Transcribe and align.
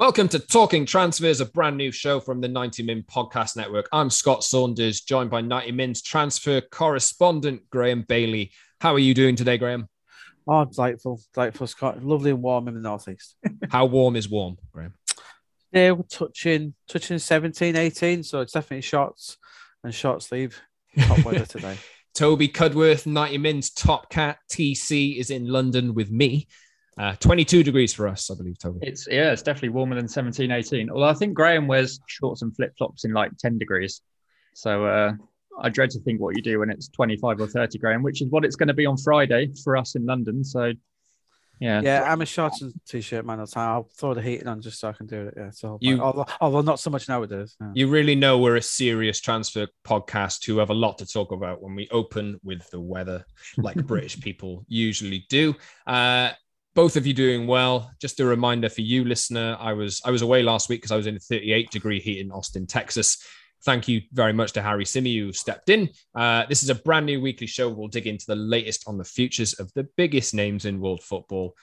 Welcome 0.00 0.28
to 0.28 0.38
Talking 0.38 0.86
Transfers, 0.86 1.42
a 1.42 1.44
brand 1.44 1.76
new 1.76 1.92
show 1.92 2.20
from 2.20 2.40
the 2.40 2.48
90 2.48 2.84
Min 2.84 3.02
Podcast 3.02 3.54
Network. 3.54 3.86
I'm 3.92 4.08
Scott 4.08 4.42
Saunders, 4.42 5.02
joined 5.02 5.28
by 5.28 5.42
90 5.42 5.72
Min's 5.72 6.00
transfer 6.00 6.62
correspondent, 6.62 7.68
Graeme 7.68 8.06
Bailey. 8.08 8.50
How 8.80 8.94
are 8.94 8.98
you 8.98 9.12
doing 9.12 9.36
today, 9.36 9.58
Graeme? 9.58 9.88
Oh, 10.48 10.64
delightful, 10.64 11.20
delightful, 11.34 11.66
Scott. 11.66 12.02
Lovely 12.02 12.30
and 12.30 12.42
warm 12.42 12.66
in 12.66 12.72
the 12.72 12.80
northeast. 12.80 13.36
How 13.70 13.84
warm 13.84 14.16
is 14.16 14.26
warm, 14.26 14.56
Graeme? 14.72 14.94
Yeah, 15.70 15.90
we're 15.90 16.04
touching 16.04 16.72
touching 16.88 17.18
17, 17.18 17.76
18, 17.76 18.22
so 18.22 18.40
it's 18.40 18.54
definitely 18.54 18.80
shorts 18.80 19.36
and 19.84 19.94
short 19.94 20.22
sleeve. 20.22 20.58
top 20.98 21.22
weather 21.26 21.44
today. 21.44 21.76
Toby 22.14 22.48
Cudworth, 22.48 23.04
90 23.04 23.36
Min's 23.36 23.68
top 23.68 24.08
cat, 24.08 24.38
TC, 24.50 25.18
is 25.18 25.28
in 25.28 25.46
London 25.46 25.92
with 25.92 26.10
me. 26.10 26.48
Uh, 26.98 27.14
22 27.16 27.62
degrees 27.62 27.94
for 27.94 28.08
us, 28.08 28.30
I 28.30 28.34
believe, 28.34 28.58
Toby. 28.58 28.80
It's 28.82 29.06
yeah, 29.10 29.32
it's 29.32 29.42
definitely 29.42 29.70
warmer 29.70 29.96
than 29.96 30.08
17, 30.08 30.50
18. 30.50 30.90
Although 30.90 31.06
I 31.06 31.14
think 31.14 31.34
Graeme 31.34 31.66
wears 31.66 31.98
shorts 32.06 32.42
and 32.42 32.54
flip 32.54 32.72
flops 32.76 33.04
in 33.04 33.12
like 33.12 33.36
10 33.38 33.58
degrees. 33.58 34.02
So 34.54 34.84
uh, 34.84 35.12
I 35.60 35.68
dread 35.68 35.90
to 35.90 36.00
think 36.00 36.20
what 36.20 36.36
you 36.36 36.42
do 36.42 36.58
when 36.58 36.70
it's 36.70 36.88
25 36.88 37.40
or 37.40 37.46
30, 37.46 37.78
Graeme, 37.78 38.02
which 38.02 38.20
is 38.20 38.28
what 38.30 38.44
it's 38.44 38.56
going 38.56 38.68
to 38.68 38.74
be 38.74 38.86
on 38.86 38.96
Friday 38.96 39.50
for 39.64 39.76
us 39.76 39.94
in 39.94 40.04
London. 40.04 40.44
So 40.44 40.72
yeah, 41.60 41.82
yeah, 41.82 42.10
I'm 42.10 42.22
a 42.22 42.26
shorts 42.26 42.62
and 42.62 42.72
t-shirt 42.88 43.26
man 43.26 43.38
all 43.38 43.44
the 43.44 43.52
time. 43.52 43.68
I'll 43.68 43.88
throw 43.98 44.14
the 44.14 44.22
heating 44.22 44.48
on 44.48 44.62
just 44.62 44.80
so 44.80 44.88
I 44.88 44.92
can 44.92 45.06
do 45.06 45.28
it. 45.28 45.34
Yeah, 45.36 45.50
so 45.50 45.76
You- 45.82 46.00
although, 46.00 46.24
although 46.40 46.62
not 46.62 46.80
so 46.80 46.88
much 46.88 47.06
nowadays. 47.06 47.54
Yeah. 47.60 47.72
You 47.74 47.88
really 47.88 48.14
know 48.14 48.38
we're 48.38 48.56
a 48.56 48.62
serious 48.62 49.20
transfer 49.20 49.68
podcast 49.86 50.46
who 50.46 50.56
have 50.58 50.70
a 50.70 50.74
lot 50.74 50.96
to 50.98 51.06
talk 51.06 51.32
about 51.32 51.62
when 51.62 51.74
we 51.74 51.86
open 51.90 52.40
with 52.42 52.68
the 52.70 52.80
weather, 52.80 53.26
like 53.58 53.76
British 53.86 54.18
people 54.20 54.64
usually 54.68 55.26
do. 55.28 55.54
Uh, 55.86 56.30
both 56.74 56.96
of 56.96 57.06
you 57.06 57.14
doing 57.14 57.46
well. 57.46 57.90
Just 58.00 58.20
a 58.20 58.24
reminder 58.24 58.68
for 58.68 58.80
you, 58.82 59.04
listener. 59.04 59.56
I 59.58 59.72
was 59.72 60.00
I 60.04 60.10
was 60.10 60.22
away 60.22 60.42
last 60.42 60.68
week 60.68 60.80
because 60.80 60.92
I 60.92 60.96
was 60.96 61.06
in 61.06 61.16
a 61.16 61.20
38 61.20 61.70
degree 61.70 62.00
heat 62.00 62.20
in 62.20 62.30
Austin, 62.30 62.66
Texas. 62.66 63.24
Thank 63.64 63.88
you 63.88 64.00
very 64.12 64.32
much 64.32 64.52
to 64.52 64.62
Harry 64.62 64.86
Simi 64.86 65.18
who 65.18 65.32
stepped 65.32 65.68
in. 65.68 65.90
Uh, 66.14 66.46
this 66.48 66.62
is 66.62 66.70
a 66.70 66.74
brand 66.74 67.04
new 67.04 67.20
weekly 67.20 67.46
show. 67.46 67.68
We'll 67.68 67.88
dig 67.88 68.06
into 68.06 68.24
the 68.26 68.36
latest 68.36 68.84
on 68.86 68.96
the 68.96 69.04
futures 69.04 69.52
of 69.54 69.70
the 69.74 69.86
biggest 69.96 70.32
names 70.32 70.64
in 70.64 70.80
world 70.80 71.02
football, 71.02 71.54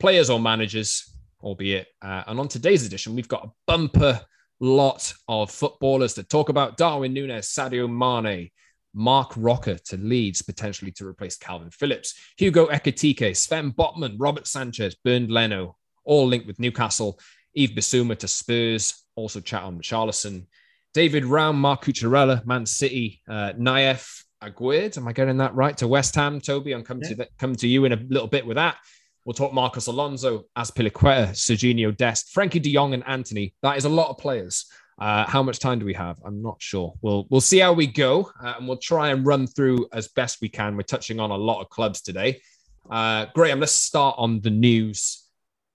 players 0.00 0.30
or 0.30 0.40
managers, 0.40 1.16
albeit. 1.40 1.86
Uh, 2.02 2.24
and 2.26 2.40
on 2.40 2.48
today's 2.48 2.84
edition, 2.84 3.14
we've 3.14 3.28
got 3.28 3.44
a 3.44 3.50
bumper 3.68 4.20
lot 4.58 5.12
of 5.28 5.50
footballers 5.50 6.14
to 6.14 6.24
talk 6.24 6.48
about. 6.48 6.76
Darwin 6.76 7.14
Nunez, 7.14 7.46
Sadio 7.48 7.88
Mane, 7.88 8.50
Marc 8.94 9.32
Roca 9.36 9.78
to 9.78 9.96
Leeds, 9.96 10.42
potentially 10.42 10.92
to 10.92 11.06
replace 11.06 11.36
Kalvin 11.36 11.74
Phillips, 11.74 12.14
Hugo 12.36 12.66
Ekitike, 12.68 13.36
Sven 13.36 13.72
Botman, 13.72 14.16
Robert 14.18 14.46
Sanchez, 14.46 14.94
Bernd 15.04 15.30
Leno, 15.30 15.76
all 16.04 16.26
linked 16.26 16.46
with 16.46 16.60
Newcastle, 16.60 17.18
Yves 17.54 17.72
Bissouma 17.72 18.16
to 18.18 18.28
Spurs, 18.28 19.04
also 19.16 19.40
chat 19.40 19.62
on 19.62 19.80
Charlison, 19.80 20.46
David 20.92 21.24
Raum, 21.24 21.56
Marc 21.56 21.84
Cucurella, 21.84 22.44
Man 22.46 22.66
City, 22.66 23.20
uh, 23.28 23.52
Nayef 23.58 24.22
Aguerd, 24.42 24.96
am 24.96 25.08
I 25.08 25.12
getting 25.12 25.38
that 25.38 25.54
right? 25.54 25.76
To 25.78 25.88
West 25.88 26.14
Ham, 26.14 26.40
Toby, 26.40 26.72
I'm 26.72 26.84
coming 26.84 27.08
to 27.08 27.14
that, 27.16 27.30
come 27.38 27.56
to 27.56 27.68
you 27.68 27.84
in 27.84 27.92
a 27.92 27.96
little 28.08 28.28
bit 28.28 28.46
with 28.46 28.56
that. 28.56 28.76
We'll 29.24 29.34
talk 29.34 29.54
Marcos 29.54 29.86
Alonso, 29.86 30.44
Azpilicueta, 30.56 31.30
Serginho 31.30 31.96
Dest, 31.96 32.34
Frenkie 32.34 32.60
De 32.60 32.74
Jong, 32.74 32.92
and 32.92 33.02
Antony. 33.06 33.54
That 33.62 33.78
is 33.78 33.86
a 33.86 33.88
lot 33.88 34.10
of 34.10 34.18
players. 34.18 34.66
Uh, 34.98 35.26
how 35.26 35.42
much 35.42 35.58
time 35.58 35.78
do 35.78 35.84
we 35.84 35.94
have? 35.94 36.20
I'm 36.24 36.40
not 36.40 36.56
sure. 36.60 36.94
We'll 37.02 37.26
we'll 37.28 37.40
see 37.40 37.58
how 37.58 37.72
we 37.72 37.86
go, 37.86 38.30
uh, 38.42 38.54
and 38.58 38.68
we'll 38.68 38.76
try 38.76 39.10
and 39.10 39.26
run 39.26 39.46
through 39.46 39.88
as 39.92 40.08
best 40.08 40.40
we 40.40 40.48
can. 40.48 40.76
We're 40.76 40.82
touching 40.82 41.18
on 41.18 41.30
a 41.30 41.36
lot 41.36 41.60
of 41.60 41.68
clubs 41.68 42.00
today. 42.00 42.40
Uh, 42.88 43.26
Graeme, 43.34 43.60
let's 43.60 43.72
start 43.72 44.14
on 44.18 44.40
the 44.40 44.50
news 44.50 45.24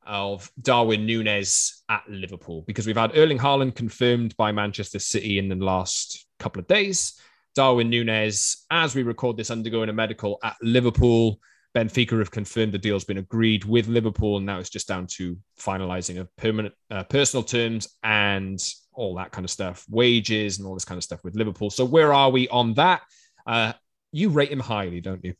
of 0.05 0.51
Darwin 0.61 1.05
Nunez 1.05 1.83
at 1.89 2.03
Liverpool 2.09 2.63
because 2.65 2.87
we've 2.87 2.97
had 2.97 3.15
Erling 3.15 3.37
Haaland 3.37 3.75
confirmed 3.75 4.35
by 4.37 4.51
Manchester 4.51 4.99
City 4.99 5.37
in 5.37 5.49
the 5.49 5.55
last 5.55 6.25
couple 6.39 6.59
of 6.59 6.67
days. 6.67 7.19
Darwin 7.55 7.89
Nunez, 7.89 8.65
as 8.71 8.95
we 8.95 9.03
record 9.03 9.37
this, 9.37 9.51
undergoing 9.51 9.89
a 9.89 9.93
medical 9.93 10.39
at 10.43 10.55
Liverpool. 10.61 11.39
Benfica 11.75 12.17
have 12.17 12.31
confirmed 12.31 12.71
the 12.71 12.79
deal's 12.79 13.03
been 13.03 13.19
agreed 13.19 13.65
with 13.65 13.87
Liverpool, 13.87 14.37
and 14.37 14.45
now 14.45 14.59
it's 14.59 14.69
just 14.69 14.87
down 14.87 15.05
to 15.07 15.37
finalizing 15.59 16.19
of 16.19 16.35
permanent 16.35 16.73
uh, 16.89 17.03
personal 17.03 17.43
terms 17.43 17.87
and 18.03 18.59
all 18.99 19.15
that 19.15 19.31
kind 19.31 19.45
of 19.45 19.49
stuff, 19.49 19.85
wages 19.89 20.57
and 20.57 20.67
all 20.67 20.73
this 20.73 20.85
kind 20.85 20.97
of 20.97 21.03
stuff 21.03 21.23
with 21.23 21.35
Liverpool. 21.35 21.69
So 21.69 21.85
where 21.85 22.13
are 22.13 22.29
we 22.29 22.47
on 22.49 22.73
that? 22.73 23.01
Uh, 23.47 23.73
you 24.11 24.29
rate 24.29 24.51
him 24.51 24.59
highly, 24.59 24.99
don't 24.99 25.23
you? 25.23 25.33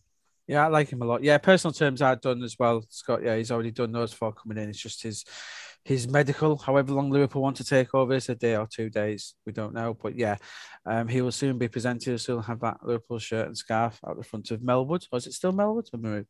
Yeah, 0.47 0.65
I 0.65 0.67
like 0.67 0.89
him 0.89 1.01
a 1.01 1.05
lot. 1.05 1.23
Yeah, 1.23 1.37
personal 1.37 1.73
terms 1.73 2.01
are 2.01 2.15
done 2.15 2.41
as 2.41 2.57
well, 2.57 2.83
Scott. 2.89 3.21
Yeah, 3.23 3.35
he's 3.35 3.51
already 3.51 3.71
done 3.71 3.91
those 3.91 4.11
before 4.11 4.33
coming 4.33 4.57
in. 4.57 4.69
It's 4.69 4.79
just 4.79 5.03
his 5.03 5.25
his 5.85 6.07
medical, 6.07 6.57
however 6.57 6.93
long 6.93 7.09
Liverpool 7.09 7.41
want 7.41 7.57
to 7.57 7.63
take 7.63 7.93
over, 7.93 8.13
it's 8.13 8.29
a 8.29 8.35
day 8.35 8.55
or 8.55 8.67
two 8.67 8.89
days. 8.89 9.35
We 9.45 9.53
don't 9.53 9.73
know. 9.73 9.93
But 9.93 10.15
yeah, 10.15 10.37
um, 10.85 11.07
he 11.07 11.21
will 11.21 11.31
soon 11.31 11.57
be 11.57 11.67
presented. 11.67 12.19
So 12.19 12.33
he'll 12.33 12.41
have 12.43 12.59
that 12.61 12.77
Liverpool 12.83 13.19
shirt 13.19 13.47
and 13.47 13.57
scarf 13.57 13.99
out 14.05 14.17
the 14.17 14.23
front 14.23 14.51
of 14.51 14.59
Melwood. 14.61 15.05
Or 15.11 15.17
is 15.17 15.27
it 15.27 15.33
still 15.33 15.53
Melwood? 15.53 16.25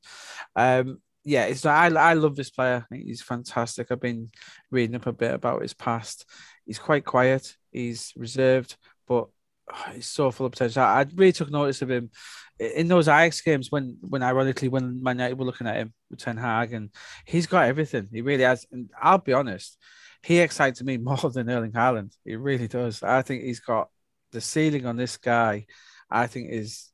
Um, 0.55 1.01
yeah, 1.25 1.45
it's 1.45 1.65
I, 1.65 1.87
I 1.87 2.13
love 2.13 2.35
this 2.35 2.49
player. 2.49 2.85
He's 2.91 3.21
fantastic. 3.21 3.87
I've 3.91 3.99
been 3.99 4.31
reading 4.71 4.95
up 4.95 5.07
a 5.07 5.13
bit 5.13 5.33
about 5.33 5.61
his 5.61 5.73
past. 5.73 6.25
He's 6.69 6.77
quite 6.77 7.03
quiet. 7.03 7.57
He's 7.71 8.13
reserved, 8.15 8.77
but 9.07 9.27
oh, 9.73 9.91
he's 9.91 10.05
so 10.05 10.29
full 10.29 10.45
of 10.45 10.51
potential. 10.51 10.83
I, 10.83 10.99
I 10.99 11.05
really 11.15 11.31
took 11.31 11.49
notice 11.49 11.81
of 11.81 11.89
him 11.89 12.11
in 12.59 12.87
those 12.87 13.07
Ajax 13.07 13.41
games 13.41 13.71
when, 13.71 13.97
when 14.01 14.21
ironically, 14.21 14.67
when 14.67 15.01
Man 15.01 15.17
United 15.17 15.39
were 15.39 15.45
looking 15.45 15.65
at 15.65 15.77
him 15.77 15.93
with 16.11 16.19
Ten 16.19 16.37
Hag, 16.37 16.73
and 16.73 16.91
he's 17.25 17.47
got 17.47 17.65
everything. 17.65 18.07
He 18.13 18.21
really 18.21 18.43
has. 18.43 18.67
And 18.71 18.91
I'll 19.01 19.17
be 19.17 19.33
honest, 19.33 19.79
he 20.21 20.37
excites 20.37 20.83
me 20.83 20.97
more 21.09 21.17
than 21.17 21.49
Erling 21.49 21.71
Haaland. 21.71 22.15
He 22.23 22.35
really 22.35 22.67
does. 22.67 23.01
I 23.01 23.23
think 23.23 23.41
he's 23.41 23.61
got 23.61 23.89
the 24.31 24.39
ceiling 24.39 24.85
on 24.85 24.95
this 24.95 25.17
guy. 25.17 25.65
I 26.07 26.27
think 26.27 26.51
is 26.51 26.91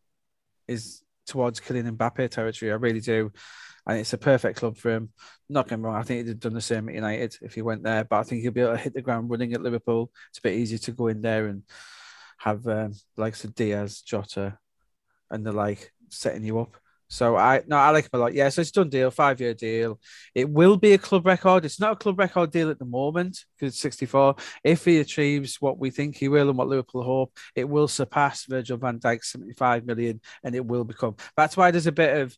is 0.70 1.04
towards 1.28 1.60
Kylian 1.60 1.98
Mbappe 1.98 2.30
territory. 2.30 2.72
I 2.72 2.76
really 2.76 3.02
do. 3.02 3.34
And 3.88 4.00
it's 4.00 4.14
a 4.14 4.18
perfect 4.18 4.58
club 4.58 4.78
for 4.78 4.92
him. 4.92 5.10
Not 5.48 5.68
getting 5.68 5.84
wrong, 5.84 5.96
I 5.96 6.04
think 6.04 6.20
he'd 6.20 6.30
have 6.30 6.40
done 6.40 6.54
the 6.54 6.62
same 6.62 6.90
at 6.90 6.96
United 6.96 7.38
if 7.42 7.54
he 7.54 7.62
went 7.62 7.84
there, 7.84 8.04
but 8.04 8.18
I 8.18 8.24
think 8.24 8.42
he'll 8.42 8.52
be 8.52 8.62
able 8.62 8.74
to 8.74 8.78
hit 8.78 8.94
the 8.94 9.02
ground 9.02 9.30
running 9.30 9.54
at 9.54 9.62
Liverpool. 9.62 10.12
It's 10.30 10.40
a 10.40 10.42
bit 10.42 10.56
easier 10.56 10.80
to 10.80 10.92
go 10.92 11.08
in 11.08 11.22
there 11.22 11.48
and 11.48 11.64
have 12.40 12.68
um, 12.68 12.94
likes 13.16 13.44
of 13.44 13.54
Diaz, 13.54 14.02
Jota, 14.02 14.58
and 15.30 15.46
the 15.46 15.52
like 15.52 15.92
setting 16.10 16.44
you 16.44 16.60
up. 16.60 16.76
So 17.08 17.36
I 17.36 17.62
no, 17.68 17.78
I 17.78 17.92
like 17.92 18.06
him 18.06 18.10
a 18.14 18.18
lot. 18.18 18.34
Yeah, 18.34 18.50
so 18.50 18.62
it's 18.62 18.72
done 18.72 18.90
deal, 18.90 19.12
five 19.12 19.40
year 19.40 19.54
deal. 19.54 20.00
It 20.34 20.50
will 20.50 20.76
be 20.76 20.94
a 20.94 20.98
club 20.98 21.26
record. 21.26 21.64
It's 21.64 21.80
not 21.80 21.94
a 21.94 21.96
club 21.96 22.18
record 22.18 22.52
deal 22.52 22.72
at 22.72 22.80
the 22.80 22.86
moment 22.86 23.46
because 23.56 23.74
it's 23.74 23.82
64. 23.82 24.36
If 24.64 24.86
he 24.86 25.00
achieves 25.00 25.62
what 25.62 25.78
we 25.78 25.92
think 25.92 26.18
he 26.18 26.28
will 26.28 26.50
and 26.50 26.58
what 26.58 26.68
Liverpool 26.68 27.04
hope, 27.04 27.38
it 27.56 27.70
will 27.70 27.88
surpass 27.88 28.46
Virgil 28.46 28.78
van 28.78 29.00
Dijk's 29.00 29.32
75 29.32 29.86
million 29.86 30.20
and 30.44 30.56
it 30.56 30.66
will 30.66 30.84
become. 30.84 31.16
That's 31.38 31.56
why 31.56 31.70
there's 31.70 31.88
a 31.88 31.92
bit 31.92 32.18
of 32.18 32.38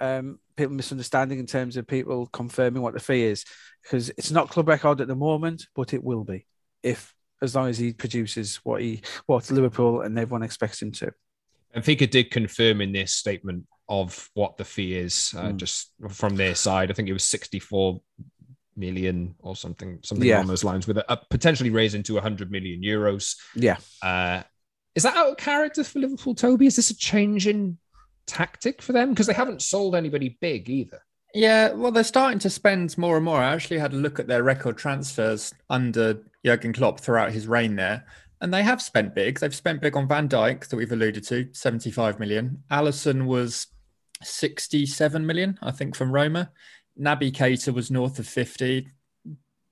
um, 0.00 0.40
people 0.56 0.74
misunderstanding 0.74 1.38
in 1.38 1.46
terms 1.46 1.76
of 1.76 1.86
people 1.86 2.26
confirming 2.26 2.82
what 2.82 2.94
the 2.94 3.00
fee 3.00 3.24
is 3.24 3.44
because 3.82 4.10
it's 4.10 4.30
not 4.30 4.48
club 4.50 4.68
record 4.68 5.00
at 5.00 5.08
the 5.08 5.14
moment, 5.16 5.66
but 5.74 5.92
it 5.94 6.02
will 6.02 6.24
be 6.24 6.46
if 6.82 7.14
as 7.42 7.54
long 7.54 7.68
as 7.68 7.78
he 7.78 7.92
produces 7.92 8.56
what 8.64 8.80
he 8.80 9.02
what 9.26 9.50
Liverpool 9.50 10.02
and 10.02 10.18
everyone 10.18 10.42
expects 10.42 10.80
him 10.80 10.92
to. 10.92 11.12
Benfica 11.74 12.08
did 12.08 12.30
confirm 12.30 12.80
in 12.80 12.92
this 12.92 13.12
statement 13.12 13.66
of 13.88 14.30
what 14.34 14.56
the 14.56 14.64
fee 14.64 14.94
is, 14.94 15.34
uh, 15.36 15.46
Mm. 15.48 15.56
just 15.56 15.92
from 16.08 16.36
their 16.36 16.54
side. 16.54 16.90
I 16.90 16.94
think 16.94 17.08
it 17.08 17.12
was 17.12 17.24
64 17.24 18.00
million 18.76 19.34
or 19.40 19.54
something, 19.56 19.98
something 20.02 20.26
Yeah. 20.26 20.36
along 20.38 20.46
those 20.46 20.64
lines, 20.64 20.86
with 20.86 20.98
a, 20.98 21.12
a 21.12 21.16
potentially 21.28 21.70
raising 21.70 22.02
to 22.04 22.14
100 22.16 22.50
million 22.50 22.80
euros. 22.82 23.36
Yeah. 23.54 23.76
Uh, 24.02 24.42
is 24.94 25.02
that 25.02 25.16
out 25.16 25.30
of 25.32 25.36
character 25.36 25.84
for 25.84 25.98
Liverpool, 25.98 26.34
Toby? 26.34 26.66
Is 26.66 26.76
this 26.76 26.90
a 26.90 26.96
change 26.96 27.46
in 27.46 27.78
tactic 28.26 28.82
for 28.82 28.92
them? 28.92 29.10
Because 29.10 29.26
they 29.26 29.32
haven't 29.32 29.62
sold 29.62 29.94
anybody 29.94 30.36
big 30.40 30.68
either. 30.68 31.02
Yeah, 31.34 31.72
well, 31.72 31.90
they're 31.90 32.04
starting 32.04 32.38
to 32.40 32.50
spend 32.50 32.96
more 32.96 33.16
and 33.16 33.24
more. 33.24 33.38
I 33.38 33.52
actually 33.54 33.78
had 33.78 33.92
a 33.92 33.96
look 33.96 34.20
at 34.20 34.28
their 34.28 34.44
record 34.44 34.78
transfers 34.78 35.52
under 35.68 36.22
Jurgen 36.44 36.72
Klopp 36.72 37.00
throughout 37.00 37.32
his 37.32 37.48
reign 37.48 37.74
there, 37.74 38.04
and 38.40 38.54
they 38.54 38.62
have 38.62 38.80
spent 38.80 39.16
big. 39.16 39.40
They've 39.40 39.54
spent 39.54 39.80
big 39.80 39.96
on 39.96 40.06
Van 40.06 40.28
Dijk, 40.28 40.68
that 40.68 40.76
we've 40.76 40.92
alluded 40.92 41.24
to, 41.24 41.48
75 41.52 42.20
million. 42.20 42.62
Alisson 42.70 43.26
was 43.26 43.66
67 44.22 45.26
million, 45.26 45.58
I 45.60 45.72
think, 45.72 45.96
from 45.96 46.12
Roma. 46.12 46.52
Naby 47.00 47.32
Keita 47.32 47.74
was 47.74 47.90
north 47.90 48.20
of 48.20 48.28
50. 48.28 48.88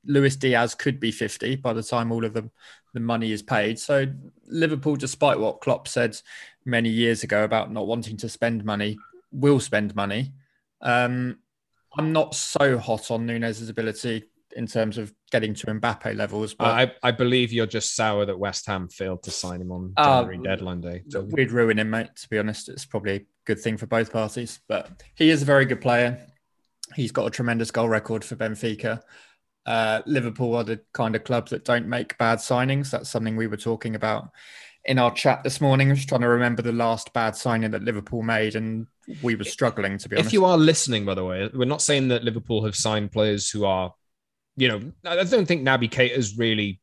Luis 0.05 0.37
Diaz 0.37 0.75
could 0.75 0.99
be 0.99 1.11
50 1.13 1.57
by 1.57 1.73
the 1.73 1.83
time 1.83 2.11
all 2.13 2.25
of 2.25 2.35
the, 2.35 2.51
the 2.95 3.01
money 3.01 3.33
is 3.33 3.43
paid. 3.43 3.79
So 3.79 4.07
Liverpool, 4.47 4.97
despite 4.97 5.39
what 5.39 5.61
Klopp 5.61 5.87
said 5.89 6.17
many 6.65 6.89
years 6.89 7.23
ago 7.23 7.45
about 7.45 7.71
not 7.73 7.87
wanting 7.87 8.17
to 8.19 8.29
spend 8.29 8.65
money, 8.65 8.99
will 9.31 9.61
spend 9.61 9.95
money. 9.95 10.33
Um, 10.81 11.39
I'm 11.97 12.13
not 12.13 12.35
so 12.35 12.79
hot 12.79 13.11
on 13.11 13.27
Nunez's 13.27 13.69
ability 13.69 14.25
in 14.55 14.67
terms 14.67 14.99
of 14.99 15.15
getting 15.31 15.55
to 15.55 15.67
Mbappe 15.67 16.15
levels, 16.15 16.53
but 16.53 16.67
I, 16.67 16.93
I 17.03 17.11
believe 17.11 17.53
you're 17.53 17.67
just 17.67 17.97
sour 17.97 18.27
that 18.27 18.39
West 18.39 18.67
Ham 18.67 18.89
failed 18.89 19.23
to 19.23 19.31
sign 19.31 19.61
him 19.63 19.73
on 19.73 19.95
Uh, 19.97 20.21
January 20.23 20.39
deadline 20.43 20.81
day. 20.83 21.03
We'd 21.31 21.53
ruin 21.53 21.79
him, 21.79 21.89
mate. 21.91 22.09
To 22.17 22.29
be 22.29 22.39
honest, 22.39 22.69
it's 22.69 22.85
probably 22.85 23.13
a 23.15 23.27
good 23.47 23.61
thing 23.61 23.79
for 23.79 23.87
both 23.87 24.13
parties. 24.13 24.61
But 24.69 25.03
he 25.15 25.31
is 25.31 25.41
a 25.41 25.47
very 25.47 25.65
good 25.65 25.81
player. 25.81 26.19
He's 26.95 27.13
got 27.13 27.27
a 27.27 27.31
tremendous 27.31 27.71
goal 27.71 27.89
record 27.89 28.23
for 28.25 28.37
Benfica. 28.37 29.01
Uh, 29.65 30.03
Liverpool 30.07 30.57
are 30.57 30.65
the 30.65 30.81
kind 30.93 31.15
of 31.15 31.25
club 31.25 31.49
that 31.51 31.65
don't 31.65 31.87
make 31.87 32.19
bad 32.19 32.39
signings. 32.39 32.91
That's 32.91 33.09
something 33.09 33.37
we 33.37 33.47
were 33.47 33.57
talking 33.57 33.95
about 33.95 34.31
in 34.85 34.99
our 34.99 35.13
chat 35.13 35.45
this 35.45 35.61
morning. 35.61 35.89
I 35.89 35.93
was 35.93 36.05
trying 36.05 36.23
to 36.23 36.29
remember 36.29 36.63
the 36.63 36.73
last 36.73 37.13
bad 37.13 37.37
signing 37.37 37.71
that 37.71 37.83
Liverpool 37.83 38.23
made, 38.23 38.57
and 38.57 38.87
we 39.23 39.35
were 39.35 39.45
struggling 39.45 39.99
to 39.99 40.09
be 40.09 40.17
honest. 40.17 40.29
If 40.29 40.33
you 40.33 40.45
are 40.45 40.59
listening, 40.59 41.05
by 41.05 41.15
the 41.15 41.25
way, 41.25 41.49
we're 41.53 41.65
not 41.65 41.83
saying 41.83 42.09
that 42.09 42.25
Liverpool 42.25 42.65
have 42.65 42.75
signed 42.75 43.13
players 43.13 43.49
who 43.49 43.65
are, 43.65 43.95
you 44.57 44.69
know, 44.69 44.93
I 45.05 45.23
don't 45.23 45.47
think 45.47 45.67
Naby 45.67 45.91
Keita 45.91 46.17
has 46.17 46.37
really 46.37 46.81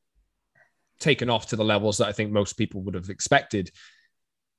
taken 0.99 1.29
off 1.29 1.47
to 1.47 1.55
the 1.55 1.65
levels 1.65 1.97
that 1.97 2.07
I 2.07 2.11
think 2.11 2.31
most 2.31 2.53
people 2.53 2.81
would 2.81 2.95
have 2.95 3.09
expected. 3.09 3.71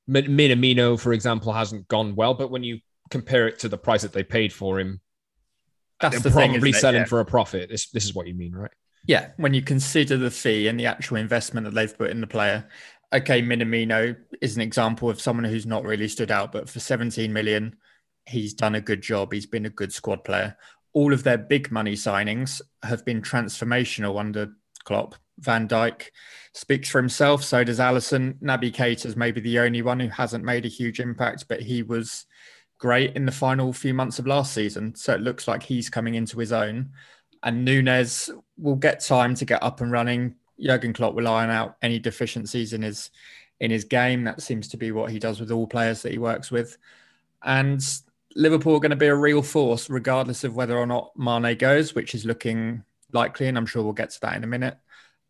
Mi- 0.06 0.22
Minamino, 0.22 0.98
for 0.98 1.12
example, 1.12 1.52
hasn't 1.52 1.88
gone 1.88 2.14
well, 2.14 2.34
but 2.34 2.50
when 2.50 2.64
you 2.64 2.80
compare 3.10 3.48
it 3.48 3.58
to 3.60 3.68
the 3.68 3.78
price 3.78 4.02
that 4.02 4.12
they 4.12 4.22
paid 4.22 4.52
for 4.52 4.80
him, 4.80 5.00
That's 6.00 6.22
the 6.22 6.30
thing, 6.30 6.50
probably 6.52 6.72
selling 6.72 7.02
Yeah. 7.02 7.06
for 7.06 7.20
a 7.20 7.24
profit. 7.24 7.68
This 7.68 7.90
this 7.90 8.04
is 8.04 8.14
what 8.14 8.26
you 8.26 8.34
mean, 8.34 8.52
right? 8.52 8.70
Yeah, 9.06 9.30
when 9.36 9.54
you 9.54 9.62
consider 9.62 10.16
the 10.16 10.30
fee 10.30 10.68
and 10.68 10.78
the 10.78 10.86
actual 10.86 11.16
investment 11.16 11.64
that 11.64 11.74
they've 11.74 11.96
put 11.96 12.10
in 12.10 12.20
the 12.20 12.26
player. 12.26 12.68
Okay, 13.12 13.42
Minamino 13.42 14.16
is 14.40 14.56
an 14.56 14.62
example 14.62 15.10
of 15.10 15.20
someone 15.20 15.44
who's 15.44 15.66
not 15.66 15.84
really 15.84 16.06
stood 16.06 16.30
out, 16.30 16.52
but 16.52 16.68
for 16.68 16.78
17 16.78 17.32
million, 17.32 17.76
he's 18.26 18.54
done 18.54 18.74
a 18.76 18.80
good 18.80 19.00
job. 19.00 19.32
He's 19.32 19.46
been 19.46 19.66
a 19.66 19.70
good 19.70 19.92
squad 19.92 20.22
player. 20.22 20.56
All 20.92 21.12
of 21.12 21.24
their 21.24 21.38
big 21.38 21.72
money 21.72 21.94
signings 21.94 22.60
have 22.82 23.04
been 23.04 23.20
transformational 23.22 24.20
under 24.20 24.52
Klopp. 24.84 25.16
Van 25.38 25.66
Dijk 25.66 26.08
speaks 26.54 26.88
for 26.88 26.98
himself. 27.00 27.42
So 27.42 27.64
does 27.64 27.78
Alisson. 27.78 28.34
Naby 28.40 28.72
Keita 28.72 29.06
is 29.06 29.16
maybe 29.16 29.40
the 29.40 29.58
only 29.58 29.82
one 29.82 29.98
who 29.98 30.08
hasn't 30.08 30.44
made 30.44 30.64
a 30.64 30.68
huge 30.68 31.00
impact, 31.00 31.46
but 31.48 31.62
he 31.62 31.82
was 31.82 32.26
great 32.80 33.14
in 33.14 33.26
the 33.26 33.32
final 33.32 33.72
few 33.72 33.94
months 33.94 34.18
of 34.18 34.26
last 34.26 34.52
season. 34.52 34.94
So 34.96 35.14
it 35.14 35.20
looks 35.20 35.46
like 35.46 35.62
he's 35.62 35.88
coming 35.88 36.14
into 36.14 36.38
his 36.38 36.50
own. 36.50 36.90
And 37.42 37.64
Nunez 37.64 38.30
will 38.58 38.74
get 38.74 39.00
time 39.00 39.34
to 39.36 39.44
get 39.44 39.62
up 39.62 39.80
and 39.80 39.92
running. 39.92 40.34
Jurgen 40.58 40.92
Klopp 40.92 41.14
will 41.14 41.28
iron 41.28 41.50
out 41.50 41.76
any 41.80 41.98
deficiencies 41.98 42.72
in 42.72 42.82
his 42.82 43.10
in 43.60 43.70
his 43.70 43.84
game. 43.84 44.24
That 44.24 44.42
seems 44.42 44.66
to 44.68 44.76
be 44.76 44.90
what 44.90 45.10
he 45.10 45.18
does 45.18 45.38
with 45.38 45.52
all 45.52 45.66
players 45.66 46.02
that 46.02 46.12
he 46.12 46.18
works 46.18 46.50
with. 46.50 46.76
And 47.42 47.82
Liverpool 48.34 48.76
are 48.76 48.80
going 48.80 48.90
to 48.90 48.96
be 48.96 49.06
a 49.06 49.14
real 49.14 49.42
force, 49.42 49.90
regardless 49.90 50.44
of 50.44 50.56
whether 50.56 50.76
or 50.76 50.86
not 50.86 51.12
Mane 51.16 51.56
goes, 51.56 51.94
which 51.94 52.14
is 52.14 52.24
looking 52.24 52.82
likely, 53.12 53.48
and 53.48 53.58
I'm 53.58 53.66
sure 53.66 53.82
we'll 53.82 53.92
get 53.92 54.10
to 54.10 54.20
that 54.22 54.36
in 54.36 54.44
a 54.44 54.48
minute. 54.48 54.78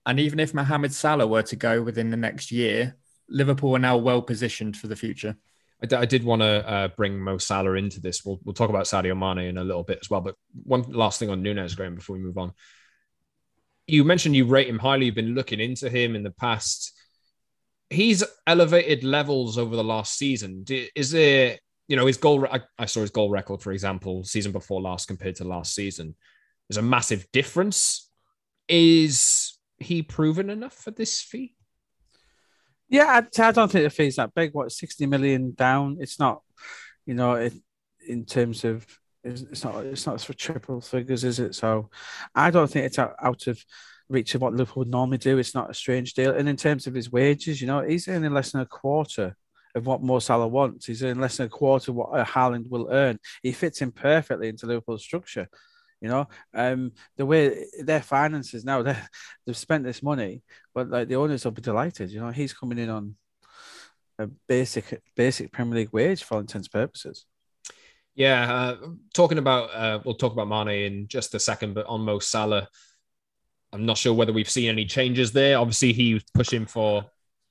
And 0.06 0.20
even 0.20 0.40
if 0.40 0.54
Mohamed 0.54 0.92
Salah 0.92 1.26
were 1.26 1.42
to 1.42 1.56
go 1.56 1.82
within 1.82 2.10
the 2.10 2.16
next 2.16 2.52
year, 2.52 2.96
Liverpool 3.28 3.76
are 3.76 3.80
now 3.80 3.96
well 3.96 4.22
positioned 4.22 4.76
for 4.76 4.86
the 4.86 4.96
future. 4.96 5.36
I, 5.82 5.86
d- 5.86 5.96
I 5.96 6.04
did 6.04 6.24
want 6.24 6.42
to 6.42 6.68
uh, 6.68 6.88
bring 6.88 7.18
Mo 7.18 7.38
Salah 7.38 7.74
into 7.74 8.00
this. 8.00 8.24
We'll, 8.24 8.38
we'll 8.44 8.54
talk 8.54 8.70
about 8.70 8.84
Sadio 8.84 9.16
Mane 9.16 9.48
in 9.48 9.58
a 9.58 9.64
little 9.64 9.82
bit 9.82 9.98
as 10.02 10.10
well. 10.10 10.20
But 10.20 10.34
one 10.64 10.82
last 10.82 11.18
thing 11.18 11.30
on 11.30 11.42
Nunez, 11.42 11.74
Graeme, 11.74 11.94
before 11.94 12.16
we 12.16 12.22
move 12.22 12.38
on. 12.38 12.52
You 13.86 14.04
mentioned 14.04 14.36
you 14.36 14.44
rate 14.44 14.68
him 14.68 14.78
highly. 14.78 15.06
You've 15.06 15.14
been 15.14 15.34
looking 15.34 15.58
into 15.60 15.88
him 15.88 16.14
in 16.14 16.22
the 16.22 16.30
past. 16.30 16.92
He's 17.88 18.22
elevated 18.46 19.02
levels 19.02 19.58
over 19.58 19.74
the 19.74 19.82
last 19.82 20.16
season. 20.16 20.64
Is 20.94 21.10
there, 21.10 21.58
you 21.88 21.96
know, 21.96 22.06
his 22.06 22.18
goal? 22.18 22.46
I, 22.46 22.60
I 22.78 22.84
saw 22.86 23.00
his 23.00 23.10
goal 23.10 23.30
record, 23.30 23.62
for 23.62 23.72
example, 23.72 24.22
season 24.22 24.52
before 24.52 24.80
last 24.80 25.08
compared 25.08 25.36
to 25.36 25.44
last 25.44 25.74
season. 25.74 26.14
There's 26.68 26.76
a 26.76 26.82
massive 26.82 27.26
difference. 27.32 28.08
Is 28.68 29.58
he 29.78 30.02
proven 30.02 30.50
enough 30.50 30.74
for 30.74 30.92
this 30.92 31.20
fee? 31.20 31.56
Yeah, 32.90 33.22
I, 33.22 33.42
I 33.42 33.52
don't 33.52 33.70
think 33.70 33.84
the 33.84 33.90
fee's 33.90 34.16
that 34.16 34.34
big. 34.34 34.52
What, 34.52 34.72
60 34.72 35.06
million 35.06 35.54
down? 35.54 35.98
It's 36.00 36.18
not, 36.18 36.42
you 37.06 37.14
know, 37.14 37.34
it, 37.34 37.54
in 38.06 38.24
terms 38.24 38.64
of, 38.64 38.84
it's 39.22 39.42
it's 39.42 39.64
not, 39.64 39.84
it's 39.84 40.06
not 40.06 40.20
for 40.20 40.32
triple 40.32 40.80
figures, 40.80 41.22
is 41.24 41.38
it? 41.38 41.54
So 41.54 41.90
I 42.34 42.50
don't 42.50 42.68
think 42.68 42.86
it's 42.86 42.98
out, 42.98 43.14
out 43.22 43.46
of 43.46 43.64
reach 44.08 44.34
of 44.34 44.40
what 44.42 44.54
Liverpool 44.54 44.80
would 44.80 44.90
normally 44.90 45.18
do. 45.18 45.38
It's 45.38 45.54
not 45.54 45.70
a 45.70 45.74
strange 45.74 46.14
deal. 46.14 46.32
And 46.32 46.48
in 46.48 46.56
terms 46.56 46.88
of 46.88 46.94
his 46.94 47.12
wages, 47.12 47.60
you 47.60 47.68
know, 47.68 47.80
he's 47.80 48.08
earning 48.08 48.34
less 48.34 48.52
than 48.52 48.60
a 48.60 48.66
quarter 48.66 49.36
of 49.76 49.86
what 49.86 50.02
Mo 50.02 50.18
Salah 50.18 50.48
wants. 50.48 50.86
He's 50.86 51.04
earning 51.04 51.20
less 51.20 51.36
than 51.36 51.46
a 51.46 51.50
quarter 51.50 51.92
of 51.92 51.96
what 51.96 52.18
uh, 52.18 52.24
Haaland 52.24 52.68
will 52.68 52.88
earn. 52.90 53.20
He 53.40 53.52
fits 53.52 53.82
in 53.82 53.92
perfectly 53.92 54.48
into 54.48 54.66
Liverpool's 54.66 55.04
structure. 55.04 55.48
You 56.00 56.08
know, 56.08 56.28
um, 56.54 56.92
the 57.16 57.26
way 57.26 57.66
their 57.82 58.02
finances 58.02 58.64
now, 58.64 58.82
they 58.82 58.96
they've 59.46 59.56
spent 59.56 59.84
this 59.84 60.02
money, 60.02 60.42
but 60.74 60.88
like 60.88 61.08
the 61.08 61.16
owners 61.16 61.44
will 61.44 61.52
be 61.52 61.62
delighted. 61.62 62.10
You 62.10 62.20
know, 62.20 62.30
he's 62.30 62.52
coming 62.54 62.78
in 62.78 62.88
on 62.88 63.16
a 64.18 64.26
basic 64.48 65.02
basic 65.16 65.52
Premier 65.52 65.76
League 65.76 65.92
wage 65.92 66.22
for 66.22 66.34
all 66.34 66.40
intents 66.40 66.68
and 66.68 66.72
purposes. 66.72 67.24
Yeah, 68.14 68.52
uh, 68.52 68.76
talking 69.14 69.38
about 69.38 69.74
uh, 69.74 70.00
we'll 70.04 70.14
talk 70.14 70.32
about 70.32 70.48
Mane 70.48 70.84
in 70.84 71.08
just 71.08 71.34
a 71.34 71.40
second, 71.40 71.74
but 71.74 71.86
on 71.86 72.02
Mo 72.02 72.18
Salah, 72.18 72.68
I'm 73.72 73.86
not 73.86 73.98
sure 73.98 74.12
whether 74.14 74.32
we've 74.32 74.50
seen 74.50 74.68
any 74.68 74.84
changes 74.84 75.32
there. 75.32 75.58
Obviously, 75.58 75.92
he's 75.92 76.22
pushing 76.34 76.66
for 76.66 77.04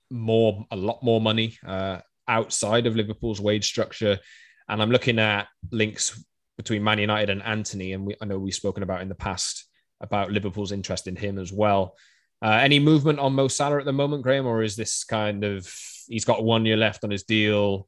more, 0.10 0.66
a 0.72 0.76
lot 0.76 1.02
more 1.02 1.22
money 1.22 1.58
uh, 1.66 2.00
outside 2.28 2.88
of 2.88 2.96
Liverpool's 2.96 3.40
wage 3.40 3.66
structure, 3.66 4.20
and 4.68 4.82
I'm 4.82 4.92
looking 4.92 5.18
at 5.20 5.48
links 5.72 6.24
between 6.60 6.84
Man 6.84 7.00
United 7.00 7.30
and 7.30 7.42
Antony, 7.42 7.94
and 7.94 8.06
we, 8.06 8.16
I 8.22 8.26
know 8.26 8.38
we've 8.38 8.54
spoken 8.54 8.84
about 8.84 9.02
in 9.02 9.08
the 9.08 9.16
past 9.16 9.64
about 10.02 10.30
Liverpool's 10.30 10.74
interest 10.74 11.08
in 11.08 11.16
him 11.16 11.40
as 11.40 11.54
well. 11.54 11.96
Uh, 12.42 12.60
any 12.62 12.80
movement 12.80 13.18
on 13.18 13.34
Mo 13.34 13.48
Salah 13.48 13.80
at 13.80 13.86
the 13.86 13.94
moment, 13.94 14.24
Graeme, 14.24 14.46
or 14.46 14.62
is 14.62 14.76
this 14.76 15.06
kind 15.06 15.46
of 15.46 15.74
he's 16.10 16.26
got 16.26 16.44
one 16.44 16.66
year 16.66 16.76
left 16.76 17.06
on 17.06 17.12
his 17.12 17.24
deal? 17.24 17.88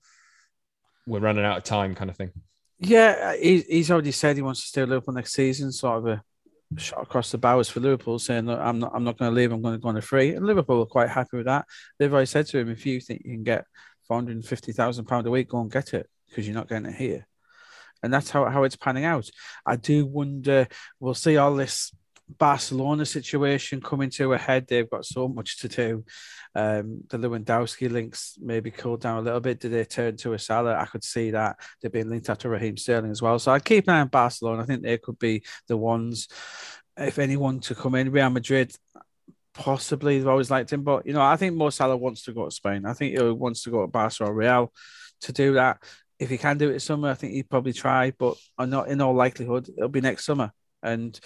We're 1.05 1.19
running 1.19 1.43
out 1.43 1.57
of 1.57 1.65
time, 1.65 1.95
kind 1.95 2.09
of 2.09 2.15
thing. 2.15 2.31
Yeah, 2.79 3.35
he, 3.35 3.59
he's 3.59 3.91
already 3.91 4.13
said 4.13 4.37
he 4.37 4.41
wants 4.41 4.61
to 4.61 4.67
stay 4.67 4.83
at 4.83 4.89
Liverpool 4.89 5.15
next 5.15 5.33
season. 5.33 5.73
Sort 5.73 5.97
of 5.97 6.07
a 6.07 6.23
shot 6.77 7.03
across 7.03 7.29
the 7.29 7.37
bows 7.37 7.67
for 7.67 7.81
Liverpool, 7.81 8.19
saying, 8.19 8.45
"Look, 8.45 8.59
I'm 8.61 8.79
not, 8.79 8.91
I'm 8.95 9.03
not 9.03 9.17
going 9.17 9.31
to 9.31 9.35
leave. 9.35 9.51
I'm 9.51 9.61
going 9.61 9.75
to 9.75 9.81
go 9.81 9.89
on 9.89 9.97
a 9.97 10.01
free." 10.01 10.33
And 10.33 10.45
Liverpool 10.45 10.81
are 10.81 10.85
quite 10.85 11.09
happy 11.09 11.35
with 11.35 11.47
that. 11.47 11.65
They've 11.99 12.11
already 12.11 12.27
said 12.27 12.47
to 12.47 12.59
him, 12.59 12.69
"If 12.69 12.85
you 12.85 13.01
think 13.01 13.23
you 13.25 13.33
can 13.33 13.43
get 13.43 13.65
four 14.07 14.15
hundred 14.15 14.37
and 14.37 14.45
fifty 14.45 14.71
thousand 14.71 15.05
pound 15.05 15.27
a 15.27 15.29
week, 15.29 15.49
go 15.49 15.59
and 15.59 15.69
get 15.69 15.93
it 15.93 16.09
because 16.29 16.47
you're 16.47 16.55
not 16.55 16.69
getting 16.69 16.85
it 16.85 16.95
here." 16.95 17.27
And 18.03 18.13
that's 18.13 18.29
how 18.29 18.45
how 18.45 18.63
it's 18.63 18.75
panning 18.75 19.05
out. 19.05 19.29
I 19.65 19.75
do 19.75 20.05
wonder. 20.05 20.67
We'll 20.99 21.13
see 21.13 21.37
all 21.37 21.55
this 21.55 21.91
Barcelona 22.37 23.05
situation 23.05 23.81
coming 23.81 24.09
to 24.11 24.33
a 24.33 24.37
head. 24.37 24.67
They've 24.67 24.89
got 24.89 25.05
so 25.05 25.27
much 25.27 25.59
to 25.59 25.67
do. 25.67 26.05
Um, 26.55 27.01
the 27.09 27.17
Lewandowski 27.17 27.89
links 27.89 28.37
maybe 28.41 28.71
cooled 28.71 29.01
down 29.01 29.19
a 29.19 29.21
little 29.21 29.39
bit. 29.39 29.59
Did 29.59 29.71
they 29.71 29.85
turn 29.85 30.17
to 30.17 30.33
a 30.33 30.39
Salah? 30.39 30.75
I 30.75 30.85
could 30.85 31.03
see 31.03 31.31
that 31.31 31.57
they've 31.81 31.91
been 31.91 32.09
linked 32.09 32.29
after 32.29 32.49
Raheem 32.49 32.77
Sterling 32.77 33.11
as 33.11 33.21
well. 33.21 33.39
So 33.39 33.51
I'd 33.51 33.65
keep 33.65 33.87
an 33.87 33.93
eye 33.93 34.01
on 34.01 34.07
Barcelona. 34.07 34.63
I 34.63 34.65
think 34.65 34.83
they 34.83 34.97
could 34.97 35.19
be 35.19 35.43
the 35.67 35.77
ones, 35.77 36.27
if 36.97 37.19
anyone, 37.19 37.59
to 37.61 37.75
come 37.75 37.95
in. 37.95 38.11
Real 38.11 38.29
Madrid, 38.29 38.73
possibly 39.53 40.17
they've 40.17 40.27
always 40.27 40.51
liked 40.51 40.71
him, 40.71 40.83
but 40.83 41.05
you 41.05 41.13
know 41.13 41.21
I 41.21 41.35
think 41.35 41.55
Mo 41.55 41.69
Salah 41.69 41.97
wants 41.97 42.23
to 42.23 42.33
go 42.33 42.45
to 42.45 42.51
Spain. 42.51 42.85
I 42.85 42.93
think 42.93 43.17
he 43.17 43.23
wants 43.23 43.63
to 43.63 43.71
go 43.71 43.81
to 43.81 43.87
Barcelona 43.87 44.33
Real 44.33 44.73
to 45.21 45.31
do 45.31 45.53
that. 45.53 45.77
If 46.21 46.29
he 46.29 46.37
can 46.37 46.57
do 46.57 46.69
it 46.69 46.73
this 46.73 46.83
summer, 46.85 47.09
I 47.09 47.15
think 47.15 47.33
he'd 47.33 47.49
probably 47.49 47.73
try, 47.73 48.11
but 48.11 48.37
not 48.59 48.87
in 48.89 49.01
all 49.01 49.13
likelihood 49.13 49.67
it'll 49.75 49.89
be 49.89 50.01
next 50.01 50.25
summer. 50.25 50.53
And 50.83 51.19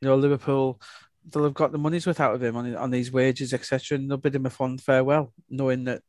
you 0.00 0.08
know 0.08 0.16
Liverpool 0.16 0.80
they'll 1.28 1.44
have 1.44 1.54
got 1.54 1.72
the 1.72 1.78
money's 1.78 2.06
worth 2.06 2.20
out 2.20 2.34
of 2.34 2.42
him 2.42 2.56
on 2.56 2.74
on 2.76 2.90
these 2.90 3.12
wages, 3.12 3.52
etc. 3.52 3.96
And 3.96 4.10
they'll 4.10 4.18
bid 4.18 4.34
him 4.34 4.46
a 4.46 4.50
fond 4.50 4.80
farewell, 4.80 5.32
knowing 5.48 5.84
that 5.84 6.02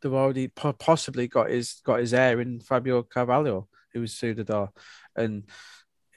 they've 0.00 0.12
already 0.12 0.48
po- 0.48 0.72
possibly 0.72 1.28
got 1.28 1.50
his 1.50 1.80
got 1.84 2.00
his 2.00 2.14
heir 2.14 2.40
in 2.40 2.60
Fabio 2.60 3.02
Carvalho, 3.02 3.68
who 3.92 4.00
was 4.00 4.18
door. 4.18 4.70
And 5.16 5.44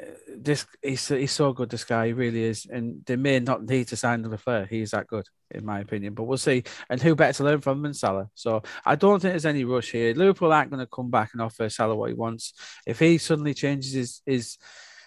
uh, 0.01 0.11
this 0.35 0.65
he's 0.81 1.07
he's 1.07 1.31
so 1.31 1.53
good. 1.53 1.69
This 1.69 1.83
guy 1.83 2.07
he 2.07 2.13
really 2.13 2.43
is, 2.43 2.65
and 2.65 3.05
they 3.05 3.15
may 3.15 3.39
not 3.39 3.63
need 3.63 3.87
to 3.89 3.95
sign 3.95 4.21
the 4.21 4.37
player. 4.37 4.65
He's 4.69 4.91
that 4.91 5.07
good, 5.07 5.27
in 5.55 5.65
my 5.65 5.79
opinion. 5.79 6.13
But 6.13 6.23
we'll 6.23 6.37
see. 6.37 6.63
And 6.89 7.01
who 7.01 7.15
better 7.15 7.33
to 7.33 7.43
learn 7.43 7.61
from 7.61 7.81
than 7.81 7.93
Salah? 7.93 8.29
So 8.35 8.63
I 8.85 8.95
don't 8.95 9.19
think 9.19 9.33
there's 9.33 9.45
any 9.45 9.63
rush 9.63 9.91
here. 9.91 10.13
Liverpool 10.13 10.53
aren't 10.53 10.69
going 10.69 10.79
to 10.79 10.87
come 10.87 11.09
back 11.09 11.31
and 11.33 11.41
offer 11.41 11.69
Salah 11.69 11.95
what 11.95 12.09
he 12.09 12.15
wants. 12.15 12.53
If 12.85 12.99
he 12.99 13.17
suddenly 13.17 13.53
changes 13.53 13.93
his 13.93 14.21
his 14.25 14.57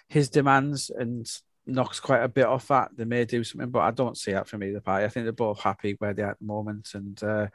his 0.07 0.29
demands 0.29 0.89
and 0.89 1.29
knocks 1.65 1.99
quite 1.99 2.23
a 2.23 2.27
bit 2.27 2.45
off 2.45 2.67
that, 2.67 2.89
they 2.95 3.05
may 3.05 3.25
do 3.25 3.43
something. 3.43 3.69
But 3.69 3.81
I 3.81 3.91
don't 3.91 4.17
see 4.17 4.33
that 4.33 4.47
from 4.47 4.63
either 4.63 4.81
party. 4.81 5.05
I 5.05 5.09
think 5.09 5.25
they're 5.25 5.33
both 5.33 5.59
happy 5.59 5.95
where 5.99 6.13
they're 6.13 6.31
at 6.31 6.39
the 6.39 6.45
moment, 6.45 6.89
and 6.93 7.21
uh, 7.23 7.47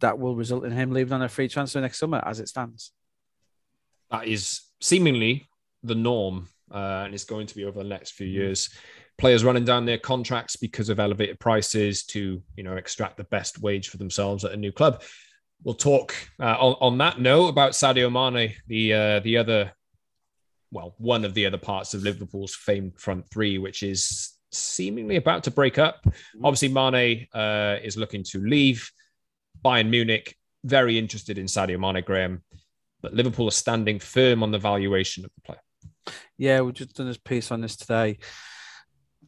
that 0.00 0.18
will 0.18 0.36
result 0.36 0.64
in 0.64 0.72
him 0.72 0.90
leaving 0.90 1.12
on 1.12 1.22
a 1.22 1.28
free 1.28 1.48
transfer 1.48 1.80
next 1.80 1.98
summer, 1.98 2.22
as 2.24 2.40
it 2.40 2.48
stands. 2.48 2.92
That 4.10 4.26
is 4.26 4.62
seemingly 4.80 5.48
the 5.82 5.94
norm 5.94 6.48
uh, 6.72 7.02
and 7.04 7.14
it's 7.14 7.24
going 7.24 7.46
to 7.46 7.54
be 7.54 7.64
over 7.64 7.82
the 7.82 7.88
next 7.88 8.12
few 8.12 8.26
years. 8.26 8.70
Players 9.18 9.44
running 9.44 9.64
down 9.64 9.84
their 9.84 9.98
contracts 9.98 10.56
because 10.56 10.88
of 10.88 10.98
elevated 10.98 11.38
prices 11.38 12.04
to 12.06 12.42
you 12.56 12.62
know 12.62 12.76
extract 12.76 13.16
the 13.16 13.24
best 13.24 13.60
wage 13.60 13.88
for 13.88 13.98
themselves 13.98 14.44
at 14.44 14.52
a 14.52 14.56
new 14.56 14.72
club. 14.72 15.02
We'll 15.64 15.74
talk 15.74 16.14
uh, 16.40 16.56
on, 16.58 16.76
on, 16.80 16.98
that 16.98 17.20
note 17.20 17.46
about 17.46 17.72
Sadio 17.72 18.10
Mane, 18.10 18.54
the 18.66 18.94
uh, 18.94 19.20
the 19.20 19.36
other, 19.36 19.72
well, 20.72 20.94
one 20.98 21.24
of 21.24 21.34
the 21.34 21.46
other 21.46 21.58
parts 21.58 21.94
of 21.94 22.02
Liverpool's 22.02 22.54
famed 22.54 22.98
front 22.98 23.30
three, 23.30 23.58
which 23.58 23.84
is 23.84 24.36
seemingly 24.50 25.16
about 25.16 25.44
to 25.44 25.50
break 25.50 25.78
up. 25.78 26.02
Mm-hmm. 26.04 26.44
Obviously, 26.44 26.68
Mane 26.68 27.28
uh, 27.32 27.76
is 27.82 27.96
looking 27.96 28.24
to 28.24 28.38
leave. 28.38 28.90
Bayern 29.64 29.88
Munich 29.88 30.36
very 30.64 30.98
interested 30.98 31.38
in 31.38 31.46
Sadio 31.46 31.78
Mane, 31.78 32.02
Graeme, 32.04 32.42
but 33.00 33.14
Liverpool 33.14 33.48
are 33.48 33.52
standing 33.52 33.98
firm 33.98 34.42
on 34.42 34.50
the 34.50 34.58
valuation 34.58 35.24
of 35.24 35.30
the 35.34 35.40
player. 35.42 36.14
Yeah, 36.38 36.60
we've 36.62 36.74
just 36.74 36.96
done 36.96 37.06
this 37.06 37.18
piece 37.18 37.50
on 37.50 37.60
this 37.60 37.76
today. 37.76 38.18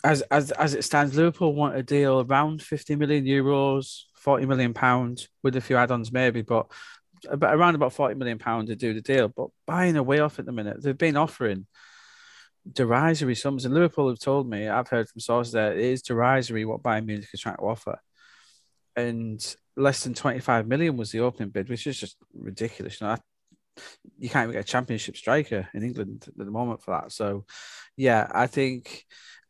As 0.05 0.21
as 0.31 0.53
as 0.53 0.75
it 0.75 0.85
stands, 0.85 1.17
Liverpool 1.17 1.55
want 1.55 1.77
a 1.77 1.83
deal 1.83 2.21
around 2.21 2.63
50 2.63 2.95
million 2.97 3.25
euros, 3.25 4.03
40 4.17 4.47
million 4.47 4.75
pounds, 4.75 5.29
with 5.43 5.57
a 5.57 5.61
few 5.61 5.77
add-ons 5.77 6.13
maybe, 6.13 6.43
but 6.43 6.71
about 7.29 7.55
around 7.55 7.75
about 7.75 7.93
40 7.93 8.15
million 8.15 8.39
pounds 8.39 8.69
to 8.69 8.77
do 8.77 8.93
the 8.93 9.01
deal. 9.01 9.29
But 9.29 9.49
Bayern 9.69 9.97
away 9.97 10.21
off 10.21 10.39
at 10.39 10.47
the 10.47 10.53
minute, 10.53 10.83
they've 10.83 10.97
been 10.97 11.17
offering 11.17 11.67
derisory 12.71 13.35
sums. 13.35 13.65
And 13.65 13.75
Liverpool 13.75 14.09
have 14.09 14.19
told 14.19 14.49
me, 14.49 14.69
I've 14.69 14.89
heard 14.89 15.09
from 15.09 15.21
sources 15.21 15.53
that 15.53 15.73
it 15.73 15.79
is 15.79 16.03
derisory 16.03 16.65
what 16.65 16.83
Bayern 16.83 17.07
Munich 17.07 17.29
is 17.33 17.41
trying 17.41 17.57
to 17.57 17.63
offer. 17.63 17.99
And 18.97 19.57
less 19.77 20.05
than 20.05 20.15
25 20.15 20.67
million 20.67 20.97
was 20.97 21.11
the 21.11 21.21
opening 21.21 21.51
bid, 21.51 21.69
which 21.69 21.87
is 21.87 21.99
just 21.99 22.17
ridiculous. 22.33 23.01
You 23.01 23.09
know, 23.09 23.17
you 24.19 24.29
can't 24.31 24.45
even 24.45 24.55
get 24.55 24.69
a 24.69 24.73
championship 24.73 25.17
striker 25.17 25.69
in 25.75 25.83
England 25.83 26.27
at 26.29 26.37
the 26.37 26.45
moment 26.45 26.83
for 26.83 26.93
that. 26.93 27.13
So, 27.13 27.45
yeah, 27.97 28.29
I 28.33 28.47
think 28.47 29.05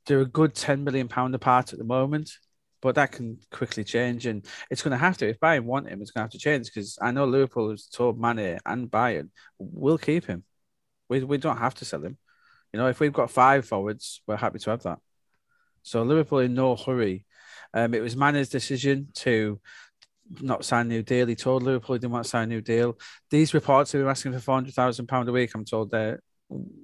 they're 0.06 0.20
a 0.20 0.26
good 0.26 0.54
ten 0.54 0.84
million 0.84 1.08
pound 1.08 1.34
apart 1.34 1.72
at 1.72 1.78
the 1.78 1.84
moment, 1.84 2.30
but 2.82 2.94
that 2.96 3.12
can 3.12 3.38
quickly 3.50 3.84
change, 3.84 4.26
and 4.26 4.46
it's 4.70 4.82
going 4.82 4.92
to 4.92 4.98
have 4.98 5.16
to. 5.18 5.28
If 5.28 5.40
Bayern 5.40 5.64
want 5.64 5.88
him, 5.88 6.02
it's 6.02 6.10
going 6.10 6.22
to 6.22 6.24
have 6.24 6.32
to 6.32 6.38
change 6.38 6.66
because 6.66 6.98
I 7.00 7.10
know 7.10 7.24
Liverpool 7.24 7.70
has 7.70 7.86
told 7.86 8.20
Mane 8.20 8.58
and 8.66 8.90
Bayern 8.90 9.30
we'll 9.58 9.98
keep 9.98 10.26
him. 10.26 10.44
We 11.08 11.24
we 11.24 11.38
don't 11.38 11.58
have 11.58 11.74
to 11.76 11.84
sell 11.84 12.02
him. 12.02 12.18
You 12.72 12.80
know, 12.80 12.88
if 12.88 13.00
we've 13.00 13.12
got 13.12 13.30
five 13.30 13.66
forwards, 13.66 14.20
we're 14.26 14.36
happy 14.36 14.58
to 14.58 14.70
have 14.70 14.82
that. 14.82 14.98
So 15.82 16.02
Liverpool 16.02 16.40
in 16.40 16.54
no 16.54 16.76
hurry. 16.76 17.24
Um, 17.72 17.94
it 17.94 18.02
was 18.02 18.16
Mane's 18.16 18.48
decision 18.48 19.08
to 19.14 19.60
not 20.40 20.64
sign 20.64 20.88
new 20.88 21.02
deal. 21.02 21.26
He 21.26 21.36
told 21.36 21.62
Liverpool 21.62 21.94
he 21.94 22.00
didn't 22.00 22.12
want 22.12 22.24
to 22.24 22.30
sign 22.30 22.44
a 22.44 22.54
new 22.54 22.60
deal. 22.60 22.98
These 23.30 23.54
reports 23.54 23.92
who 23.92 24.04
are 24.04 24.10
asking 24.10 24.32
for 24.32 24.40
four 24.40 24.54
hundred 24.54 24.74
thousand 24.74 25.06
pound 25.06 25.28
a 25.28 25.32
week, 25.32 25.52
I'm 25.54 25.64
told 25.64 25.90
they're 25.90 26.20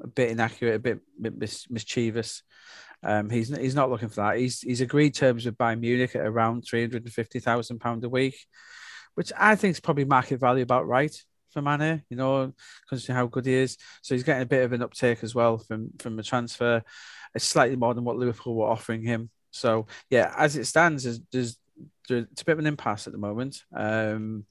a 0.03 0.07
bit 0.07 0.31
inaccurate, 0.31 0.75
a 0.75 0.79
bit, 0.79 1.01
bit 1.21 1.39
mis- 1.39 1.71
mischievous. 1.71 2.43
Um, 3.03 3.31
he's 3.31 3.55
he's 3.57 3.75
not 3.75 3.91
looking 3.91 4.09
for 4.09 4.17
that. 4.17 4.39
He's 4.39 4.61
he's 4.61 4.81
agreed 4.81 5.15
terms 5.15 5.47
with 5.47 5.57
Bayern 5.57 5.81
Munich 5.81 6.15
at 6.15 6.27
around 6.27 6.63
three 6.63 6.81
hundred 6.83 7.05
and 7.05 7.13
fifty 7.13 7.41
thousand 7.41 7.79
pound 7.79 8.05
a 8.05 8.09
week, 8.09 8.37
which 9.15 9.33
I 9.39 9.57
think 9.57 9.73
is 9.73 9.81
probably 9.81 10.05
market 10.05 10.39
value 10.39 10.63
about 10.63 10.87
right 10.87 11.15
for 11.51 11.63
Mane. 11.63 12.03
You 12.11 12.17
know, 12.17 12.53
considering 12.89 13.17
how 13.17 13.27
good 13.27 13.47
he 13.47 13.55
is, 13.55 13.77
so 14.03 14.15
he's 14.15 14.25
getting 14.25 14.43
a 14.43 14.47
bit 14.47 14.65
of 14.65 14.73
an 14.73 14.83
uptake 14.83 15.23
as 15.23 15.35
well 15.35 15.59
from 15.59 15.91
from 15.99 16.17
the 16.17 16.23
transfer. 16.23 16.83
It's 17.35 17.45
slightly 17.45 17.77
more 17.77 17.95
than 17.95 18.05
what 18.05 18.17
Liverpool 18.17 18.55
were 18.55 18.67
offering 18.69 19.03
him. 19.03 19.31
So 19.51 19.87
yeah, 20.11 20.33
as 20.37 20.57
it 20.57 20.67
stands, 20.67 21.05
there's, 21.05 21.21
there's 21.33 21.59
it's 22.09 22.43
a 22.43 22.45
bit 22.45 22.53
of 22.53 22.59
an 22.59 22.67
impasse 22.67 23.07
at 23.07 23.13
the 23.13 23.19
moment. 23.19 23.63
Um, 23.75 24.47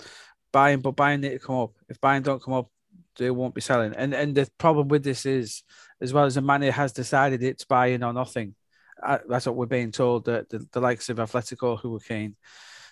Bayern, 0.53 0.81
but 0.81 0.95
Bayern 0.95 1.19
need 1.19 1.31
to 1.31 1.39
come 1.39 1.57
up. 1.57 1.73
If 1.89 2.01
Bayern 2.01 2.23
don't 2.23 2.41
come 2.41 2.53
up, 2.53 2.69
they 3.17 3.31
won't 3.31 3.55
be 3.55 3.61
selling. 3.61 3.93
And 3.95 4.13
and 4.13 4.35
the 4.35 4.49
problem 4.57 4.87
with 4.87 5.03
this 5.03 5.25
is, 5.25 5.63
as 6.01 6.13
well 6.13 6.25
as 6.25 6.35
the 6.35 6.41
money 6.41 6.69
has 6.69 6.93
decided 6.93 7.43
it's 7.43 7.65
Bayern 7.65 8.05
or 8.05 8.13
nothing. 8.13 8.55
Uh, 9.01 9.19
that's 9.27 9.45
what 9.45 9.55
we're 9.55 9.65
being 9.65 9.91
told. 9.91 10.25
That 10.25 10.49
the, 10.49 10.65
the 10.71 10.81
likes 10.81 11.09
of 11.09 11.17
Atletico, 11.17 11.79
who 11.79 11.91
were 11.91 11.99
keen, 11.99 12.35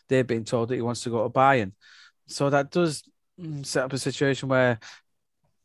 they've 0.08 0.28
been 0.28 0.46
told 0.46 0.70
that 0.70 0.76
he 0.76 0.82
wants 0.82 1.02
to 1.02 1.10
go 1.10 1.24
to 1.24 1.30
Bayern. 1.30 1.74
So 2.28 2.50
that 2.50 2.72
does 2.72 3.04
mm, 3.40 3.66
set 3.66 3.86
up 3.86 3.94
a 3.94 3.98
situation 3.98 4.50
where 4.50 4.80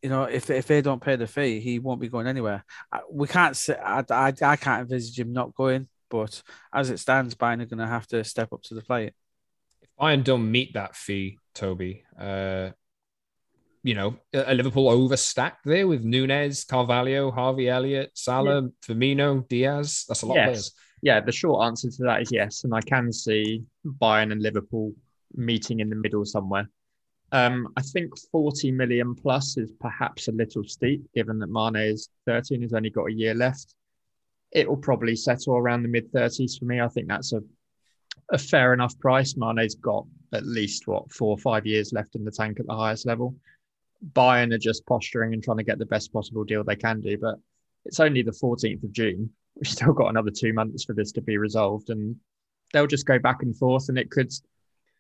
you 0.03 0.09
know, 0.09 0.25
if 0.25 0.51
if 0.51 0.67
they 0.67 0.83
don't 0.83 1.03
pay 1.03 1.17
the 1.17 1.29
fee, 1.29 1.61
he 1.61 1.79
won't 1.79 2.01
be 2.01 2.09
going 2.09 2.27
anywhere. 2.27 2.65
We 3.11 3.29
can't 3.29 3.57
say 3.57 3.77
I, 3.77 4.05
I, 4.11 4.33
I 4.43 4.57
can't 4.57 4.83
envisage 4.83 5.19
him 5.19 5.33
not 5.33 5.55
going. 5.55 5.89
But 6.11 6.43
as 6.75 6.91
it 6.91 6.99
stands, 6.99 7.35
Bayern 7.35 7.63
are 7.63 7.67
going 7.67 7.79
to 7.79 7.87
have 7.87 8.07
to 8.09 8.23
step 8.25 8.53
up 8.53 8.63
to 8.65 8.75
the 8.75 8.83
plate. 8.83 9.15
If 9.81 9.89
Bayern 9.99 10.25
don't 10.25 10.51
meet 10.51 10.75
that 10.75 10.97
fee, 10.97 11.39
Toby, 11.55 12.05
uh, 12.19 12.71
you 13.83 13.95
know, 13.95 14.17
a 14.33 14.55
Liverpool 14.55 14.89
overstacked 14.89 15.65
there 15.65 15.89
with 15.89 16.05
Nunez, 16.05 16.65
Carvalho, 16.65 17.31
Harvey 17.31 17.69
Elliott, 17.69 18.11
Salah, 18.15 18.63
yeah. 18.63 18.69
Firmino, 18.87 19.47
Diaz. 19.49 20.05
That's 20.09 20.23
a 20.23 20.27
lot 20.27 20.35
yes. 20.35 20.43
of 20.43 20.53
players. 20.53 20.73
Yeah, 21.03 21.21
the 21.21 21.33
short 21.33 21.67
answer 21.67 21.91
to 21.91 22.03
that 22.05 22.23
is 22.23 22.31
yes. 22.31 22.65
And 22.65 22.75
I 22.75 22.81
can 22.81 23.13
see 23.13 23.65
Bayern 23.85 24.31
and 24.31 24.41
Liverpool 24.41 24.95
meeting 25.35 25.81
in 25.81 25.91
the 25.91 25.97
middle 25.97 26.25
somewhere. 26.25 26.69
Um, 27.33 27.73
I 27.77 27.83
think 27.83 28.13
40 28.31 28.71
million 28.73 29.15
plus 29.15 29.57
is 29.57 29.73
perhaps 29.81 30.29
a 30.29 30.33
little 30.33 30.63
steep, 30.65 31.03
given 31.15 31.39
that 31.41 31.49
Mane 31.49 31.77
is 31.77 32.09
30 32.27 32.55
and 32.55 32.63
has 32.63 32.75
only 32.75 32.91
got 32.91 33.09
a 33.09 33.13
year 33.13 33.35
left 33.35 33.75
it 34.53 34.69
will 34.69 34.77
probably 34.77 35.17
settle 35.17 35.57
around 35.57 35.83
the 35.83 35.89
mid 35.89 36.13
30s 36.13 36.59
for 36.59 36.67
me. 36.67 36.81
I 36.81 36.89
think 36.89 37.09
that's 37.09 37.33
a 37.33 37.41
a 38.31 38.39
fair 38.39 38.73
enough 38.73 38.99
price. 38.99 39.37
Mane's 39.37 39.75
got 39.75 40.07
at 40.33 40.47
least 40.47 40.87
what 40.87 41.13
four 41.13 41.31
or 41.31 41.39
five 41.39 41.67
years 41.67 41.93
left 41.93 42.15
in 42.15 42.25
the 42.25 42.31
tank 42.31 42.61
at 42.61 42.67
the 42.67 42.75
highest 42.75 43.07
level. 43.07 43.35
Bayern 44.13 44.53
are 44.53 44.59
just 44.59 44.87
posturing 44.87 45.33
and 45.33 45.43
trying 45.43 45.59
to 45.59 45.65
get 45.65 45.79
the 45.79 45.87
best 45.87 46.13
possible 46.13 46.45
deal 46.45 46.65
they 46.65 46.77
can 46.77 47.01
do, 47.01 47.17
but 47.19 47.37
it's 47.85 48.01
only 48.01 48.23
the 48.23 48.33
14th 48.33 48.83
of 48.83 48.93
June. 48.93 49.31
We've 49.57 49.69
still 49.69 49.93
got 49.93 50.09
another 50.09 50.31
two 50.31 50.53
months 50.53 50.85
for 50.85 50.95
this 50.95 51.13
to 51.13 51.21
be 51.21 51.39
resolved, 51.39 51.91
and 51.91 52.17
they'll 52.73 52.87
just 52.87 53.07
go 53.07 53.19
back 53.19 53.43
and 53.43 53.57
forth, 53.57 53.89
and 53.89 53.99
it 53.99 54.11
could 54.11 54.33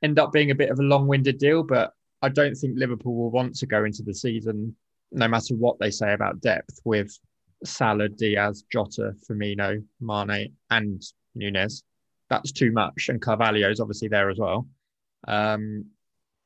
end 0.02 0.18
up 0.18 0.32
being 0.32 0.50
a 0.50 0.54
bit 0.54 0.71
of 0.71 0.78
a 0.78 0.82
long-winded 0.82 1.38
deal. 1.38 1.62
But 1.62 1.92
I 2.21 2.28
don't 2.28 2.54
think 2.54 2.75
Liverpool 2.76 3.14
will 3.14 3.30
want 3.30 3.56
to 3.56 3.66
go 3.66 3.85
into 3.85 4.02
the 4.02 4.14
season, 4.14 4.76
no 5.11 5.28
matter 5.28 5.54
what 5.54 5.78
they 5.78 5.90
say 5.90 6.12
about 6.12 6.40
depth, 6.40 6.80
with 6.85 7.16
Salah, 7.64 8.09
Diaz, 8.09 8.64
Jota, 8.71 9.14
Firmino, 9.28 9.82
Mane, 10.00 10.52
and 10.71 11.02
Nunez. 11.35 11.82
That's 12.28 12.52
too 12.52 12.73
much. 12.73 13.09
And 13.09 13.21
Carvalho's 13.21 13.80
obviously 13.80 14.09
there 14.09 14.30
as 14.30 14.38
well. 14.38 14.66
Um, 15.28 15.87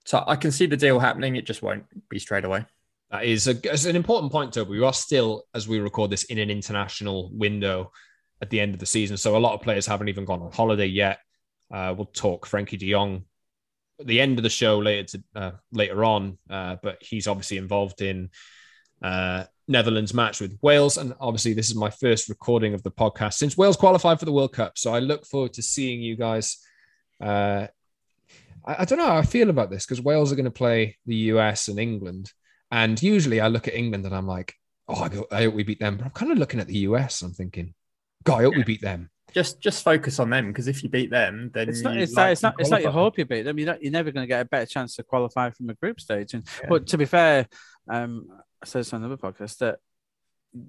so 0.07 0.23
I 0.27 0.37
can 0.37 0.53
see 0.53 0.67
the 0.67 0.77
deal 0.77 1.01
happening. 1.01 1.35
It 1.35 1.47
just 1.47 1.63
won't 1.63 1.85
be 2.09 2.19
straight 2.19 2.45
away. 2.45 2.65
That 3.11 3.25
is 3.25 3.49
a, 3.49 3.89
an 3.89 3.97
important 3.97 4.33
point, 4.33 4.53
Toby. 4.53 4.79
We 4.79 4.85
are 4.85 4.93
still, 4.93 5.45
as 5.53 5.69
we 5.69 5.81
record 5.81 6.11
this, 6.11 6.25
in 6.25 6.39
an 6.39 6.49
international 6.49 7.31
window 7.33 7.91
at 8.41 8.51
the 8.51 8.61
end 8.61 8.73
of 8.73 8.81
the 8.81 8.87
season. 8.87 9.17
So 9.17 9.37
a 9.37 9.39
lot 9.39 9.55
of 9.55 9.63
players 9.63 9.87
haven't 9.87 10.09
even 10.09 10.25
gone 10.25 10.43
on 10.43 10.53
holiday 10.53 10.87
yet. 10.87 11.19
Uh, 11.73 11.93
we'll 11.97 12.07
talk 12.07 12.47
Frenkie 12.47 12.79
de 12.79 12.91
Jong 12.91 13.25
at 13.99 14.07
the 14.07 14.21
end 14.21 14.39
of 14.39 14.45
the 14.45 14.51
show 14.51 14.79
later 14.79 15.19
to, 15.19 15.41
uh, 15.41 15.51
later 15.73 16.05
on, 16.05 16.39
uh, 16.49 16.77
but 16.83 16.99
he's 17.01 17.27
obviously 17.27 17.57
involved 17.57 18.01
in 18.01 18.31
uh, 19.03 19.45
Netherlands 19.67 20.15
match 20.15 20.41
with 20.41 20.57
Wales. 20.63 20.99
And 20.99 21.15
obviously, 21.19 21.55
this 21.55 21.69
is 21.69 21.75
my 21.75 21.91
first 21.91 22.29
recording 22.29 22.75
of 22.75 22.83
the 22.85 22.93
podcast 22.93 23.35
since 23.35 23.57
Wales 23.57 23.77
qualified 23.77 24.21
for 24.21 24.25
the 24.25 24.33
World 24.33 24.53
Cup. 24.53 24.79
So 24.79 24.95
I 24.95 25.01
look 25.01 25.27
forward 25.27 25.55
to 25.55 25.63
seeing 25.63 26.01
you 26.01 26.17
guys. 26.17 26.59
I, 28.67 28.77
I 28.81 28.85
don't 28.85 28.99
know 28.99 29.07
how 29.07 29.17
I 29.17 29.23
feel 29.23 29.51
about 29.51 29.71
this 29.71 29.85
because 29.85 30.03
Wales 30.03 30.33
are 30.33 30.37
going 30.37 30.45
to 30.45 30.51
play 30.51 30.97
the 31.07 31.17
US 31.17 31.69
and 31.69 31.79
England. 31.79 32.33
And 32.71 33.01
usually 33.01 33.41
I 33.41 33.49
look 33.49 33.69
at 33.69 33.75
England 33.75 34.07
and 34.07 34.15
I'm 34.15 34.27
like, 34.27 34.55
oh, 34.89 35.03
I, 35.03 35.09
go, 35.09 35.27
I 35.31 35.45
hope 35.45 35.55
we 35.55 35.63
beat 35.63 35.81
them. 35.81 35.97
But 35.97 36.07
I'm 36.07 36.11
kind 36.11 36.33
of 36.33 36.39
looking 36.39 36.61
at 36.61 36.67
the 36.67 36.79
US. 36.79 37.23
I'm 37.23 37.33
thinking, 37.33 37.75
God, 38.25 38.41
I 38.41 38.43
hope 38.43 38.55
yeah. 38.55 38.59
we 38.59 38.65
beat 38.65 38.83
them. 38.83 39.11
Just 39.35 39.61
just 39.61 39.83
focus 39.83 40.19
on 40.19 40.31
them 40.31 40.49
because 40.49 40.67
if 40.67 40.83
you 40.83 40.89
beat 40.89 41.11
them, 41.11 41.51
then 41.53 41.69
it's 41.69 41.83
not 41.83 41.97
it's, 41.97 42.15
like 42.15 42.33
it's 42.33 42.43
not 42.43 42.55
it's 42.59 42.71
not 42.71 42.81
you 42.83 42.91
hope 42.91 43.19
you 43.19 43.25
beat 43.25 43.43
them. 43.43 43.59
You're 43.59 43.67
not, 43.67 43.83
you're 43.83 43.93
never 43.93 44.11
going 44.11 44.23
to 44.23 44.29
get 44.29 44.41
a 44.41 44.45
better 44.45 44.65
chance 44.65 44.97
to 44.97 45.03
qualify 45.03 45.51
from 45.51 45.69
a 45.69 45.75
group 45.75 46.01
stage. 46.01 46.33
And 46.33 46.47
yeah. 46.63 46.69
but 46.71 46.87
to 46.89 46.99
be 46.99 47.05
fair, 47.05 47.47
um, 47.89 48.29
I 48.63 48.67
said 48.67 48.81
this 48.81 48.93
on 48.95 49.03
another 49.03 49.19
podcast 49.19 49.59
that 49.59 49.79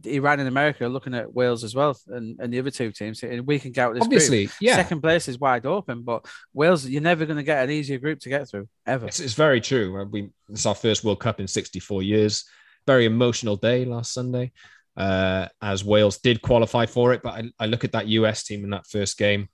Iran 0.05 0.39
and 0.39 0.47
America 0.47 0.85
are 0.85 0.89
looking 0.89 1.13
at 1.13 1.33
Wales 1.33 1.63
as 1.63 1.75
well, 1.75 1.97
and, 2.07 2.39
and 2.39 2.53
the 2.53 2.59
other 2.59 2.71
two 2.71 2.91
teams. 2.91 3.23
And 3.23 3.45
we 3.45 3.59
can 3.59 3.71
get 3.71 3.87
out 3.87 3.93
this 3.93 4.03
obviously, 4.03 4.45
group. 4.45 4.55
yeah. 4.61 4.75
Second 4.75 5.01
place 5.01 5.27
is 5.27 5.39
wide 5.39 5.65
open, 5.65 6.03
but 6.03 6.25
Wales, 6.53 6.85
you're 6.87 7.01
never 7.01 7.25
going 7.25 7.37
to 7.37 7.43
get 7.43 7.63
an 7.63 7.71
easier 7.71 7.99
group 7.99 8.19
to 8.21 8.29
get 8.29 8.49
through 8.49 8.67
ever. 8.85 9.07
It's, 9.07 9.19
it's 9.19 9.33
very 9.33 9.61
true. 9.61 10.05
We 10.11 10.29
it's 10.49 10.65
our 10.65 10.75
first 10.75 11.03
World 11.03 11.19
Cup 11.19 11.39
in 11.39 11.47
64 11.47 12.03
years. 12.03 12.45
Very 12.85 13.05
emotional 13.05 13.55
day 13.55 13.85
last 13.85 14.13
Sunday. 14.13 14.51
uh, 14.97 15.47
as 15.61 15.85
Wales 15.85 16.17
did 16.17 16.41
qualify 16.41 16.85
for 16.87 17.13
it. 17.13 17.21
But 17.21 17.33
I, 17.33 17.51
I 17.59 17.65
look 17.67 17.83
at 17.83 17.91
that 17.93 18.07
US 18.07 18.43
team 18.43 18.63
in 18.63 18.71
that 18.71 18.87
first 18.87 19.17
game, 19.17 19.47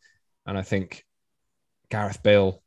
and 0.45 0.57
I 0.57 0.61
think 0.61 1.03
Gareth 1.89 2.23
Bale 2.23 2.62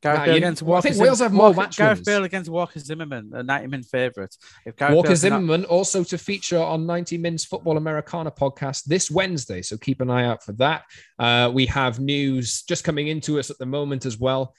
Gareth 0.00 0.18
Nah, 0.20 0.24
Bale 0.26 0.36
against 0.36 0.62
well, 0.62 0.78
I 0.78 0.80
think 0.80 0.94
Zim- 0.94 1.04
Wales 1.04 1.18
have 1.18 1.32
more 1.32 1.46
Walker- 1.48 1.56
match 1.60 1.76
Gareth 1.76 1.98
wins. 1.98 2.06
Bale 2.06 2.24
against 2.24 2.50
Walker 2.50 2.78
Zimmerman, 2.78 3.30
a 3.34 3.42
90 3.42 3.66
min 3.66 3.82
favourite. 3.82 4.36
If 4.64 4.76
Gareth 4.76 4.94
Walker 4.94 5.08
Bale 5.08 5.16
cannot- 5.16 5.36
Zimmerman 5.40 5.64
also 5.64 6.04
to 6.04 6.16
feature 6.18 6.58
on 6.58 6.86
90 6.86 7.18
Min's 7.18 7.44
Football 7.44 7.76
Americana 7.76 8.30
podcast 8.30 8.84
this 8.84 9.10
Wednesday. 9.10 9.60
So 9.62 9.76
keep 9.76 10.00
an 10.00 10.08
eye 10.10 10.24
out 10.24 10.44
for 10.44 10.52
that. 10.52 10.84
Uh, 11.18 11.50
we 11.52 11.66
have 11.66 11.98
news 11.98 12.62
just 12.62 12.84
coming 12.84 13.08
into 13.08 13.38
us 13.40 13.50
at 13.50 13.58
the 13.58 13.66
moment 13.66 14.06
as 14.06 14.18
well. 14.18 14.54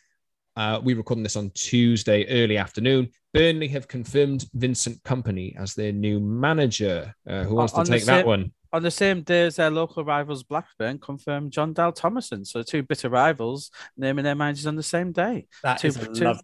Uh, 0.57 0.81
we 0.83 0.93
recording 0.93 1.23
this 1.23 1.37
on 1.37 1.51
Tuesday 1.51 2.25
early 2.27 2.57
afternoon. 2.57 3.07
Burnley 3.33 3.69
have 3.69 3.87
confirmed 3.87 4.45
Vincent 4.53 5.01
Kompany 5.03 5.55
as 5.57 5.73
their 5.73 5.93
new 5.93 6.19
manager. 6.19 7.13
Uh, 7.25 7.43
who 7.43 7.55
wants 7.55 7.73
On 7.75 7.85
to 7.85 7.91
take 7.91 8.03
that 8.05 8.25
one? 8.25 8.51
On 8.71 8.83
the 8.83 8.91
same 8.91 9.23
day 9.23 9.45
as 9.47 9.55
their 9.55 9.71
local 9.71 10.03
rivals, 10.03 10.43
Blackburn 10.43 10.99
confirmed 10.99 11.51
Jon 11.51 11.73
Dahl 11.73 11.91
Tomasson. 11.91 12.45
So 12.45 12.61
two 12.61 12.83
bitter 12.83 13.09
rivals 13.09 13.71
naming 13.97 14.23
their 14.25 14.35
managers 14.35 14.67
on 14.67 14.75
the 14.75 14.83
same 14.83 15.11
day. 15.11 15.47
That 15.63 15.79
Two- 15.79 15.87
is 15.87 15.97
a 15.97 16.05
two- 16.13 16.25
lov- 16.25 16.41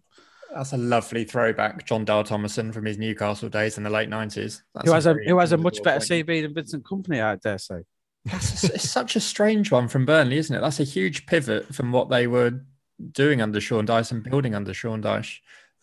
That's 0.54 0.72
a 0.72 0.76
lovely 0.76 1.24
throwback, 1.24 1.84
Jon 1.86 2.04
Dahl 2.04 2.24
Tomasson 2.24 2.72
from 2.72 2.84
his 2.86 2.98
Newcastle 2.98 3.48
days 3.48 3.76
in 3.78 3.84
the 3.84 3.90
late 3.90 4.08
nineties. 4.08 4.62
Who 4.84 4.92
has 4.92 5.06
a 5.06 5.14
who 5.14 5.38
has 5.38 5.52
a 5.52 5.56
much 5.56 5.82
better 5.82 6.00
CV 6.00 6.42
than 6.42 6.54
Vincent 6.54 6.84
Kompany, 6.84 7.22
I 7.22 7.36
dare 7.36 7.58
say. 7.58 7.82
That's 8.24 8.64
a- 8.64 8.74
it's 8.74 8.88
such 8.90 9.14
a 9.16 9.20
strange 9.20 9.70
one 9.70 9.86
from 9.86 10.04
Burnley, 10.06 10.38
isn't 10.38 10.54
it? 10.56 10.60
That's 10.60 10.80
a 10.80 10.84
huge 10.84 11.26
pivot 11.26 11.72
from 11.74 11.92
what 11.92 12.08
they 12.10 12.26
were 12.26 12.64
doing 13.12 13.40
under 13.42 13.60
Sean 13.60 13.86
Dyche 13.86 14.10
and 14.10 14.22
building 14.24 14.54
under 14.54 14.72
Sean 14.74 15.02
Dyche. 15.02 15.38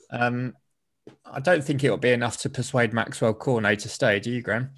Um, 0.10 0.56
I 1.26 1.40
don't 1.40 1.64
think 1.64 1.84
it'll 1.84 1.98
be 1.98 2.12
enough 2.12 2.38
to 2.40 2.50
persuade 2.50 2.92
Maxwell 2.94 3.34
Cornet 3.34 3.80
to 3.80 3.90
stay. 3.90 4.20
Do 4.20 4.32
you, 4.32 4.42
Graham? 4.42 4.72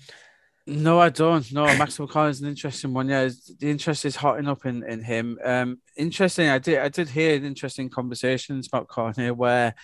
No, 0.68 1.00
I 1.00 1.10
don't. 1.10 1.52
No, 1.54 1.66
Maxwell 1.78 2.08
Collins 2.08 2.38
is 2.38 2.42
an 2.42 2.50
interesting 2.50 2.92
one. 2.92 3.08
Yeah, 3.08 3.30
the 3.60 3.70
interest 3.70 4.04
is 4.04 4.16
hotting 4.16 4.48
up 4.48 4.66
in, 4.66 4.84
in 4.84 5.04
him. 5.04 5.38
Um, 5.44 5.80
interesting. 5.96 6.50
I 6.50 6.58
did 6.58 6.80
I 6.80 6.90
did 6.90 7.08
hear 7.08 7.36
interesting 7.36 7.88
conversations 7.88 8.68
about 8.68 8.88
Cornet 8.88 9.38
where 9.38 9.76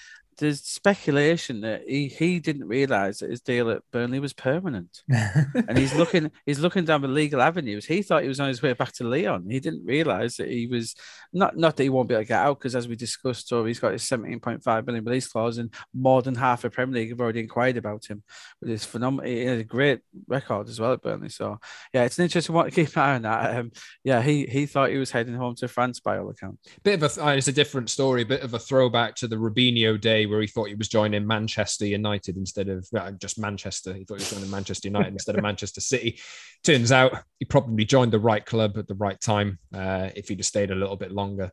there's 0.41 0.61
speculation 0.61 1.61
that 1.61 1.83
he, 1.87 2.07
he 2.07 2.39
didn't 2.39 2.67
realise 2.67 3.19
that 3.19 3.29
his 3.29 3.41
deal 3.41 3.69
at 3.69 3.83
Burnley 3.91 4.19
was 4.19 4.33
permanent, 4.33 5.03
and 5.09 5.77
he's 5.77 5.95
looking 5.95 6.31
he's 6.47 6.59
looking 6.59 6.83
down 6.83 7.03
the 7.03 7.07
legal 7.07 7.41
avenues. 7.41 7.85
He 7.85 8.01
thought 8.01 8.23
he 8.23 8.27
was 8.27 8.39
on 8.39 8.47
his 8.47 8.61
way 8.61 8.73
back 8.73 8.91
to 8.93 9.03
Lyon. 9.03 9.47
He 9.49 9.59
didn't 9.59 9.85
realise 9.85 10.37
that 10.37 10.49
he 10.49 10.65
was 10.65 10.95
not 11.31 11.55
not 11.55 11.77
that 11.77 11.83
he 11.83 11.89
won't 11.89 12.09
be 12.09 12.15
able 12.15 12.23
to 12.23 12.27
get 12.27 12.41
out 12.41 12.57
because 12.57 12.75
as 12.75 12.87
we 12.87 12.95
discussed, 12.95 13.47
so 13.47 13.63
he's 13.65 13.79
got 13.79 13.93
his 13.93 14.03
17.5 14.03 14.85
million 14.87 15.05
release 15.05 15.27
clause, 15.27 15.59
and 15.59 15.71
more 15.93 16.23
than 16.23 16.33
half 16.33 16.63
of 16.63 16.73
Premier 16.73 16.95
League 16.95 17.09
have 17.09 17.21
already 17.21 17.41
inquired 17.41 17.77
about 17.77 18.07
him 18.07 18.23
with 18.59 18.71
his 18.71 18.83
phenomenal, 18.83 19.29
he 19.29 19.45
has 19.45 19.59
a 19.59 19.63
great 19.63 19.99
record 20.27 20.67
as 20.69 20.79
well 20.79 20.93
at 20.93 21.03
Burnley. 21.03 21.29
So 21.29 21.59
yeah, 21.93 22.05
it's 22.05 22.17
an 22.17 22.23
interesting 22.23 22.55
one 22.55 22.65
to 22.65 22.71
keep 22.71 22.95
an 22.95 23.01
eye 23.01 23.15
on 23.15 23.21
that. 23.21 23.57
Um, 23.57 23.71
yeah, 24.03 24.23
he 24.23 24.47
he 24.47 24.65
thought 24.65 24.89
he 24.89 24.97
was 24.97 25.11
heading 25.11 25.35
home 25.35 25.53
to 25.57 25.67
France 25.67 25.99
by 25.99 26.17
all 26.17 26.31
accounts. 26.31 26.67
Bit 26.81 27.03
of 27.03 27.17
a, 27.17 27.25
uh, 27.25 27.31
it's 27.33 27.47
a 27.47 27.53
different 27.53 27.91
story, 27.91 28.23
bit 28.23 28.41
of 28.41 28.55
a 28.55 28.59
throwback 28.59 29.15
to 29.17 29.27
the 29.27 29.35
Robinho 29.35 30.01
day 30.01 30.25
where 30.31 30.41
he 30.41 30.47
thought 30.47 30.69
he 30.69 30.75
was 30.75 30.87
joining 30.87 31.27
Manchester 31.27 31.85
United 31.85 32.37
instead 32.37 32.69
of 32.69 32.87
uh, 32.97 33.11
just 33.11 33.39
Manchester. 33.39 33.93
He 33.93 34.05
thought 34.05 34.19
he 34.19 34.23
was 34.23 34.31
joining 34.31 34.49
Manchester 34.49 34.87
United 34.87 35.13
instead 35.13 35.35
of 35.35 35.43
Manchester 35.43 35.81
City. 35.81 36.19
Turns 36.63 36.91
out 36.91 37.13
he 37.39 37.45
probably 37.45 37.85
joined 37.85 38.13
the 38.13 38.19
right 38.19 38.45
club 38.45 38.77
at 38.77 38.87
the 38.87 38.95
right 38.95 39.19
time 39.19 39.59
uh, 39.73 40.09
if 40.15 40.29
he'd 40.29 40.39
have 40.39 40.45
stayed 40.45 40.71
a 40.71 40.75
little 40.75 40.95
bit 40.95 41.11
longer. 41.11 41.51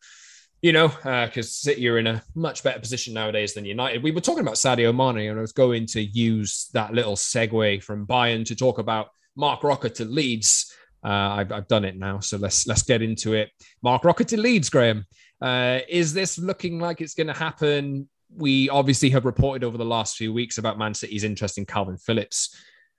You 0.62 0.72
know, 0.72 0.88
because 0.88 1.54
City 1.54 1.88
are 1.88 1.98
in 1.98 2.08
a 2.08 2.22
much 2.34 2.64
better 2.64 2.80
position 2.80 3.14
nowadays 3.14 3.54
than 3.54 3.64
United. 3.64 4.02
We 4.02 4.10
were 4.10 4.20
talking 4.20 4.42
about 4.42 4.56
Sadio 4.56 4.92
Mane, 4.92 5.30
and 5.30 5.38
I 5.38 5.40
was 5.40 5.52
going 5.52 5.86
to 5.86 6.00
use 6.00 6.68
that 6.72 6.92
little 6.92 7.14
segue 7.14 7.82
from 7.84 8.06
Bayern 8.08 8.44
to 8.46 8.56
talk 8.56 8.78
about 8.78 9.10
Marc 9.36 9.62
Roca 9.62 9.88
to 9.88 10.04
Leeds. 10.04 10.74
Uh, 11.04 11.08
I've, 11.08 11.52
I've 11.52 11.68
done 11.68 11.84
it 11.84 11.96
now, 11.96 12.18
so 12.18 12.38
let's 12.38 12.66
let's 12.66 12.82
get 12.82 13.02
into 13.02 13.34
it. 13.34 13.50
Marc 13.82 14.04
Roca 14.04 14.24
to 14.24 14.36
Leeds, 14.36 14.68
Graeme. 14.68 15.04
Uh, 15.40 15.80
is 15.88 16.12
this 16.12 16.38
looking 16.38 16.80
like 16.80 17.00
it's 17.00 17.14
going 17.14 17.28
to 17.28 17.32
happen? 17.32 18.08
We 18.34 18.68
obviously 18.68 19.10
have 19.10 19.24
reported 19.24 19.64
over 19.64 19.78
the 19.78 19.84
last 19.84 20.16
few 20.16 20.32
weeks 20.32 20.58
about 20.58 20.78
Man 20.78 20.94
City's 20.94 21.24
interest 21.24 21.58
in 21.58 21.66
Kalvin 21.66 22.00
Phillips. 22.00 22.56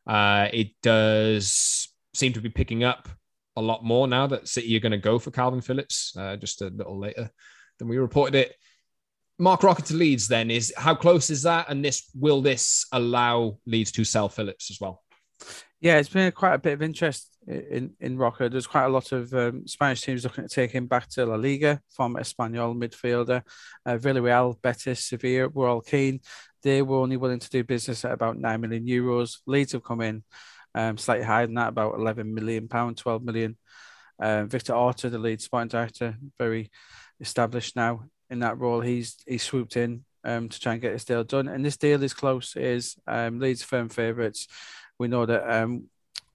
Uh, 0.07 0.47
it 0.51 0.69
does 0.81 1.89
seem 2.13 2.33
to 2.33 2.41
be 2.41 2.49
picking 2.49 2.83
up 2.83 3.07
a 3.55 3.61
lot 3.61 3.83
more 3.83 4.07
now 4.07 4.27
that 4.27 4.47
City 4.47 4.75
are 4.75 4.79
going 4.79 4.91
to 4.91 4.97
go 4.97 5.19
for 5.19 5.31
Kalvin 5.31 5.63
Phillips 5.63 6.15
uh, 6.17 6.35
just 6.35 6.61
a 6.61 6.67
little 6.67 6.97
later 6.97 7.29
than 7.77 7.87
we 7.87 7.97
reported 7.97 8.35
it. 8.35 8.55
Marc 9.37 9.63
Roca 9.63 9.81
to 9.83 9.93
Leeds 9.93 10.27
then 10.27 10.51
is 10.51 10.73
how 10.75 10.93
close 10.93 11.29
is 11.29 11.43
that? 11.43 11.67
And 11.69 11.83
this 11.83 12.09
will 12.13 12.41
this 12.41 12.85
allow 12.91 13.57
Leeds 13.65 13.91
to 13.93 14.03
sell 14.03 14.27
Phillips 14.27 14.69
as 14.69 14.79
well? 14.81 15.01
Yeah, 15.79 15.97
it's 15.97 16.09
been 16.09 16.31
quite 16.33 16.55
a 16.55 16.59
bit 16.59 16.73
of 16.73 16.81
interest 16.81 17.29
in 17.49 17.95
in 17.99 18.17
Roca. 18.17 18.47
There's 18.47 18.67
quite 18.67 18.85
a 18.85 18.89
lot 18.89 19.12
of 19.12 19.33
um, 19.33 19.67
Spanish 19.67 20.01
teams 20.01 20.23
looking 20.23 20.47
to 20.47 20.53
take 20.53 20.71
him 20.71 20.85
back 20.85 21.09
to 21.09 21.25
La 21.25 21.35
Liga, 21.35 21.81
former 21.89 22.21
Espanyol 22.21 22.77
midfielder. 22.77 23.41
Uh, 23.85 23.97
Villarreal, 23.97 24.55
Betis, 24.62 25.05
Sevilla 25.05 25.49
were 25.49 25.67
all 25.67 25.81
keen. 25.81 26.21
They 26.62 26.81
were 26.81 26.97
only 26.97 27.17
willing 27.17 27.39
to 27.39 27.49
do 27.49 27.63
business 27.63 28.05
at 28.05 28.12
about 28.12 28.38
nine 28.38 28.62
million 28.62 28.85
euros. 28.85 29.38
Leeds 29.45 29.71
have 29.71 29.83
come 29.83 30.01
in 30.01 30.23
um, 30.75 30.97
slightly 30.97 31.25
higher 31.25 31.45
than 31.45 31.55
that, 31.55 31.69
about 31.69 31.95
eleven 31.95 32.33
million 32.33 32.67
pound, 32.67 32.97
twelve 32.97 33.23
million. 33.23 33.57
Um, 34.21 34.49
Victor 34.49 34.73
Orta, 34.73 35.09
the 35.09 35.17
lead 35.17 35.41
sporting 35.41 35.69
director, 35.69 36.17
very 36.38 36.71
established 37.19 37.75
now 37.75 38.03
in 38.29 38.39
that 38.39 38.59
role. 38.59 38.81
He's 38.81 39.17
he 39.25 39.38
swooped 39.38 39.75
in 39.75 40.05
um, 40.23 40.49
to 40.49 40.59
try 40.59 40.73
and 40.73 40.81
get 40.81 40.93
this 40.93 41.05
deal 41.05 41.23
done, 41.23 41.47
and 41.47 41.65
this 41.65 41.77
deal 41.77 42.03
is 42.03 42.13
close. 42.13 42.55
Is 42.55 42.95
um, 43.07 43.39
Leeds 43.39 43.63
firm 43.63 43.89
favourites. 43.89 44.47
We 44.99 45.07
know 45.07 45.25
that 45.25 45.49
um, 45.49 45.85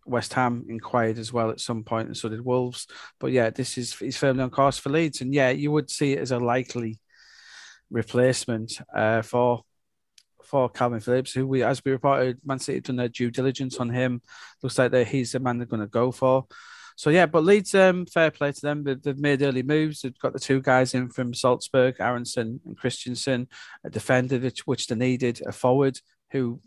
West 0.07 0.35
Ham 0.35 0.67
inquired 0.69 1.19
as 1.19 1.33
well 1.33 1.51
at 1.51 1.61
some 1.61 1.85
point, 1.85 2.09
and 2.09 2.17
so 2.17 2.29
did 2.29 2.45
Wolves. 2.45 2.87
But 3.19 3.33
yeah, 3.33 3.51
this 3.51 3.79
is 3.79 3.95
he's 3.95 4.17
firmly 4.17 4.43
on 4.43 4.51
course 4.51 4.79
for 4.79 4.90
Leeds, 4.90 5.21
and 5.21 5.35
yeah, 5.35 5.51
you 5.51 5.71
would 5.71 5.90
see 5.90 6.12
it 6.12 6.21
as 6.21 6.31
a 6.31 6.38
likely 6.38 6.99
replacement 7.90 8.81
uh, 8.95 9.23
for 9.23 9.62
for 10.45 10.71
Kalvin 10.71 11.03
Phillips, 11.03 11.33
who 11.33 11.47
we, 11.47 11.62
as 11.62 11.83
we 11.85 11.93
reported, 11.93 12.38
Man 12.45 12.59
City 12.59 12.81
done 12.81 12.97
their 12.97 13.09
due 13.09 13.31
diligence 13.31 13.79
on 13.79 13.90
him. 13.90 14.21
Looks 14.62 14.79
like 14.79 14.90
that 14.90 15.09
he's 15.09 15.33
the 15.33 15.40
man 15.40 15.59
they're 15.59 15.67
going 15.67 15.81
to 15.81 15.87
go 15.87 16.12
for. 16.12 16.47
So 16.97 17.11
yeah, 17.11 17.27
but 17.27 17.45
Leeds, 17.45 17.75
um, 17.75 18.07
fair 18.07 18.31
play 18.31 18.53
to 18.53 18.61
them. 18.61 18.85
They've, 18.85 19.03
they've 19.03 19.19
made 19.19 19.43
early 19.43 19.62
moves. 19.62 20.03
They've 20.03 20.19
got 20.19 20.33
the 20.33 20.38
two 20.38 20.61
guys 20.61 20.95
in 20.95 21.09
from 21.09 21.35
Salzburg, 21.35 21.97
Aaronson 21.99 22.61
and 22.64 22.79
Kristensen, 22.79 23.49
a 23.85 23.90
defender 23.90 24.38
which, 24.38 24.67
which 24.67 24.87
they 24.87 24.95
needed, 24.95 25.43
a 25.45 25.51
forward 25.51 25.99
who 26.31 26.61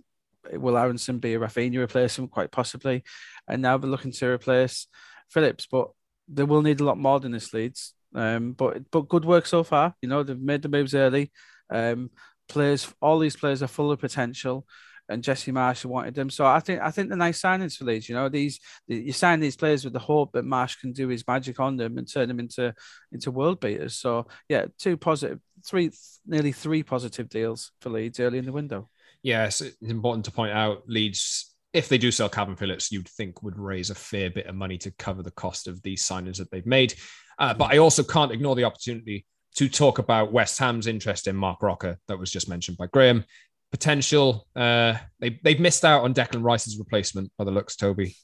will 0.53 0.77
Aaronson 0.77 1.19
be 1.19 1.33
a 1.33 1.39
Rafinha 1.39 1.79
replacement, 1.79 2.31
quite 2.31 2.51
possibly, 2.51 3.03
and 3.47 3.62
now 3.62 3.77
they're 3.77 3.89
looking 3.89 4.12
to 4.13 4.27
replace 4.27 4.88
Phillips. 5.29 5.67
But 5.69 5.89
they 6.27 6.43
will 6.43 6.62
need 6.62 6.79
a 6.79 6.83
lot 6.83 6.97
more 6.97 7.19
than 7.19 7.31
this 7.31 7.53
Leeds. 7.53 7.93
Um, 8.15 8.53
but 8.53 8.89
but 8.91 9.10
good 9.10 9.25
work 9.25 9.45
so 9.45 9.63
far. 9.63 9.95
You 10.01 10.10
know 10.10 10.23
they've 10.23 10.39
made 10.39 10.62
the 10.62 10.69
moves 10.69 10.95
early. 10.95 11.31
Um, 11.69 12.12
players, 12.47 12.91
all 13.01 13.19
these 13.19 13.36
players 13.36 13.62
are 13.62 13.67
full 13.67 13.91
of 13.91 13.99
potential, 13.99 14.65
and 15.10 15.23
Jesse 15.23 15.51
Marsch 15.51 15.86
wanted 15.86 16.15
them. 16.15 16.29
So 16.29 16.45
I 16.45 16.60
think 16.60 16.81
I 16.81 16.91
think 16.91 17.10
the 17.10 17.15
nice 17.15 17.41
signings 17.41 17.75
for 17.75 17.86
Leeds. 17.86 18.10
You 18.10 18.15
know 18.15 18.29
these 18.29 18.60
you 18.88 19.13
sign 19.13 19.39
these 19.39 19.55
players 19.55 19.83
with 19.83 19.93
the 19.93 19.99
hope 19.99 20.31
that 20.33 20.45
Marsch 20.45 20.79
can 20.79 20.93
do 20.93 21.07
his 21.07 21.27
magic 21.27 21.60
on 21.60 21.77
them 21.77 21.97
and 21.97 22.12
turn 22.12 22.27
them 22.27 22.39
into 22.39 22.73
into 23.12 23.31
world 23.31 23.60
beaters. 23.60 23.95
So 23.95 24.27
yeah, 24.49 24.65
two 24.77 24.97
positive, 24.97 25.39
three 25.65 25.91
nearly 26.25 26.51
three 26.51 26.83
positive 26.83 27.29
deals 27.29 27.71
for 27.81 27.89
Leeds 27.89 28.19
early 28.19 28.38
in 28.38 28.45
the 28.45 28.51
window. 28.51 28.89
Yes, 29.27 29.59
it's 29.59 29.75
important 29.81 30.23
to 30.23 30.31
point 30.31 30.53
out 30.53 30.83
Leeds, 30.87 31.53
if 31.73 31.89
they 31.89 31.97
do 31.97 32.11
sell 32.11 32.29
Kalvin 32.29 32.57
Phillips, 32.57 32.93
you'd 32.93 33.09
think 33.09 33.43
would 33.43 33.59
raise 33.59 33.89
a 33.89 33.95
fair 33.95 34.29
bit 34.29 34.45
of 34.45 34.55
money 34.55 34.77
to 34.77 34.91
cover 34.91 35.21
the 35.21 35.31
cost 35.31 35.67
of 35.67 35.81
these 35.81 36.07
signings 36.07 36.37
that 36.37 36.49
they've 36.49 36.65
made. 36.65 36.93
Uh, 37.37 37.53
but 37.53 37.73
I 37.73 37.79
also 37.79 38.03
can't 38.03 38.31
ignore 38.31 38.55
the 38.55 38.63
opportunity 38.63 39.25
to 39.55 39.67
talk 39.67 39.99
about 39.99 40.31
West 40.31 40.57
Ham's 40.59 40.87
interest 40.87 41.27
in 41.27 41.35
Marc 41.35 41.61
Roca 41.61 41.97
that 42.07 42.17
was 42.17 42.31
just 42.31 42.47
mentioned 42.47 42.77
by 42.77 42.87
Graeme. 42.87 43.25
Potential, 43.69 44.47
uh, 44.55 44.93
they, 45.19 45.41
they've 45.43 45.59
missed 45.59 45.83
out 45.83 46.05
on 46.05 46.13
Declan 46.13 46.41
Rice's 46.41 46.79
replacement 46.79 47.29
by 47.37 47.43
the 47.43 47.51
looks, 47.51 47.75
Toby. 47.75 48.15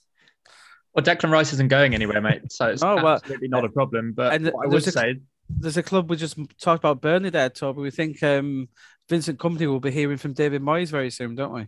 Well, 0.95 1.03
Declan 1.03 1.31
Rice 1.31 1.51
isn't 1.51 1.67
going 1.67 1.93
anywhere, 1.93 2.21
mate. 2.21 2.49
So 2.49 2.67
it's 2.67 2.81
Oh, 2.81 2.95
well, 2.95 3.15
absolutely 3.15 3.49
not 3.49 3.65
a 3.65 3.69
problem. 3.69 4.13
But 4.13 4.35
and 4.35 4.45
what 4.45 4.67
I 4.67 4.69
would 4.69 4.87
a- 4.87 4.91
say, 4.91 5.15
There's 5.49 5.77
a 5.77 5.83
club 5.83 6.09
we 6.09 6.15
just 6.17 6.37
talked 6.59 6.81
about 6.81 7.01
Burnley 7.01 7.29
there, 7.29 7.49
Toby. 7.49 7.81
We 7.81 7.91
think 7.91 8.21
um, 8.23 8.69
Vincent 9.09 9.39
Kompany 9.39 9.67
will 9.67 9.79
be 9.79 9.91
hearing 9.91 10.17
from 10.17 10.33
David 10.33 10.61
Moyes 10.61 10.89
very 10.89 11.09
soon, 11.11 11.35
don't 11.35 11.53
we? 11.53 11.67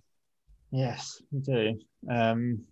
yes, 0.71 1.21
we 1.31 1.39
do. 1.39 1.79
Um, 2.09 2.63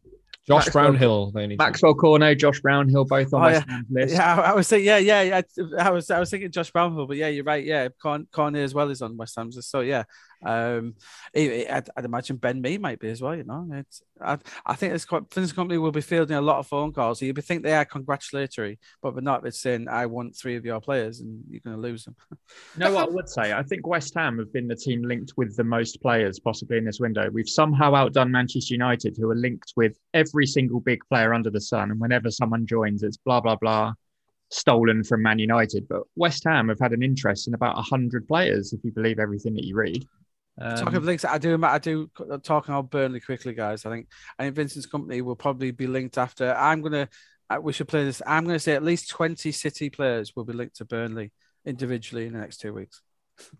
Josh 0.45 0.65
Maxwell- 0.65 0.83
Brownhill, 0.87 1.31
they 1.31 1.47
need 1.47 1.57
Maxwell 1.57 1.93
Cornet, 1.93 2.37
Josh 2.37 2.59
Brownhill, 2.59 3.05
both 3.05 3.33
on 3.33 3.41
Oh, 3.41 3.45
West 3.45 3.69
Ham's 3.69 3.87
list. 3.89 4.13
Yeah, 4.15 4.35
I, 4.35 4.51
I 4.51 4.53
was 4.55 4.67
saying, 4.67 4.83
yeah, 4.83 4.97
yeah, 4.97 5.21
yeah. 5.21 5.41
I 5.79 5.89
was, 5.89 6.11
I 6.11 6.19
was 6.19 6.29
thinking 6.29 6.51
Josh 6.51 6.69
Brownhill, 6.71 7.07
but 7.07 7.15
yeah, 7.15 7.29
you're 7.29 7.45
right. 7.45 7.63
Yeah, 7.63 7.87
Corn, 8.01 8.27
Cornet 8.29 8.61
as 8.61 8.73
well 8.73 8.89
is 8.89 9.01
on 9.01 9.15
West 9.15 9.35
Ham's 9.37 9.55
list. 9.55 9.71
So 9.71 9.79
yeah, 9.79 10.03
Um, 10.45 10.95
I'd, 11.35 11.89
I'd, 11.95 12.05
imagine 12.05 12.37
Ben 12.37 12.61
Mee 12.61 12.77
might 12.77 12.99
be 12.99 13.09
as 13.09 13.21
well. 13.21 13.35
You 13.35 13.43
know, 13.43 13.67
it's, 13.71 14.01
I, 14.21 14.37
I 14.65 14.75
think 14.75 14.93
this 14.93 15.05
Vince 15.05 15.53
Kompany 15.53 15.81
will 15.81 15.91
be 15.91 16.01
fielding 16.01 16.37
a 16.37 16.41
lot 16.41 16.59
of 16.59 16.67
phone 16.67 16.91
calls. 16.91 17.21
you'd 17.21 17.43
think 17.43 17.63
they 17.63 17.73
are 17.73 17.85
congratulatory, 17.85 18.79
but 19.01 19.13
they're 19.13 19.21
not. 19.21 19.45
It's 19.45 19.61
saying 19.61 19.87
I 19.87 20.05
want 20.05 20.35
three 20.35 20.55
of 20.55 20.65
your 20.65 20.81
players, 20.81 21.19
and 21.19 21.43
you're 21.49 21.61
going 21.61 21.75
to 21.75 21.81
lose 21.81 22.05
them. 22.05 22.15
know 22.77 22.91
what 22.91 23.09
I 23.09 23.11
would 23.11 23.29
say? 23.29 23.53
I 23.53 23.63
think 23.63 23.87
West 23.87 24.13
Ham 24.15 24.37
have 24.39 24.51
been 24.51 24.67
the 24.67 24.75
team 24.75 25.03
linked 25.03 25.33
with 25.37 25.55
the 25.55 25.63
most 25.63 26.01
players 26.01 26.39
possibly 26.39 26.77
in 26.77 26.85
this 26.85 26.99
window. 26.99 27.29
We've 27.31 27.49
somehow 27.49 27.95
outdone 27.95 28.31
Manchester 28.31 28.73
United, 28.73 29.15
who 29.17 29.29
are 29.29 29.35
linked 29.35 29.73
with 29.75 29.97
every 30.13 30.45
single 30.45 30.79
big 30.79 30.99
player 31.09 31.33
under 31.33 31.49
the 31.49 31.61
sun. 31.61 31.91
And 31.91 31.99
whenever 31.99 32.29
someone 32.29 32.65
joins, 32.65 33.03
it's 33.03 33.17
blah 33.17 33.41
blah 33.41 33.55
blah 33.55 33.93
stolen 34.53 35.03
from 35.03 35.21
Man 35.21 35.39
United. 35.39 35.87
But 35.87 36.03
West 36.15 36.43
Ham 36.45 36.69
have 36.69 36.79
had 36.79 36.93
an 36.93 37.03
interest 37.03 37.47
in 37.47 37.53
about 37.53 37.77
hundred 37.77 38.27
players, 38.27 38.73
if 38.73 38.83
you 38.83 38.91
believe 38.91 39.19
everything 39.19 39.53
that 39.55 39.65
you 39.65 39.75
read. 39.75 40.05
Um, 40.59 40.77
Talking 40.77 40.95
of 40.95 41.03
links, 41.03 41.25
I 41.25 41.37
do. 41.37 41.59
I 41.63 41.79
do. 41.79 42.09
Talking 42.43 42.73
about 42.73 42.91
Burnley 42.91 43.19
quickly, 43.19 43.53
guys. 43.53 43.85
I 43.85 43.89
think. 43.89 44.07
I 44.37 44.43
think 44.43 44.55
Vincent's 44.55 44.85
company 44.85 45.21
will 45.21 45.35
probably 45.35 45.71
be 45.71 45.87
linked 45.87 46.17
after. 46.17 46.53
I'm 46.53 46.81
gonna. 46.81 47.09
Uh, 47.49 47.59
we 47.61 47.73
should 47.73 47.87
play 47.87 48.03
this. 48.03 48.21
I'm 48.25 48.45
gonna 48.45 48.59
say 48.59 48.73
at 48.73 48.83
least 48.83 49.09
20 49.09 49.51
City 49.51 49.89
players 49.89 50.35
will 50.35 50.45
be 50.45 50.53
linked 50.53 50.77
to 50.77 50.85
Burnley 50.85 51.31
individually 51.65 52.27
in 52.27 52.33
the 52.33 52.39
next 52.39 52.57
two 52.57 52.73
weeks. 52.73 53.01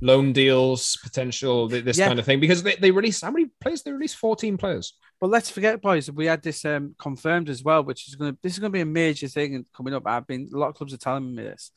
Loan 0.00 0.32
deals, 0.32 0.98
potential, 1.00 1.68
this 1.68 1.96
yeah. 1.96 2.08
kind 2.08 2.18
of 2.18 2.24
thing, 2.24 2.40
because 2.40 2.64
they, 2.64 2.74
they 2.74 2.90
released 2.90 3.22
how 3.22 3.30
many 3.30 3.46
players? 3.60 3.82
They 3.82 3.92
released 3.92 4.16
14 4.16 4.56
players. 4.58 4.94
But 5.20 5.30
let's 5.30 5.48
forget, 5.48 5.80
boys, 5.80 6.10
we 6.10 6.26
had 6.26 6.42
this 6.42 6.64
um, 6.64 6.96
confirmed 6.98 7.48
as 7.48 7.62
well, 7.62 7.84
which 7.84 8.08
is 8.08 8.16
going 8.16 8.32
to 8.32 8.38
this 8.42 8.54
is 8.54 8.58
to 8.58 8.68
be 8.68 8.80
a 8.80 8.84
major 8.84 9.28
thing 9.28 9.64
coming 9.72 9.94
up. 9.94 10.02
I've 10.04 10.26
been 10.26 10.50
a 10.52 10.58
lot 10.58 10.70
of 10.70 10.74
clubs 10.74 10.92
are 10.92 10.96
telling 10.96 11.32
me 11.32 11.44
this 11.44 11.70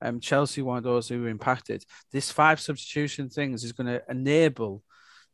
um, 0.00 0.20
Chelsea, 0.20 0.62
one 0.62 0.78
of 0.78 0.84
those 0.84 1.08
who 1.08 1.22
were 1.22 1.28
impacted. 1.28 1.84
This 2.12 2.30
five 2.30 2.60
substitution 2.60 3.28
things 3.28 3.64
is 3.64 3.72
going 3.72 3.86
to 3.86 4.02
enable 4.08 4.82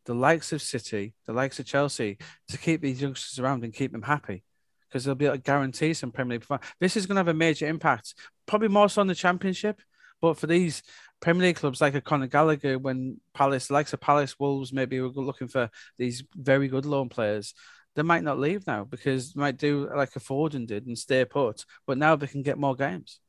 the 0.07 0.15
likes 0.15 0.53
of 0.53 0.63
City, 0.63 1.15
the 1.27 1.33
likes 1.33 1.59
of 1.59 1.67
Chelsea, 1.67 2.19
to 2.49 2.59
keep 2.59 2.81
these 2.81 3.01
youngsters 3.01 3.39
around 3.39 3.65
and 3.65 3.73
keep 3.73 3.93
them 3.93 4.03
happy 4.03 4.45
because 4.89 5.05
they'll 5.05 5.15
be 5.15 5.27
able 5.27 5.37
to 5.37 5.43
guarantee 5.43 5.93
some 5.93 6.13
Premier 6.13 6.39
League. 6.39 6.61
This 6.81 6.97
is 6.97 7.07
going 7.07 7.17
to 7.17 7.21
have 7.21 7.29
a 7.29 7.35
major 7.35 7.67
impact, 7.67 8.15
probably 8.47 8.69
more 8.69 8.89
so 8.89 9.01
on 9.01 9.07
the 9.07 9.15
Championship, 9.15 9.81
but 10.21 10.39
for 10.39 10.47
these 10.47 10.83
Premier 11.21 11.49
League 11.49 11.57
clubs 11.57 11.81
like 11.81 11.95
a 11.95 12.01
Conor 12.01 12.29
Gallagher, 12.29 12.79
when 12.79 13.21
Palace, 13.35 13.71
likes 13.71 13.93
of 13.93 14.01
Palace, 14.01 14.39
Wolves, 14.39 14.73
maybe 14.73 15.01
we're 15.01 15.09
looking 15.09 15.49
for 15.49 15.71
these 15.99 16.23
very 16.35 16.69
good 16.69 16.87
loan 16.87 17.09
players. 17.09 17.55
They 17.97 18.03
might 18.03 18.25
not 18.25 18.39
leave 18.39 18.67
now 18.67 18.85
because 18.85 19.33
they 19.33 19.41
might 19.41 19.57
do 19.57 19.89
like 19.95 20.15
a 20.17 20.21
Foden 20.21 20.67
did 20.67 20.87
and 20.87 20.99
stay 20.99 21.25
put, 21.25 21.65
but 21.87 21.99
now 21.99 22.17
they 22.17 22.27
can 22.27 22.43
get 22.43 22.59
more 22.59 22.77
games 22.77 23.21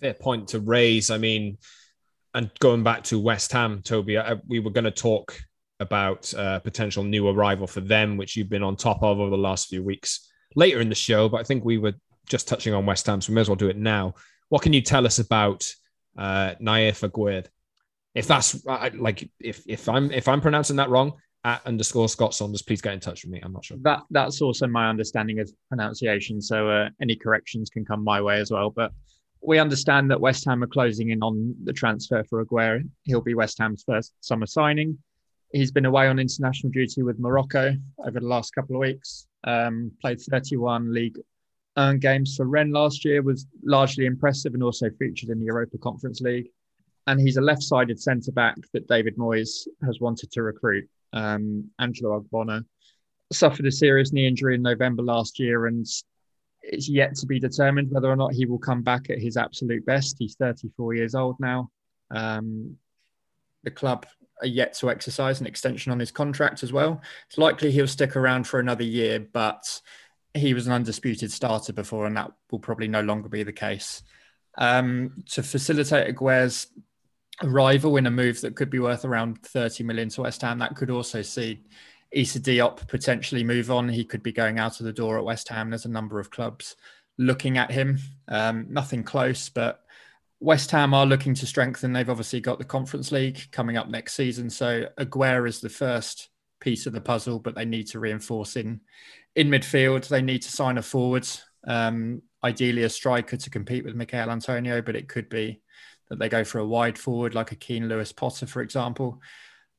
fair 0.00 0.14
point 0.14 0.48
to 0.48 0.60
raise. 0.60 1.10
I 1.10 1.18
mean, 1.18 1.58
and 2.34 2.50
going 2.58 2.82
back 2.82 3.04
to 3.04 3.18
West 3.18 3.52
Ham, 3.52 3.82
Toby, 3.82 4.18
I, 4.18 4.36
we 4.46 4.60
were 4.60 4.70
going 4.70 4.84
to 4.84 4.90
talk 4.90 5.38
about 5.80 6.32
uh, 6.34 6.58
potential 6.60 7.04
new 7.04 7.28
arrival 7.28 7.66
for 7.66 7.80
them, 7.80 8.16
which 8.16 8.36
you've 8.36 8.48
been 8.48 8.62
on 8.62 8.76
top 8.76 9.02
of 9.02 9.20
over 9.20 9.30
the 9.30 9.36
last 9.36 9.68
few 9.68 9.82
weeks 9.82 10.30
later 10.54 10.80
in 10.80 10.88
the 10.88 10.94
show. 10.94 11.28
But 11.28 11.40
I 11.40 11.44
think 11.44 11.64
we 11.64 11.78
were 11.78 11.94
just 12.28 12.48
touching 12.48 12.74
on 12.74 12.86
West 12.86 13.06
Ham, 13.06 13.20
so 13.20 13.30
we 13.30 13.34
may 13.34 13.40
as 13.42 13.48
well 13.48 13.56
do 13.56 13.68
it 13.68 13.76
now. 13.76 14.14
What 14.48 14.62
can 14.62 14.72
you 14.72 14.80
tell 14.80 15.06
us 15.06 15.18
about 15.18 15.72
uh, 16.16 16.54
Nayef 16.60 17.08
Aguerd? 17.08 17.46
If 18.14 18.26
that's 18.26 18.66
uh, 18.66 18.90
like 18.94 19.28
if 19.40 19.62
if 19.66 19.88
I'm 19.88 20.10
if 20.10 20.28
I'm 20.28 20.40
pronouncing 20.40 20.76
that 20.76 20.88
wrong, 20.88 21.12
at 21.46 21.64
underscore 21.64 22.08
Scott 22.08 22.34
Saunders, 22.34 22.62
please 22.62 22.82
get 22.82 22.92
in 22.92 22.98
touch 22.98 23.22
with 23.22 23.30
me. 23.30 23.40
I'm 23.40 23.52
not 23.52 23.64
sure. 23.64 23.76
That 23.82 24.02
that's 24.10 24.42
also 24.42 24.66
my 24.66 24.88
understanding 24.88 25.38
of 25.38 25.48
pronunciation. 25.68 26.42
So 26.42 26.68
uh, 26.68 26.88
any 27.00 27.14
corrections 27.14 27.70
can 27.70 27.84
come 27.84 28.02
my 28.02 28.20
way 28.20 28.40
as 28.40 28.50
well. 28.50 28.70
But 28.70 28.90
we 29.40 29.58
understand 29.58 30.10
that 30.10 30.20
West 30.20 30.44
Ham 30.46 30.62
are 30.62 30.68
closing 30.68 31.10
in 31.10 31.22
on 31.22 31.54
the 31.64 31.72
transfer 31.72 32.24
for 32.24 32.44
Aguero. 32.44 32.82
He'll 33.04 33.20
be 33.20 33.34
West 33.34 33.58
Ham's 33.58 33.84
first 33.86 34.12
summer 34.20 34.46
signing. 34.46 34.98
He's 35.52 35.70
been 35.70 35.86
away 35.86 36.08
on 36.08 36.18
international 36.18 36.72
duty 36.72 37.02
with 37.02 37.18
Morocco 37.18 37.76
over 37.98 38.20
the 38.20 38.26
last 38.26 38.54
couple 38.54 38.76
of 38.76 38.80
weeks. 38.80 39.26
Um, 39.44 39.92
played 40.00 40.20
31 40.20 40.92
league 40.92 41.18
earned 41.76 42.00
games 42.00 42.36
for 42.36 42.46
Rennes 42.46 42.72
last 42.72 43.04
year, 43.04 43.22
was 43.22 43.46
largely 43.62 44.06
impressive 44.06 44.54
and 44.54 44.62
also 44.62 44.90
featured 44.98 45.28
in 45.28 45.38
the 45.38 45.46
Europa 45.46 45.78
Conference 45.78 46.20
League. 46.20 46.48
And 47.06 47.20
he's 47.20 47.36
a 47.36 47.42
left-sided 47.42 48.00
centre 48.00 48.32
back 48.32 48.56
that 48.72 48.88
David 48.88 49.16
Moyes 49.16 49.68
has 49.84 50.00
wanted 50.00 50.32
to 50.32 50.42
recruit. 50.42 50.88
Um, 51.12 51.70
Angelo 51.78 52.20
Ogbonna 52.20 52.64
suffered 53.32 53.66
a 53.66 53.72
serious 53.72 54.12
knee 54.12 54.26
injury 54.26 54.54
in 54.54 54.62
November 54.62 55.02
last 55.02 55.38
year 55.38 55.66
and 55.66 55.86
it's 56.68 56.88
yet 56.88 57.14
to 57.16 57.26
be 57.26 57.40
determined 57.40 57.90
whether 57.90 58.10
or 58.10 58.16
not 58.16 58.34
he 58.34 58.46
will 58.46 58.58
come 58.58 58.82
back 58.82 59.10
at 59.10 59.18
his 59.18 59.36
absolute 59.36 59.84
best. 59.86 60.16
He's 60.18 60.36
34 60.36 60.94
years 60.94 61.14
old 61.14 61.36
now. 61.38 61.70
Um, 62.10 62.76
the 63.62 63.70
club 63.70 64.06
are 64.42 64.46
yet 64.46 64.74
to 64.74 64.90
exercise 64.90 65.40
an 65.40 65.46
extension 65.46 65.92
on 65.92 65.98
his 65.98 66.10
contract 66.10 66.62
as 66.62 66.72
well. 66.72 67.00
It's 67.28 67.38
likely 67.38 67.70
he'll 67.70 67.88
stick 67.88 68.16
around 68.16 68.46
for 68.46 68.60
another 68.60 68.84
year, 68.84 69.20
but 69.20 69.80
he 70.34 70.54
was 70.54 70.66
an 70.66 70.72
undisputed 70.72 71.32
starter 71.32 71.72
before, 71.72 72.06
and 72.06 72.16
that 72.16 72.32
will 72.50 72.58
probably 72.58 72.88
no 72.88 73.00
longer 73.00 73.28
be 73.28 73.42
the 73.42 73.52
case. 73.52 74.02
Um, 74.58 75.24
to 75.32 75.42
facilitate 75.42 76.08
Aguerd's 76.08 76.68
arrival 77.42 77.96
in 77.96 78.06
a 78.06 78.10
move 78.10 78.40
that 78.40 78.56
could 78.56 78.70
be 78.70 78.78
worth 78.78 79.04
around 79.04 79.42
30 79.42 79.84
million 79.84 80.08
to 80.10 80.22
West 80.22 80.42
Ham, 80.42 80.58
that 80.58 80.76
could 80.76 80.90
also 80.90 81.22
see 81.22 81.64
Issa 82.12 82.40
Diop 82.40 82.86
potentially 82.88 83.44
move 83.44 83.70
on. 83.70 83.88
He 83.88 84.04
could 84.04 84.22
be 84.22 84.32
going 84.32 84.58
out 84.58 84.80
of 84.80 84.86
the 84.86 84.92
door 84.92 85.18
at 85.18 85.24
West 85.24 85.48
Ham. 85.48 85.70
There's 85.70 85.84
a 85.84 85.90
number 85.90 86.18
of 86.20 86.30
clubs 86.30 86.76
looking 87.18 87.58
at 87.58 87.70
him. 87.70 87.98
Um, 88.28 88.66
nothing 88.70 89.02
close, 89.02 89.48
but 89.48 89.84
West 90.40 90.70
Ham 90.70 90.94
are 90.94 91.06
looking 91.06 91.34
to 91.34 91.46
strengthen. 91.46 91.92
They've 91.92 92.08
obviously 92.08 92.40
got 92.40 92.58
the 92.58 92.64
Conference 92.64 93.10
League 93.10 93.50
coming 93.52 93.76
up 93.76 93.88
next 93.88 94.14
season. 94.14 94.50
So 94.50 94.86
Aguero 94.98 95.48
is 95.48 95.60
the 95.60 95.68
first 95.68 96.28
piece 96.60 96.86
of 96.86 96.92
the 96.92 97.00
puzzle, 97.00 97.38
but 97.38 97.54
they 97.54 97.64
need 97.64 97.86
to 97.88 98.00
reinforce 98.00 98.56
in 98.56 98.80
in 99.34 99.48
midfield. 99.48 100.08
They 100.08 100.22
need 100.22 100.42
to 100.42 100.50
sign 100.50 100.78
a 100.78 100.82
forward, 100.82 101.28
um, 101.66 102.22
ideally 102.42 102.84
a 102.84 102.88
striker 102.88 103.36
to 103.36 103.50
compete 103.50 103.84
with 103.84 103.94
Michail 103.94 104.30
Antonio, 104.30 104.80
but 104.80 104.96
it 104.96 105.08
could 105.08 105.28
be 105.28 105.60
that 106.08 106.18
they 106.18 106.28
go 106.28 106.44
for 106.44 106.58
a 106.58 106.66
wide 106.66 106.98
forward 106.98 107.34
like 107.34 107.52
a 107.52 107.56
Keane 107.56 107.88
Lewis 107.88 108.12
Potter, 108.12 108.46
for 108.46 108.62
example 108.62 109.20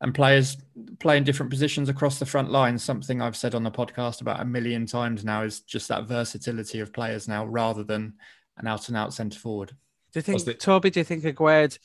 and 0.02 0.14
players 0.14 0.58
play 1.00 1.18
in 1.18 1.24
different 1.24 1.50
positions 1.50 1.90
across 1.90 2.20
the 2.20 2.26
front 2.26 2.52
line. 2.52 2.78
Something 2.78 3.22
I've 3.22 3.36
said 3.36 3.56
on 3.56 3.64
the 3.64 3.72
podcast 3.72 4.22
about 4.22 4.42
a 4.42 4.46
million 4.46 4.86
times 4.86 5.26
now 5.26 5.44
is 5.44 5.62
just 5.62 5.88
that 5.88 6.06
versatility 6.06 6.80
of 6.80 6.94
players 6.94 7.28
now 7.28 7.46
rather 7.46 7.84
than 7.84 8.14
an 8.58 8.68
out 8.68 8.88
and 8.90 8.98
out 8.98 9.14
centre 9.14 9.40
forward. 9.40 9.70
Do 10.14 10.20
you 10.20 10.22
think, 10.22 10.46
the- 10.46 10.54
Toby, 10.54 10.90
do 10.92 11.00
you 11.00 11.04
think 11.04 11.24
Aguerd 11.24 11.78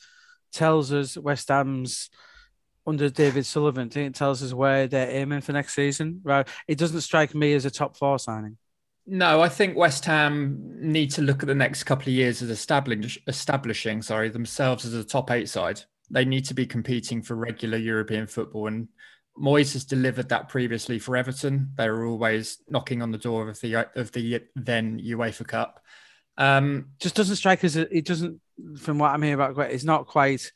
tells 0.51 0.93
us 0.93 1.17
West 1.17 1.49
Ham's 1.49 2.09
under 2.85 3.09
David 3.09 3.45
Sullivan? 3.45 3.87
Do 3.87 3.99
you 3.99 4.05
think 4.05 4.15
it 4.15 4.19
tells 4.19 4.43
us 4.43 4.53
where 4.53 4.87
they're 4.87 5.09
aiming 5.09 5.41
for 5.41 5.53
next 5.53 5.73
season? 5.73 6.21
Right. 6.23 6.47
It 6.67 6.77
doesn't 6.77 7.01
strike 7.01 7.33
me 7.33 7.53
as 7.53 7.65
a 7.65 7.71
top 7.71 7.97
four 7.97 8.19
signing. 8.19 8.57
No, 9.05 9.41
I 9.41 9.49
think 9.49 9.75
West 9.75 10.05
Ham 10.05 10.57
need 10.79 11.11
to 11.11 11.21
look 11.21 11.43
at 11.43 11.47
the 11.47 11.55
next 11.55 11.83
couple 11.83 12.03
of 12.03 12.13
years 12.13 12.41
as 12.41 12.49
establish, 12.49 13.19
establishing, 13.27 14.01
sorry, 14.01 14.29
themselves 14.29 14.85
as 14.85 14.93
a 14.93 15.03
top 15.03 15.29
eight 15.31 15.49
side 15.49 15.81
they 16.13 16.25
need 16.25 16.45
to 16.45 16.53
be 16.53 16.65
competing 16.65 17.21
for 17.21 17.35
regular 17.35 17.77
European 17.77 18.27
football. 18.27 18.67
And 18.67 18.87
Moyes 19.37 19.73
has 19.73 19.83
delivered 19.83 20.29
that 20.29 20.47
previously 20.47 20.99
for 20.99 21.17
Everton. 21.17 21.71
They 21.75 21.89
were 21.89 22.05
always 22.05 22.59
knocking 22.69 23.01
on 23.01 23.11
the 23.11 23.17
door 23.17 23.49
of 23.49 23.59
the 23.59 23.89
of 23.95 24.11
the 24.11 24.41
then 24.55 24.99
UEFA 24.99 25.47
Cup. 25.47 25.83
Um, 26.37 26.89
Just 26.99 27.15
doesn't 27.15 27.35
strike 27.35 27.63
us. 27.63 27.75
It 27.75 28.05
doesn't, 28.05 28.39
from 28.77 28.99
what 28.99 29.11
I'm 29.11 29.21
hearing 29.21 29.39
about, 29.39 29.57
it's 29.71 29.83
not 29.83 30.05
quite. 30.05 30.51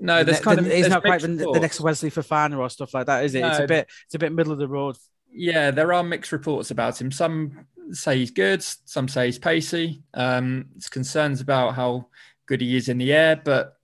No, 0.00 0.22
there's 0.22 0.38
kind 0.38 0.58
the, 0.58 0.62
of 0.62 0.70
it's 0.70 0.88
not 0.88 1.02
quite 1.02 1.22
the, 1.22 1.28
the, 1.28 1.58
next 1.58 1.80
Wesley 1.80 2.10
Fofana 2.10 2.56
or 2.56 2.70
stuff 2.70 2.94
like 2.94 3.06
that, 3.06 3.24
is 3.24 3.34
it? 3.34 3.40
No, 3.40 3.48
it's 3.48 3.58
a 3.58 3.66
bit 3.66 3.88
it's 4.06 4.14
a 4.14 4.18
bit 4.18 4.32
middle 4.32 4.52
of 4.52 4.60
the 4.60 4.68
road. 4.68 4.96
Yeah, 5.32 5.72
there 5.72 5.92
are 5.92 6.04
mixed 6.04 6.30
reports 6.30 6.70
about 6.70 7.00
him. 7.00 7.10
Some 7.10 7.66
say 7.90 8.18
he's 8.18 8.30
good, 8.30 8.62
some 8.62 9.08
say 9.08 9.26
he's 9.26 9.40
pacey. 9.40 10.04
Um, 10.14 10.66
it's 10.76 10.88
concerns 10.88 11.40
about 11.40 11.74
how 11.74 12.06
good 12.46 12.60
he 12.60 12.76
is 12.76 12.88
in 12.88 12.98
the 12.98 13.12
air, 13.12 13.40
but 13.44 13.77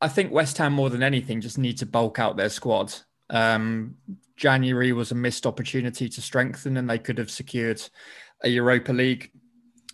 I 0.00 0.08
think 0.08 0.32
West 0.32 0.58
Ham 0.58 0.72
more 0.72 0.90
than 0.90 1.02
anything 1.02 1.40
just 1.40 1.58
need 1.58 1.78
to 1.78 1.86
bulk 1.86 2.18
out 2.18 2.36
their 2.36 2.50
squad. 2.50 2.94
Um, 3.30 3.96
January 4.36 4.92
was 4.92 5.10
a 5.10 5.16
missed 5.16 5.46
opportunity 5.46 6.08
to 6.08 6.22
strengthen, 6.22 6.76
and 6.76 6.88
they 6.88 6.98
could 6.98 7.18
have 7.18 7.30
secured 7.30 7.82
a 8.42 8.48
Europa 8.48 8.92
League 8.92 9.30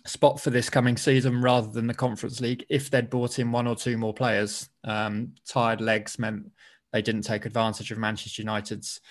spot 0.05 0.39
for 0.39 0.51
this 0.51 0.69
coming 0.69 0.97
season 0.97 1.41
rather 1.41 1.67
than 1.67 1.87
the 1.87 1.93
Conference 1.93 2.39
League 2.39 2.63
if 2.69 2.91
they'd 2.91 3.09
brought 3.09 3.39
in 3.39 3.51
one 3.51 3.67
or 3.67 3.75
two 3.75 3.97
more 3.97 4.13
players. 4.13 4.69
Um, 4.83 5.33
tired 5.47 5.81
legs 5.81 6.19
meant 6.19 6.51
they 6.93 7.01
didn't 7.01 7.23
take 7.23 7.45
advantage 7.45 7.91
of 7.91 7.97
Manchester 7.97 8.43
United's 8.43 9.01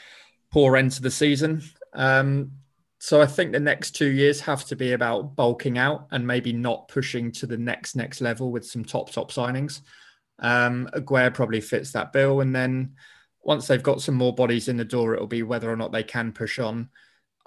poor 0.53 0.77
end 0.77 0.93
to 0.93 1.03
the 1.03 1.11
season. 1.11 1.63
Um, 1.95 2.53
so 2.99 3.21
I 3.21 3.27
think 3.27 3.53
the 3.53 3.61
next 3.61 3.91
two 3.91 4.11
years 4.11 4.41
have 4.41 4.65
to 4.67 4.77
be 4.77 4.93
about 4.93 5.37
bulking 5.37 5.79
out 5.79 6.07
and 6.13 6.27
maybe 6.27 6.53
not 6.53 6.89
pushing 6.89 7.33
to 7.33 7.47
the 7.47 7.59
next 7.59 7.97
next 7.97 8.21
level 8.21 8.51
with 8.51 8.65
some 8.65 8.85
top 8.85 9.11
top 9.11 9.33
signings. 9.33 9.81
Um, 10.39 10.89
Aguerd 10.95 11.35
probably 11.35 11.61
fits 11.61 11.93
that 11.93 12.13
bill. 12.13 12.41
And 12.41 12.55
then 12.55 12.95
once 13.43 13.67
they've 13.67 13.83
got 13.83 14.03
some 14.03 14.15
more 14.15 14.35
bodies 14.35 14.69
in 14.69 14.77
the 14.77 14.85
door, 14.85 15.15
it'll 15.15 15.27
be 15.27 15.43
whether 15.43 15.71
or 15.71 15.77
not 15.77 15.93
they 15.93 16.03
can 16.03 16.33
push 16.33 16.59
on. 16.59 16.89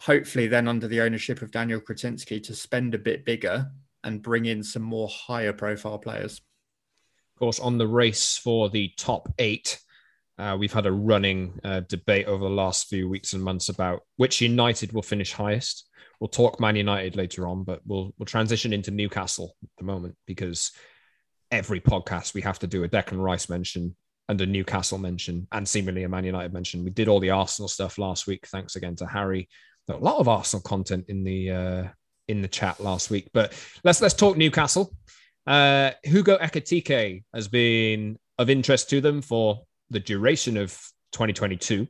Hopefully, 0.02 0.47
then 0.47 0.67
under 0.67 0.88
the 0.88 1.02
ownership 1.02 1.41
of 1.41 1.52
Daniel 1.52 1.82
Kretinsky 1.82 2.41
to 2.43 2.54
spend 2.54 2.93
a 2.93 3.00
bit 3.00 3.26
bigger 3.26 3.71
and 4.04 4.21
bring 4.21 4.45
in 4.45 4.63
some 4.63 4.84
more 4.84 5.10
higher 5.10 5.54
profile 5.54 5.97
players. 5.97 6.41
Of 7.36 7.39
course, 7.39 7.60
on 7.60 7.78
the 7.78 7.88
race 7.88 8.38
for 8.38 8.69
the 8.69 8.91
top 8.97 9.34
eight, 9.38 9.80
Uh, 10.39 10.56
we've 10.56 10.73
had 10.73 10.86
a 10.86 10.91
running 10.91 11.60
uh, 11.63 11.82
debate 11.89 12.28
over 12.28 12.43
the 12.43 12.62
last 12.63 12.88
few 12.88 13.10
weeks 13.10 13.34
and 13.34 13.43
months 13.43 13.69
about 13.69 14.04
which 14.17 14.39
United 14.39 14.93
will 14.93 15.02
finish 15.02 15.34
highest. 15.34 15.89
We'll 16.19 16.28
talk 16.30 16.60
Man 16.60 16.76
United 16.76 17.15
later 17.15 17.47
on, 17.47 17.63
but 17.63 17.82
we'll 17.88 18.13
we'll 18.17 18.28
transition 18.28 18.71
into 18.71 18.91
Newcastle 18.91 19.56
at 19.63 19.69
the 19.80 19.86
moment 19.86 20.15
because 20.28 20.71
every 21.51 21.79
podcast 21.79 22.33
we 22.33 22.41
have 22.41 22.60
to 22.60 22.67
do 22.67 22.83
a 22.83 22.89
Declan 22.89 23.21
Rice 23.21 23.49
mention 23.49 23.95
and 24.29 24.39
a 24.41 24.45
Newcastle 24.45 24.97
mention 24.97 25.47
and 25.51 25.67
seemingly 25.67 26.03
a 26.03 26.10
Man 26.10 26.25
United 26.25 26.53
mention. 26.53 26.83
We 26.83 26.91
did 26.91 27.07
all 27.07 27.19
the 27.19 27.29
Arsenal 27.29 27.69
stuff 27.69 27.97
last 27.97 28.27
week. 28.27 28.47
Thanks 28.47 28.75
again 28.75 28.95
to 28.97 29.05
Harry. 29.05 29.47
A 29.89 29.95
lot 29.95 30.19
of 30.19 30.27
Arsenal 30.27 30.62
content 30.63 31.05
in 31.07 31.23
the 31.23 31.51
uh, 31.51 31.83
in 32.27 32.41
the 32.41 32.47
chat 32.49 32.81
last 32.81 33.10
week, 33.10 33.29
but 33.33 33.53
let's 33.86 34.01
let's 34.01 34.13
talk 34.13 34.36
Newcastle. 34.36 34.93
Uh, 35.45 35.91
Hugo 36.03 36.38
Ekitike 36.38 37.23
has 37.33 37.47
been 37.47 38.19
of 38.38 38.49
interest 38.49 38.89
to 38.89 38.99
them 38.99 39.21
for 39.21 39.62
the 39.89 40.01
duration 40.01 40.57
of 40.57 40.71
2022. 41.13 41.88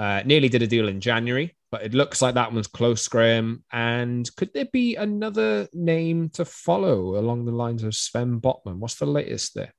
Uh, 0.00 0.22
nearly 0.24 0.48
did 0.48 0.62
a 0.62 0.66
deal 0.66 0.88
in 0.88 0.98
January, 0.98 1.54
but 1.70 1.82
it 1.82 1.92
looks 1.92 2.22
like 2.22 2.32
that 2.32 2.50
one's 2.50 2.66
close, 2.66 3.06
Graeme. 3.06 3.62
And 3.70 4.34
could 4.36 4.50
there 4.54 4.68
be 4.72 4.96
another 4.96 5.68
name 5.74 6.30
to 6.30 6.46
follow 6.46 7.18
along 7.18 7.44
the 7.44 7.52
lines 7.52 7.82
of 7.82 7.94
Sven 7.94 8.40
Botman? 8.40 8.78
What's 8.78 8.94
the 8.94 9.04
latest 9.04 9.54
there? 9.54 9.74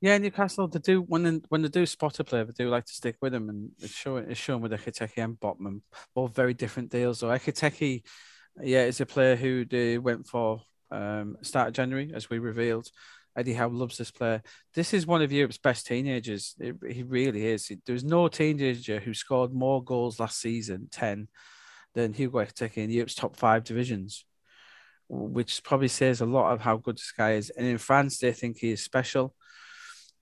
Yeah, 0.00 0.18
Newcastle 0.18 0.66
they 0.66 0.80
do 0.80 1.02
when 1.02 1.22
they, 1.22 1.40
when 1.50 1.62
they 1.62 1.68
do 1.68 1.86
spot 1.86 2.18
a 2.18 2.24
player, 2.24 2.44
they 2.44 2.64
do 2.64 2.68
like 2.68 2.86
to 2.86 2.92
stick 2.92 3.14
with 3.22 3.32
him, 3.32 3.48
and 3.48 3.70
it's 3.78 3.94
showing 3.94 4.28
it's 4.28 4.40
shown 4.40 4.60
with 4.60 4.72
Ekitike 4.72 5.22
and 5.22 5.38
Botman, 5.38 5.82
both 6.16 6.34
very 6.34 6.52
different 6.52 6.90
deals. 6.90 7.20
So 7.20 7.28
Ekitike, 7.28 8.02
yeah, 8.60 8.82
is 8.86 9.00
a 9.00 9.06
player 9.06 9.36
who 9.36 9.64
they 9.64 9.98
went 9.98 10.26
for 10.26 10.62
um, 10.90 11.36
start 11.42 11.68
of 11.68 11.74
January, 11.74 12.10
as 12.12 12.28
we 12.28 12.40
revealed. 12.40 12.88
Eddie 13.36 13.54
Howe 13.54 13.68
loves 13.68 13.96
this 13.96 14.10
player. 14.10 14.42
This 14.74 14.92
is 14.92 15.06
one 15.06 15.22
of 15.22 15.32
Europe's 15.32 15.58
best 15.58 15.86
teenagers. 15.86 16.54
It, 16.58 16.76
he 16.88 17.02
really 17.02 17.46
is. 17.46 17.70
There's 17.86 18.04
no 18.04 18.28
teenager 18.28 19.00
who 19.00 19.14
scored 19.14 19.52
more 19.52 19.82
goals 19.82 20.20
last 20.20 20.40
season, 20.40 20.88
10, 20.90 21.28
than 21.94 22.12
Hugo 22.12 22.38
Ekitike 22.38 22.76
in 22.76 22.90
Europe's 22.90 23.14
top 23.14 23.36
five 23.36 23.64
divisions, 23.64 24.24
which 25.08 25.62
probably 25.64 25.88
says 25.88 26.20
a 26.20 26.26
lot 26.26 26.52
of 26.52 26.60
how 26.60 26.76
good 26.76 26.96
this 26.96 27.12
guy 27.16 27.32
is. 27.32 27.50
And 27.50 27.66
in 27.66 27.78
France, 27.78 28.18
they 28.18 28.32
think 28.32 28.58
he 28.58 28.72
is 28.72 28.82
special 28.82 29.34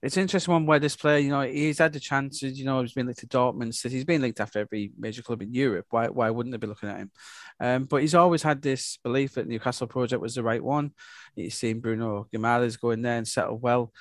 it's 0.01 0.17
interesting 0.17 0.51
one 0.51 0.65
where 0.65 0.79
this 0.79 0.95
player, 0.95 1.19
you 1.19 1.29
know, 1.29 1.41
he's 1.41 1.77
had 1.77 1.93
the 1.93 1.99
chances, 1.99 2.57
you 2.57 2.65
know, 2.65 2.81
he's 2.81 2.93
been 2.93 3.05
linked 3.05 3.19
to 3.21 3.27
Dortmund, 3.27 3.75
so 3.75 3.87
he's 3.87 4.03
been 4.03 4.21
linked 4.21 4.39
after 4.39 4.59
every 4.59 4.91
major 4.97 5.21
club 5.21 5.41
in 5.41 5.53
Europe. 5.53 5.85
Why, 5.91 6.07
why 6.07 6.29
wouldn't 6.31 6.51
they 6.51 6.57
be 6.57 6.67
looking 6.67 6.89
at 6.89 6.97
him? 6.97 7.11
Um, 7.59 7.83
but 7.85 8.01
he's 8.01 8.15
always 8.15 8.41
had 8.41 8.61
this 8.61 8.97
belief 9.03 9.35
that 9.35 9.47
Newcastle 9.47 9.87
project 9.87 10.21
was 10.21 10.35
the 10.35 10.43
right 10.43 10.63
one. 10.63 10.91
He's 11.35 11.55
seen 11.55 11.81
Bruno 11.81 12.27
Guimaraes 12.33 12.79
go 12.79 12.91
in 12.91 13.03
there 13.03 13.17
and 13.17 13.27
settle 13.27 13.59
well 13.59 13.91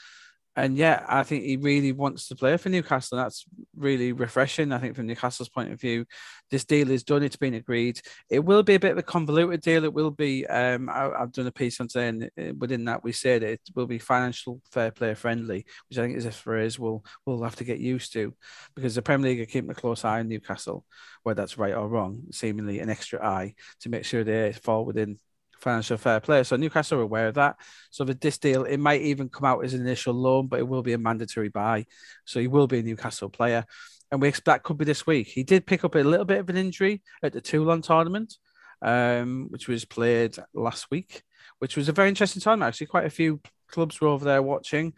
and 0.56 0.76
yeah, 0.76 1.04
I 1.08 1.22
think 1.22 1.44
he 1.44 1.56
really 1.56 1.92
wants 1.92 2.28
to 2.28 2.36
play 2.36 2.56
for 2.56 2.70
Newcastle. 2.70 3.16
That's 3.16 3.44
really 3.76 4.12
refreshing. 4.12 4.72
I 4.72 4.78
think 4.78 4.96
from 4.96 5.06
Newcastle's 5.06 5.48
point 5.48 5.72
of 5.72 5.80
view, 5.80 6.04
this 6.50 6.64
deal 6.64 6.90
is 6.90 7.04
done. 7.04 7.22
It's 7.22 7.36
been 7.36 7.54
agreed. 7.54 8.00
It 8.28 8.40
will 8.40 8.64
be 8.64 8.74
a 8.74 8.80
bit 8.80 8.90
of 8.90 8.98
a 8.98 9.02
convoluted 9.02 9.60
deal. 9.60 9.84
It 9.84 9.94
will 9.94 10.10
be. 10.10 10.46
Um, 10.46 10.88
I, 10.90 11.10
have 11.18 11.32
done 11.32 11.46
a 11.46 11.52
piece 11.52 11.80
on 11.80 11.88
saying 11.88 12.28
uh, 12.38 12.52
within 12.58 12.84
that 12.86 13.04
we 13.04 13.12
said 13.12 13.44
it 13.44 13.60
will 13.76 13.86
be 13.86 13.98
financial 13.98 14.60
fair 14.72 14.90
play 14.90 15.14
friendly, 15.14 15.66
which 15.88 15.98
I 15.98 16.02
think 16.02 16.16
is 16.16 16.26
a 16.26 16.32
phrase 16.32 16.78
we'll 16.78 17.04
we'll 17.24 17.44
have 17.44 17.56
to 17.56 17.64
get 17.64 17.78
used 17.78 18.12
to, 18.14 18.34
because 18.74 18.96
the 18.96 19.02
Premier 19.02 19.30
League 19.30 19.40
are 19.40 19.46
keeping 19.46 19.70
a 19.70 19.74
close 19.74 20.04
eye 20.04 20.18
on 20.18 20.28
Newcastle, 20.28 20.84
whether 21.22 21.40
that's 21.40 21.58
right 21.58 21.74
or 21.74 21.88
wrong. 21.88 22.24
Seemingly 22.32 22.80
an 22.80 22.90
extra 22.90 23.24
eye 23.24 23.54
to 23.80 23.88
make 23.88 24.04
sure 24.04 24.24
they 24.24 24.52
fall 24.52 24.84
within 24.84 25.18
financial 25.60 25.96
fair 25.96 26.20
play. 26.20 26.42
So 26.42 26.56
Newcastle 26.56 26.98
are 26.98 27.02
aware 27.02 27.28
of 27.28 27.34
that. 27.34 27.56
So 27.90 28.04
with 28.04 28.20
this 28.20 28.38
deal, 28.38 28.64
it 28.64 28.78
might 28.78 29.02
even 29.02 29.28
come 29.28 29.44
out 29.44 29.64
as 29.64 29.74
an 29.74 29.82
initial 29.82 30.14
loan, 30.14 30.46
but 30.46 30.58
it 30.58 30.68
will 30.68 30.82
be 30.82 30.92
a 30.92 30.98
mandatory 30.98 31.48
buy. 31.48 31.86
So 32.24 32.40
he 32.40 32.48
will 32.48 32.66
be 32.66 32.80
a 32.80 32.82
Newcastle 32.82 33.28
player. 33.28 33.64
And 34.10 34.20
we 34.20 34.28
expect 34.28 34.46
that 34.46 34.62
could 34.64 34.78
be 34.78 34.84
this 34.84 35.06
week. 35.06 35.28
He 35.28 35.44
did 35.44 35.66
pick 35.66 35.84
up 35.84 35.94
a 35.94 35.98
little 35.98 36.24
bit 36.24 36.38
of 36.38 36.48
an 36.50 36.56
injury 36.56 37.02
at 37.22 37.32
the 37.32 37.40
Toulon 37.40 37.82
tournament, 37.82 38.34
um, 38.82 39.46
which 39.50 39.68
was 39.68 39.84
played 39.84 40.36
last 40.52 40.90
week, 40.90 41.22
which 41.58 41.76
was 41.76 41.88
a 41.88 41.92
very 41.92 42.08
interesting 42.08 42.42
time. 42.42 42.62
Actually, 42.62 42.88
quite 42.88 43.06
a 43.06 43.10
few 43.10 43.40
clubs 43.70 44.00
were 44.00 44.08
over 44.08 44.24
there 44.24 44.42
watching. 44.42 44.94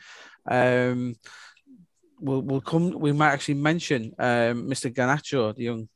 Um, 0.51 1.17
we'll, 2.21 2.41
we'll 2.41 2.61
come. 2.63 2.99
We 2.99 3.13
might 3.13 3.33
actually 3.33 3.55
mention 3.55 4.15
um, 4.19 4.69
Mr. 4.69 4.93
Garnacho, 4.93 5.55
the 5.55 5.65
young 5.65 5.89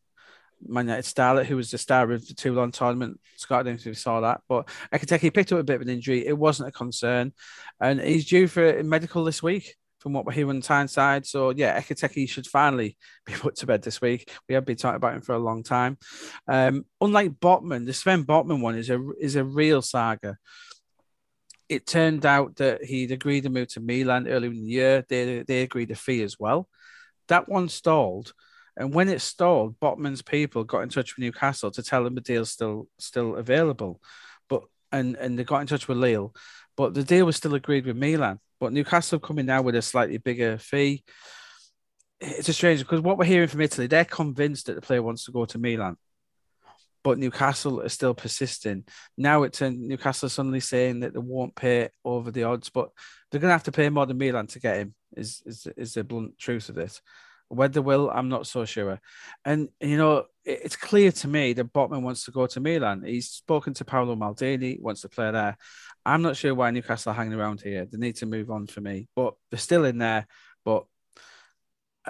Man 0.68 0.86
United 0.86 1.04
starlet, 1.04 1.46
who 1.46 1.56
was 1.56 1.70
the 1.70 1.78
star 1.78 2.10
of 2.10 2.26
the 2.26 2.34
Toulon 2.34 2.72
tournament. 2.72 3.20
Scott, 3.36 3.60
I 3.60 3.62
don't 3.64 3.74
know 3.74 3.78
if 3.78 3.86
you 3.86 3.94
saw 3.94 4.20
that, 4.20 4.40
but 4.48 4.68
Ekitike 4.92 5.32
picked 5.32 5.52
up 5.52 5.58
a 5.58 5.64
bit 5.64 5.76
of 5.76 5.82
an 5.82 5.88
injury. 5.88 6.26
It 6.26 6.36
wasn't 6.36 6.68
a 6.68 6.72
concern, 6.72 7.32
and 7.80 8.00
he's 8.00 8.26
due 8.26 8.48
for 8.48 8.82
medical 8.82 9.24
this 9.24 9.42
week. 9.42 9.74
From 10.00 10.12
what 10.12 10.24
we're 10.24 10.32
hearing 10.32 10.50
on 10.50 10.56
the 10.60 10.62
Tyneside, 10.62 11.26
so 11.26 11.50
yeah, 11.50 11.80
Ekitike 11.80 12.28
should 12.28 12.46
finally 12.46 12.96
be 13.26 13.32
put 13.32 13.56
to 13.56 13.66
bed 13.66 13.82
this 13.82 14.00
week. 14.00 14.30
We 14.48 14.54
have 14.54 14.64
been 14.64 14.76
talking 14.76 14.96
about 14.96 15.14
him 15.14 15.22
for 15.22 15.34
a 15.34 15.38
long 15.38 15.64
time. 15.64 15.98
Um, 16.46 16.84
unlike 17.00 17.40
Botman, 17.40 17.86
the 17.86 17.92
Sven 17.92 18.24
Botman 18.24 18.60
one 18.60 18.76
is 18.76 18.88
a 18.88 19.02
is 19.18 19.34
a 19.34 19.42
real 19.42 19.82
saga. 19.82 20.36
It 21.68 21.86
turned 21.86 22.24
out 22.24 22.56
that 22.56 22.84
he'd 22.84 23.10
agreed 23.10 23.44
to 23.44 23.50
move 23.50 23.68
to 23.68 23.80
Milan 23.80 24.28
earlier 24.28 24.50
in 24.50 24.62
the 24.62 24.70
year. 24.70 25.04
They 25.08 25.42
they 25.42 25.62
agreed 25.62 25.90
a 25.90 25.96
fee 25.96 26.22
as 26.22 26.38
well. 26.38 26.68
That 27.28 27.48
one 27.48 27.68
stalled 27.68 28.32
and 28.76 28.92
when 28.92 29.08
it 29.08 29.20
stalled, 29.20 29.80
Botman's 29.80 30.22
people 30.22 30.64
got 30.64 30.80
in 30.80 30.88
touch 30.90 31.16
with 31.16 31.22
Newcastle 31.22 31.70
to 31.70 31.82
tell 31.82 32.04
them 32.04 32.14
the 32.14 32.20
deal's 32.20 32.50
still 32.50 32.88
still 32.98 33.36
available. 33.36 34.00
But 34.48 34.64
and 34.92 35.16
and 35.16 35.38
they 35.38 35.44
got 35.44 35.60
in 35.62 35.66
touch 35.66 35.88
with 35.88 35.98
Lille, 35.98 36.34
but 36.76 36.92
the 36.92 37.02
deal 37.02 37.26
was 37.26 37.36
still 37.36 37.54
agreed 37.54 37.86
with 37.86 37.96
Milan. 37.96 38.38
But 38.60 38.72
Newcastle 38.72 39.18
coming 39.18 39.46
now 39.46 39.62
with 39.62 39.76
a 39.76 39.82
slightly 39.82 40.18
bigger 40.18 40.58
fee. 40.58 41.04
It's 42.20 42.48
a 42.48 42.52
strange 42.52 42.80
because 42.80 43.00
what 43.00 43.18
we're 43.18 43.24
hearing 43.24 43.48
from 43.48 43.60
Italy, 43.60 43.86
they're 43.86 44.04
convinced 44.04 44.66
that 44.66 44.74
the 44.74 44.80
player 44.80 45.02
wants 45.02 45.24
to 45.24 45.32
go 45.32 45.44
to 45.46 45.58
Milan. 45.58 45.96
But 47.02 47.18
Newcastle 47.18 47.82
are 47.82 47.88
still 47.88 48.14
persisting. 48.14 48.84
Now 49.16 49.44
it's 49.44 49.62
uh, 49.62 49.70
Newcastle 49.70 50.28
suddenly 50.28 50.60
saying 50.60 51.00
that 51.00 51.14
they 51.14 51.20
won't 51.20 51.54
pay 51.54 51.90
over 52.04 52.30
the 52.30 52.44
odds, 52.44 52.68
but 52.68 52.90
they're 53.30 53.40
going 53.40 53.50
to 53.50 53.54
have 53.54 53.62
to 53.64 53.72
pay 53.72 53.88
more 53.90 54.06
than 54.06 54.18
Milan 54.18 54.48
to 54.48 54.60
get 54.60 54.78
him. 54.78 54.94
Is 55.16 55.42
is 55.46 55.66
is 55.76 55.94
the 55.94 56.04
blunt 56.04 56.38
truth 56.38 56.68
of 56.68 56.74
this? 56.74 57.00
Whether 57.48 57.80
will, 57.80 58.10
I'm 58.10 58.28
not 58.28 58.46
so 58.46 58.64
sure. 58.64 59.00
And 59.44 59.68
you 59.80 59.96
know, 59.96 60.24
it's 60.44 60.76
clear 60.76 61.12
to 61.12 61.28
me 61.28 61.52
that 61.52 61.72
Botman 61.72 62.02
wants 62.02 62.24
to 62.24 62.32
go 62.32 62.46
to 62.46 62.60
Milan. 62.60 63.04
He's 63.04 63.28
spoken 63.28 63.72
to 63.74 63.84
Paolo 63.84 64.16
Maldini, 64.16 64.80
wants 64.80 65.02
to 65.02 65.08
play 65.08 65.30
there. 65.30 65.56
I'm 66.04 66.22
not 66.22 66.36
sure 66.36 66.54
why 66.54 66.70
Newcastle 66.70 67.12
are 67.12 67.14
hanging 67.14 67.34
around 67.34 67.60
here. 67.60 67.84
They 67.84 67.98
need 67.98 68.16
to 68.16 68.26
move 68.26 68.50
on 68.50 68.66
for 68.66 68.80
me, 68.80 69.08
but 69.14 69.34
they're 69.50 69.58
still 69.58 69.84
in 69.84 69.98
there. 69.98 70.26
But 70.64 70.86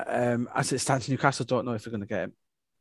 um, 0.06 0.48
as 0.54 0.72
it 0.72 0.78
stands, 0.78 1.08
Newcastle 1.08 1.46
don't 1.46 1.66
know 1.66 1.72
if 1.72 1.84
they're 1.84 1.90
going 1.90 2.00
to 2.00 2.06
get 2.06 2.24
him. 2.24 2.32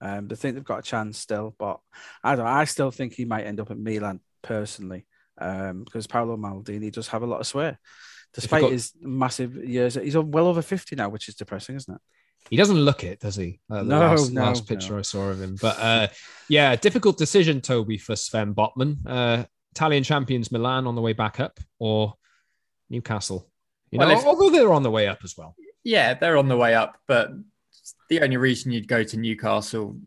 Um, 0.01 0.27
they 0.27 0.35
think 0.35 0.55
they've 0.55 0.63
got 0.63 0.79
a 0.79 0.83
chance 0.83 1.17
still, 1.17 1.55
but 1.57 1.79
I 2.23 2.35
don't. 2.35 2.47
I 2.47 2.65
still 2.65 2.91
think 2.91 3.13
he 3.13 3.25
might 3.25 3.45
end 3.45 3.59
up 3.59 3.71
at 3.71 3.77
Milan 3.77 4.19
personally, 4.41 5.05
um, 5.39 5.83
because 5.83 6.07
Paolo 6.07 6.37
Maldini 6.37 6.91
does 6.91 7.07
have 7.07 7.23
a 7.23 7.25
lot 7.25 7.39
of 7.39 7.47
swear, 7.47 7.79
despite 8.33 8.61
got... 8.61 8.71
his 8.71 8.91
massive 9.01 9.55
years. 9.55 9.95
He's 9.95 10.17
well 10.17 10.47
over 10.47 10.61
fifty 10.61 10.95
now, 10.95 11.09
which 11.09 11.29
is 11.29 11.35
depressing, 11.35 11.75
isn't 11.77 11.95
it? 11.95 12.01
He 12.49 12.57
doesn't 12.57 12.77
look 12.77 13.03
it, 13.03 13.19
does 13.19 13.35
he? 13.35 13.59
Uh, 13.69 13.81
no, 13.81 13.99
last, 13.99 14.31
no, 14.31 14.43
last 14.43 14.67
picture 14.67 14.93
no. 14.93 14.99
I 14.99 15.01
saw 15.01 15.29
of 15.29 15.41
him. 15.41 15.57
But 15.59 15.79
uh, 15.79 16.07
yeah, 16.47 16.75
difficult 16.75 17.17
decision, 17.17 17.61
Toby, 17.61 17.97
for 17.97 18.15
Sven 18.15 18.53
Botman. 18.53 18.97
Uh, 19.05 19.45
Italian 19.71 20.03
champions 20.03 20.51
Milan 20.51 20.87
on 20.87 20.95
the 20.95 21.01
way 21.01 21.13
back 21.13 21.39
up, 21.39 21.59
or 21.79 22.13
Newcastle. 22.89 23.49
You 23.91 23.99
well, 23.99 24.09
know, 24.09 24.17
if, 24.17 24.25
although 24.25 24.49
they're 24.49 24.73
on 24.73 24.83
the 24.83 24.91
way 24.91 25.07
up 25.07 25.19
as 25.23 25.35
well. 25.37 25.55
Yeah, 25.83 26.13
they're 26.13 26.37
on 26.37 26.47
the 26.47 26.57
way 26.57 26.75
up, 26.75 26.97
but 27.07 27.31
the 28.09 28.21
only 28.21 28.37
reason 28.37 28.71
you'd 28.71 28.87
go 28.87 29.03
to 29.03 29.17
Newcastle 29.17 29.97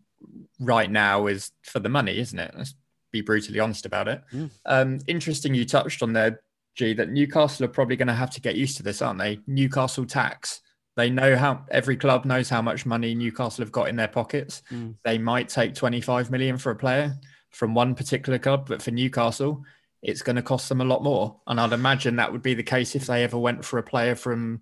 right 0.60 0.90
now 0.90 1.26
is 1.26 1.52
for 1.62 1.80
the 1.80 1.88
money, 1.88 2.18
isn't 2.18 2.38
it? 2.38 2.54
Let's 2.56 2.74
be 3.12 3.20
brutally 3.20 3.60
honest 3.60 3.86
about 3.86 4.08
it. 4.08 4.22
Mm. 4.32 4.50
Um, 4.66 4.98
interesting, 5.06 5.54
you 5.54 5.64
touched 5.64 6.02
on 6.02 6.12
there, 6.12 6.40
G, 6.74 6.94
that 6.94 7.10
Newcastle 7.10 7.64
are 7.64 7.68
probably 7.68 7.96
going 7.96 8.08
to 8.08 8.14
have 8.14 8.30
to 8.30 8.40
get 8.40 8.56
used 8.56 8.76
to 8.78 8.82
this, 8.82 9.02
aren't 9.02 9.18
they? 9.18 9.40
Newcastle 9.46 10.04
tax. 10.04 10.60
They 10.98 11.10
know 11.10 11.36
how 11.36 11.64
every 11.70 11.96
club 11.96 12.24
knows 12.24 12.48
how 12.48 12.60
much 12.60 12.84
money 12.84 13.14
Newcastle 13.14 13.64
have 13.64 13.70
got 13.70 13.88
in 13.88 13.94
their 13.94 14.08
pockets. 14.08 14.62
Mm. 14.72 14.96
They 15.04 15.16
might 15.16 15.48
take 15.48 15.76
25 15.76 16.28
million 16.28 16.58
for 16.58 16.72
a 16.72 16.76
player 16.76 17.16
from 17.50 17.72
one 17.72 17.94
particular 17.94 18.36
club, 18.36 18.66
but 18.68 18.82
for 18.82 18.90
Newcastle, 18.90 19.62
it's 20.02 20.22
going 20.22 20.34
to 20.34 20.42
cost 20.42 20.68
them 20.68 20.80
a 20.80 20.84
lot 20.84 21.04
more. 21.04 21.36
And 21.46 21.60
I'd 21.60 21.72
imagine 21.72 22.16
that 22.16 22.32
would 22.32 22.42
be 22.42 22.54
the 22.54 22.64
case 22.64 22.96
if 22.96 23.06
they 23.06 23.22
ever 23.22 23.38
went 23.38 23.64
for 23.64 23.78
a 23.78 23.82
player 23.84 24.16
from 24.16 24.58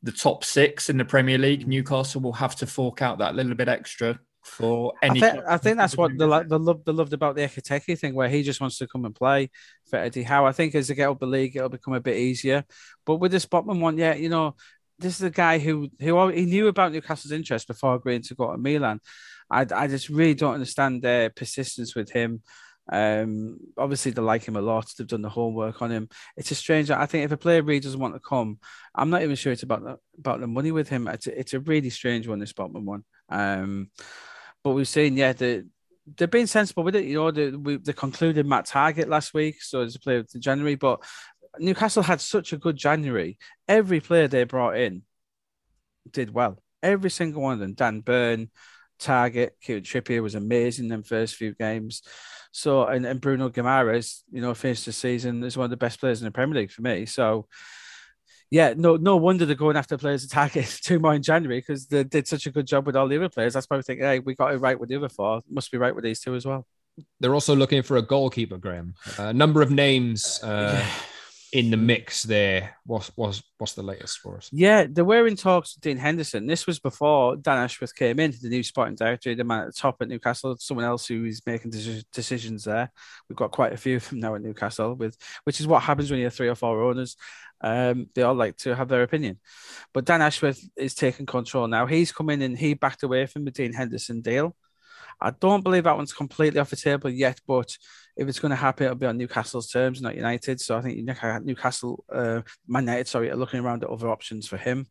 the 0.00 0.12
top 0.12 0.44
six 0.44 0.88
in 0.88 0.96
the 0.96 1.04
Premier 1.04 1.38
League. 1.38 1.66
Newcastle 1.66 2.20
will 2.20 2.34
have 2.34 2.54
to 2.56 2.68
fork 2.68 3.02
out 3.02 3.18
that 3.18 3.34
little 3.34 3.56
bit 3.56 3.68
extra 3.68 4.20
for 4.44 4.92
any. 5.02 5.24
I 5.24 5.30
think, 5.30 5.44
I 5.48 5.56
think 5.56 5.76
that's 5.76 5.96
what 5.96 6.16
the, 6.16 6.44
the, 6.48 6.58
love, 6.58 6.84
the 6.84 6.92
loved 6.92 7.14
about 7.14 7.34
the 7.34 7.42
Ekitike 7.42 7.98
thing, 7.98 8.14
where 8.14 8.28
he 8.28 8.44
just 8.44 8.60
wants 8.60 8.78
to 8.78 8.86
come 8.86 9.04
and 9.06 9.14
play 9.14 9.50
for 9.86 9.96
Eddie 9.98 10.22
Howe. 10.22 10.46
I 10.46 10.52
think 10.52 10.74
as 10.76 10.86
they 10.86 10.94
get 10.94 11.08
up 11.08 11.18
the 11.18 11.26
league, 11.26 11.56
it'll 11.56 11.68
become 11.68 11.94
a 11.94 12.00
bit 12.00 12.16
easier. 12.16 12.64
But 13.04 13.16
with 13.16 13.32
the 13.32 13.38
Botman 13.38 13.80
one, 13.80 13.98
yeah, 13.98 14.14
you 14.14 14.28
know, 14.28 14.54
this 14.98 15.16
is 15.16 15.22
a 15.22 15.30
guy 15.30 15.58
who 15.58 15.88
who 16.00 16.28
he 16.28 16.44
knew 16.44 16.68
about 16.68 16.92
Newcastle's 16.92 17.32
interest 17.32 17.66
before 17.68 17.94
agreeing 17.94 18.22
to 18.22 18.34
go 18.34 18.52
to 18.52 18.58
Milan. 18.58 19.00
I, 19.50 19.66
I 19.74 19.86
just 19.86 20.08
really 20.08 20.34
don't 20.34 20.54
understand 20.54 21.02
their 21.02 21.30
persistence 21.30 21.94
with 21.94 22.10
him. 22.10 22.42
Um, 22.90 23.58
obviously 23.78 24.12
they 24.12 24.22
like 24.22 24.44
him 24.44 24.56
a 24.56 24.60
lot. 24.60 24.92
They've 24.96 25.06
done 25.06 25.22
the 25.22 25.28
homework 25.28 25.80
on 25.80 25.90
him. 25.90 26.08
It's 26.36 26.50
a 26.50 26.54
strange. 26.54 26.90
I 26.90 27.06
think 27.06 27.24
if 27.24 27.32
a 27.32 27.36
player 27.36 27.62
really 27.62 27.80
doesn't 27.80 28.00
want 28.00 28.14
to 28.14 28.20
come, 28.20 28.58
I'm 28.94 29.10
not 29.10 29.22
even 29.22 29.36
sure 29.36 29.52
it's 29.52 29.62
about 29.62 29.84
the, 29.84 29.98
about 30.18 30.40
the 30.40 30.46
money 30.46 30.70
with 30.70 30.88
him. 30.88 31.08
It's 31.08 31.26
a, 31.26 31.38
it's 31.38 31.54
a 31.54 31.60
really 31.60 31.90
strange 31.90 32.28
one. 32.28 32.38
This 32.38 32.52
Botman 32.52 32.84
one. 32.84 33.04
Um, 33.28 33.90
but 34.62 34.72
we've 34.72 34.88
seen, 34.88 35.16
yeah, 35.16 35.32
the 35.32 35.66
they're 36.16 36.28
being 36.28 36.46
sensible 36.46 36.82
with 36.82 36.96
it. 36.96 37.04
You 37.04 37.14
know, 37.14 37.30
they, 37.30 37.50
we, 37.50 37.76
they 37.76 37.92
concluded 37.92 38.46
Matt 38.46 38.66
Targett 38.66 39.08
last 39.08 39.32
week, 39.32 39.62
so 39.62 39.82
it's 39.82 39.96
a 39.96 40.00
player 40.00 40.18
of 40.18 40.28
January. 40.38 40.74
But 40.74 41.02
Newcastle 41.58 42.02
had 42.02 42.20
such 42.20 42.52
a 42.52 42.58
good 42.58 42.76
January. 42.76 43.38
Every 43.68 44.00
player 44.00 44.28
they 44.28 44.44
brought 44.44 44.76
in 44.76 45.02
did 46.10 46.32
well. 46.32 46.58
Every 46.82 47.10
single 47.10 47.42
one 47.42 47.54
of 47.54 47.58
them. 47.60 47.74
Dan 47.74 48.00
Burn, 48.00 48.50
Targett, 49.00 49.50
Kieran 49.62 49.82
Trippier 49.82 50.22
was 50.22 50.34
amazing 50.34 50.86
in 50.86 50.90
them 50.90 51.02
first 51.02 51.36
few 51.36 51.54
games. 51.54 52.02
So 52.52 52.84
and, 52.84 53.04
and 53.04 53.20
Bruno 53.20 53.50
Guimaraes, 53.50 54.22
you 54.30 54.40
know, 54.40 54.54
finished 54.54 54.86
the 54.86 54.92
season 54.92 55.42
as 55.42 55.56
one 55.56 55.64
of 55.64 55.70
the 55.70 55.76
best 55.76 56.00
players 56.00 56.20
in 56.20 56.26
the 56.26 56.30
Premier 56.30 56.60
League 56.60 56.70
for 56.70 56.82
me. 56.82 57.06
So 57.06 57.48
yeah, 58.50 58.74
no, 58.76 58.96
no 58.96 59.16
wonder 59.16 59.46
they're 59.46 59.56
going 59.56 59.76
after 59.76 59.98
players 59.98 60.24
attacking 60.24 60.64
two 60.82 61.00
more 61.00 61.14
in 61.14 61.22
January 61.22 61.58
because 61.58 61.86
they 61.86 62.04
did 62.04 62.28
such 62.28 62.46
a 62.46 62.52
good 62.52 62.66
job 62.66 62.86
with 62.86 62.94
all 62.94 63.08
the 63.08 63.16
other 63.16 63.28
players. 63.28 63.54
That's 63.54 63.66
probably 63.66 63.82
thinking, 63.82 64.06
hey, 64.06 64.20
we 64.20 64.34
got 64.34 64.54
it 64.54 64.58
right 64.58 64.78
with 64.78 64.88
the 64.88 64.96
other 64.96 65.08
four. 65.08 65.40
Must 65.50 65.72
be 65.72 65.78
right 65.78 65.94
with 65.94 66.04
these 66.04 66.20
two 66.20 66.34
as 66.34 66.46
well. 66.46 66.66
They're 67.18 67.34
also 67.34 67.56
looking 67.56 67.82
for 67.82 67.96
a 67.96 68.02
goalkeeper, 68.02 68.56
Graeme. 68.56 68.94
A 69.18 69.32
number 69.32 69.60
of 69.60 69.72
names. 69.72 70.40
Uh, 70.40 70.74
yeah 70.78 71.13
in 71.54 71.70
the 71.70 71.76
mix 71.76 72.24
there. 72.24 72.76
What's 72.84 73.12
what's 73.14 73.40
what's 73.58 73.74
the 73.74 73.82
latest 73.82 74.18
for 74.18 74.36
us? 74.36 74.50
Yeah, 74.52 74.86
they 74.90 75.02
were 75.02 75.28
in 75.28 75.36
talks 75.36 75.76
with 75.76 75.82
Dean 75.82 75.96
Henderson. 75.96 76.48
This 76.48 76.66
was 76.66 76.80
before 76.80 77.36
Dan 77.36 77.58
Ashworth 77.58 77.94
came 77.94 78.18
in, 78.18 78.34
the 78.42 78.48
new 78.48 78.64
sporting 78.64 78.96
director, 78.96 79.32
the 79.36 79.44
man 79.44 79.60
at 79.60 79.66
the 79.66 79.72
top 79.72 80.02
at 80.02 80.08
Newcastle, 80.08 80.56
someone 80.58 80.84
else 80.84 81.06
who 81.06 81.24
is 81.24 81.42
making 81.46 81.70
decisions 82.12 82.64
there. 82.64 82.90
We've 83.28 83.36
got 83.36 83.52
quite 83.52 83.72
a 83.72 83.76
few 83.76 84.00
them 84.00 84.18
now 84.18 84.34
at 84.34 84.42
Newcastle, 84.42 84.94
with 84.94 85.16
which 85.44 85.60
is 85.60 85.68
what 85.68 85.84
happens 85.84 86.10
when 86.10 86.18
you 86.18 86.26
have 86.26 86.34
three 86.34 86.48
or 86.48 86.56
four 86.56 86.82
owners. 86.82 87.16
Um, 87.60 88.08
they 88.16 88.22
all 88.22 88.34
like 88.34 88.56
to 88.58 88.74
have 88.74 88.88
their 88.88 89.04
opinion. 89.04 89.38
But 89.92 90.06
Dan 90.06 90.22
Ashworth 90.22 90.60
is 90.76 90.94
taking 90.96 91.24
control 91.24 91.68
now. 91.68 91.86
He's 91.86 92.10
come 92.10 92.30
in 92.30 92.42
and 92.42 92.58
he 92.58 92.74
backed 92.74 93.04
away 93.04 93.26
from 93.26 93.44
the 93.44 93.52
Dean 93.52 93.72
Henderson 93.72 94.22
deal. 94.22 94.56
I 95.20 95.30
don't 95.30 95.62
believe 95.62 95.84
that 95.84 95.96
one's 95.96 96.12
completely 96.12 96.60
off 96.60 96.70
the 96.70 96.76
table 96.76 97.10
yet, 97.10 97.40
but 97.46 97.76
if 98.16 98.28
it's 98.28 98.38
going 98.40 98.50
to 98.50 98.56
happen, 98.56 98.84
it'll 98.84 98.96
be 98.96 99.06
on 99.06 99.18
Newcastle's 99.18 99.70
terms, 99.70 100.00
not 100.00 100.14
United. 100.14 100.60
So 100.60 100.76
I 100.76 100.80
think 100.82 100.98
Newcastle, 101.44 102.04
uh, 102.12 102.42
Man 102.66 102.84
United, 102.84 103.08
sorry, 103.08 103.30
are 103.30 103.36
looking 103.36 103.60
around 103.60 103.82
at 103.82 103.90
other 103.90 104.08
options 104.08 104.46
for 104.46 104.56
him. 104.56 104.86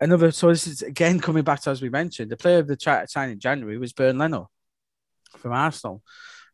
Another, 0.00 0.30
so 0.30 0.48
this 0.48 0.66
is 0.66 0.82
again 0.82 1.20
coming 1.20 1.44
back 1.44 1.60
to 1.62 1.70
as 1.70 1.80
we 1.80 1.88
mentioned, 1.88 2.30
the 2.30 2.36
player 2.36 2.58
of 2.58 2.66
the 2.66 2.76
chat 2.76 3.10
sign 3.10 3.30
in 3.30 3.40
January 3.40 3.78
was 3.78 3.92
Bernd 3.92 4.18
Leno 4.18 4.50
from 5.38 5.52
Arsenal, 5.52 6.02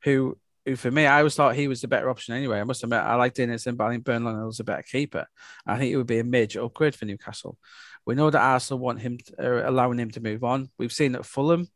who, 0.05 0.38
who 0.64 0.77
for 0.77 0.90
me, 0.90 1.07
I 1.07 1.18
always 1.18 1.35
thought 1.35 1.55
he 1.55 1.68
was 1.68 1.81
the 1.81 1.88
better 1.88 2.11
option 2.11 2.35
anyway. 2.35 2.61
I 2.61 2.64
must 2.64 2.85
admit, 2.85 3.01
I 3.01 3.14
liked 3.16 3.38
Innocent, 3.38 3.77
but 3.77 3.85
I 3.87 3.90
think 3.90 4.05
Bernd 4.05 4.25
Leno 4.25 4.46
was 4.46 4.61
a 4.61 4.64
better 4.64 4.83
keeper. 4.83 5.27
I 5.66 5.79
think 5.79 5.92
it 5.92 5.96
would 5.96 6.07
be 6.07 6.18
a 6.18 6.25
major 6.25 6.62
upgrade 6.62 6.94
for 6.94 7.07
Newcastle. 7.07 7.59
We 8.07 8.14
know 8.14 8.31
that 8.31 8.40
Arsenal 8.40 8.81
want 8.81 9.01
him, 9.01 9.18
to, 9.18 9.64
uh, 9.66 9.70
allowing 9.70 9.99
him 9.99 10.11
to 10.12 10.20
move 10.20 10.44
on. 10.44 10.70
We've 10.79 10.92
seen 10.92 11.12
that 11.12 11.27
Fulham 11.27 11.68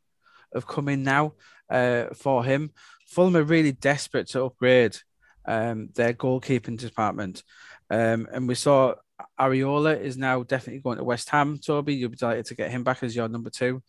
have 0.54 0.66
come 0.66 0.88
in 0.88 1.02
now 1.02 1.34
uh, 1.70 2.06
for 2.14 2.44
him. 2.44 2.70
Fulham 3.06 3.36
are 3.36 3.42
really 3.42 3.72
desperate 3.72 4.28
to 4.28 4.44
upgrade 4.44 4.96
um, 5.46 5.90
their 5.94 6.12
goalkeeping 6.12 6.78
department. 6.78 7.42
Um, 7.90 8.28
and 8.32 8.48
we 8.48 8.54
saw 8.54 8.94
Areola 9.38 10.00
is 10.00 10.16
now 10.16 10.42
definitely 10.42 10.80
going 10.80 10.98
to 10.98 11.04
West 11.04 11.28
Ham. 11.30 11.58
Toby, 11.64 11.94
you'll 11.94 12.10
be 12.10 12.16
delighted 12.16 12.46
to 12.46 12.54
get 12.54 12.70
him 12.70 12.82
back 12.82 13.02
as 13.02 13.14
your 13.14 13.28
number 13.28 13.50
two. 13.50 13.82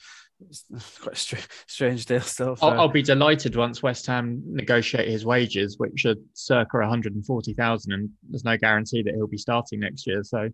It's 0.49 0.65
quite 1.01 1.13
a 1.13 1.17
str- 1.17 1.35
strange 1.67 2.05
deal 2.05 2.21
still. 2.21 2.57
I'll, 2.61 2.81
I'll, 2.81 2.89
be 2.89 3.01
delighted 3.01 3.55
once 3.55 3.81
West 3.81 4.05
Ham 4.07 4.41
negotiate 4.45 5.07
his 5.07 5.25
wages, 5.25 5.77
which 5.77 6.05
are 6.05 6.15
circa 6.33 6.77
140,000, 6.77 7.93
and 7.93 8.09
there's 8.29 8.43
no 8.43 8.57
guarantee 8.57 9.01
that 9.03 9.13
he'll 9.15 9.27
be 9.27 9.37
starting 9.37 9.79
next 9.79 10.05
year. 10.05 10.23
So 10.23 10.49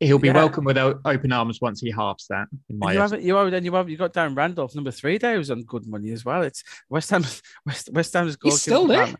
he'll 0.00 0.18
be 0.18 0.28
yeah. 0.28 0.34
welcome 0.34 0.64
with 0.64 0.76
open 0.78 1.32
arms 1.32 1.60
once 1.60 1.80
he 1.80 1.90
halves 1.90 2.26
that. 2.28 2.48
In 2.68 2.78
my 2.78 2.92
you 2.92 2.98
haven't, 2.98 3.22
you 3.22 3.34
have 3.36 3.50
then 3.50 3.64
you 3.64 3.74
have 3.74 3.88
you 3.88 3.96
got 3.96 4.12
Darren 4.12 4.36
Randolph 4.36 4.74
number 4.74 4.90
three 4.90 5.18
there 5.18 5.36
who's 5.36 5.50
on 5.50 5.62
good 5.62 5.86
money 5.86 6.12
as 6.12 6.24
well. 6.24 6.42
It's 6.42 6.62
West 6.88 7.10
Ham 7.10 7.24
West 7.66 7.90
West 7.92 8.12
Ham's 8.12 8.36
He's 8.42 8.60
still 8.60 8.86
there. 8.86 9.14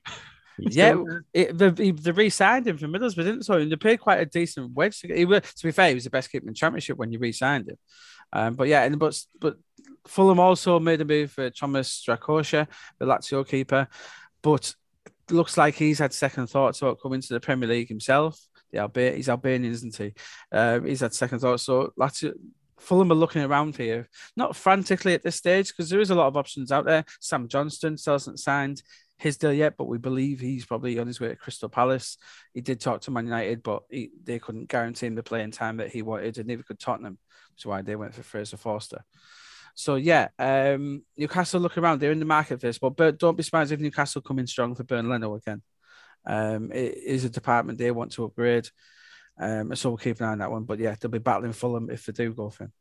yeah, 0.59 0.97
it, 1.35 1.57
the, 1.57 1.71
they 1.71 2.11
re-signed 2.13 2.67
him 2.67 2.79
from 2.79 2.93
Middlesbrough, 2.93 3.25
didn't 3.25 3.43
so? 3.43 3.55
And 3.55 3.71
they 3.71 3.77
paid 3.77 4.01
quite 4.01 4.21
a 4.21 4.27
decent 4.27 4.73
wage. 4.75 5.01
To, 5.01 5.09
he, 5.09 5.27
to 5.27 5.43
be 5.63 5.71
fair, 5.71 5.89
he 5.89 5.95
was 5.95 6.05
the 6.05 6.11
best 6.11 6.31
keeper 6.31 6.47
in 6.47 6.53
the 6.53 6.55
championship 6.55 6.97
when 6.97 7.13
you 7.13 7.19
re-signed 7.19 7.69
him. 7.69 7.77
Um, 8.33 8.55
but 8.55 8.69
yeah, 8.69 8.83
and 8.83 8.99
but 8.99 9.19
but 9.41 9.57
Fulham 10.07 10.41
also 10.41 10.79
made 10.79 11.01
a 11.01 11.05
move 11.05 11.31
for 11.31 11.51
Thomas 11.51 12.03
Strakosha, 12.07 12.67
the 12.99 13.07
Lazio 13.07 13.47
keeper, 13.47 13.89
but 14.43 14.75
looks 15.31 15.57
like 15.57 15.75
he's 15.75 15.99
had 15.99 16.13
second 16.13 16.47
thoughts 16.49 16.81
about 16.81 17.01
coming 17.01 17.21
to 17.21 17.35
the 17.35 17.41
Premier 17.41 17.69
League 17.69 17.89
himself 17.89 18.39
the 18.73 19.13
he's 19.15 19.29
Albanian, 19.29 19.73
isn't 19.73 19.97
he? 19.97 20.15
Uh, 20.53 20.81
he's 20.81 21.01
had 21.01 21.15
second 21.15 21.41
thoughts. 21.41 21.65
So 21.65 21.93
Lazio, 21.99 22.33
Fulham 22.79 23.11
are 23.11 23.17
looking 23.17 23.43
around 23.43 23.77
here, 23.77 24.09
not 24.37 24.57
frantically 24.57 25.15
at 25.15 25.23
this 25.23 25.37
stage 25.37 25.69
because 25.69 25.91
there 25.91 26.01
is 26.01 26.11
a 26.11 26.15
lot 26.15 26.29
of 26.29 26.37
options 26.37 26.71
out 26.71 26.85
there. 26.85 27.05
Sam 27.21 27.49
Johnstone 27.49 27.97
still 27.97 28.15
hasn't 28.15 28.39
signed 28.39 28.83
his 29.19 29.39
deal 29.39 29.53
yet, 29.53 29.77
but 29.79 29.87
we 29.87 29.99
believe 29.99 30.41
he's 30.41 30.67
probably 30.67 30.99
on 30.99 31.07
his 31.07 31.21
way 31.21 31.29
to 31.29 31.37
Crystal 31.37 31.69
Palace. 31.69 32.19
He 32.53 32.61
did 32.61 32.81
talk 32.81 33.01
to 33.03 33.11
Man 33.11 33.25
United, 33.25 33.63
but 33.63 33.85
he, 33.91 34.11
they 34.23 34.39
couldn't 34.39 34.69
guarantee 34.69 35.07
him 35.07 35.15
the 35.15 35.23
playing 35.23 35.53
time 35.53 35.79
that 35.79 35.91
he 35.91 36.03
wanted, 36.03 36.39
and 36.39 36.47
neither 36.47 36.63
could 36.63 36.79
Tottenham, 36.79 37.19
which 37.53 37.63
is 37.63 37.67
why 37.67 37.83
they 37.83 37.97
went 37.97 38.15
for 38.15 38.23
Fraser 38.23 38.59
Forster. 38.59 39.05
So 39.75 39.97
yeah, 39.97 40.29
um, 40.39 41.03
Newcastle 41.17 41.61
look 41.61 41.77
around. 41.77 42.01
They're 42.01 42.13
in 42.13 42.19
the 42.19 42.25
market 42.25 42.61
for 42.61 42.67
this, 42.67 42.79
but 42.79 43.19
don't 43.19 43.37
be 43.37 43.43
surprised 43.43 43.73
if 43.73 43.81
Newcastle 43.81 44.23
come 44.23 44.39
in 44.39 44.47
strong 44.47 44.75
for 44.75 44.85
Bernd 44.85 45.09
Leno 45.09 45.35
again. 45.35 45.63
Um, 46.27 46.73
it 46.73 46.97
is 46.97 47.25
a 47.25 47.31
department 47.31 47.79
they 47.79 47.91
want 47.91 48.13
to 48.13 48.25
upgrade. 48.25 48.69
Um, 49.39 49.75
so 49.77 49.91
we'll 49.91 49.99
keep 49.99 50.21
an 50.21 50.27
eye 50.27 50.33
on 50.33 50.39
that 50.39 50.51
one. 50.51 50.65
But 50.65 50.79
yeah, 50.79 50.95
they'll 50.99 51.11
be 51.11 51.19
battling 51.19 51.53
Fulham 51.53 51.91
if 51.91 52.07
they 52.07 52.13
do 52.13 52.33
go 52.33 52.51
for 52.51 52.65
him. 52.65 52.73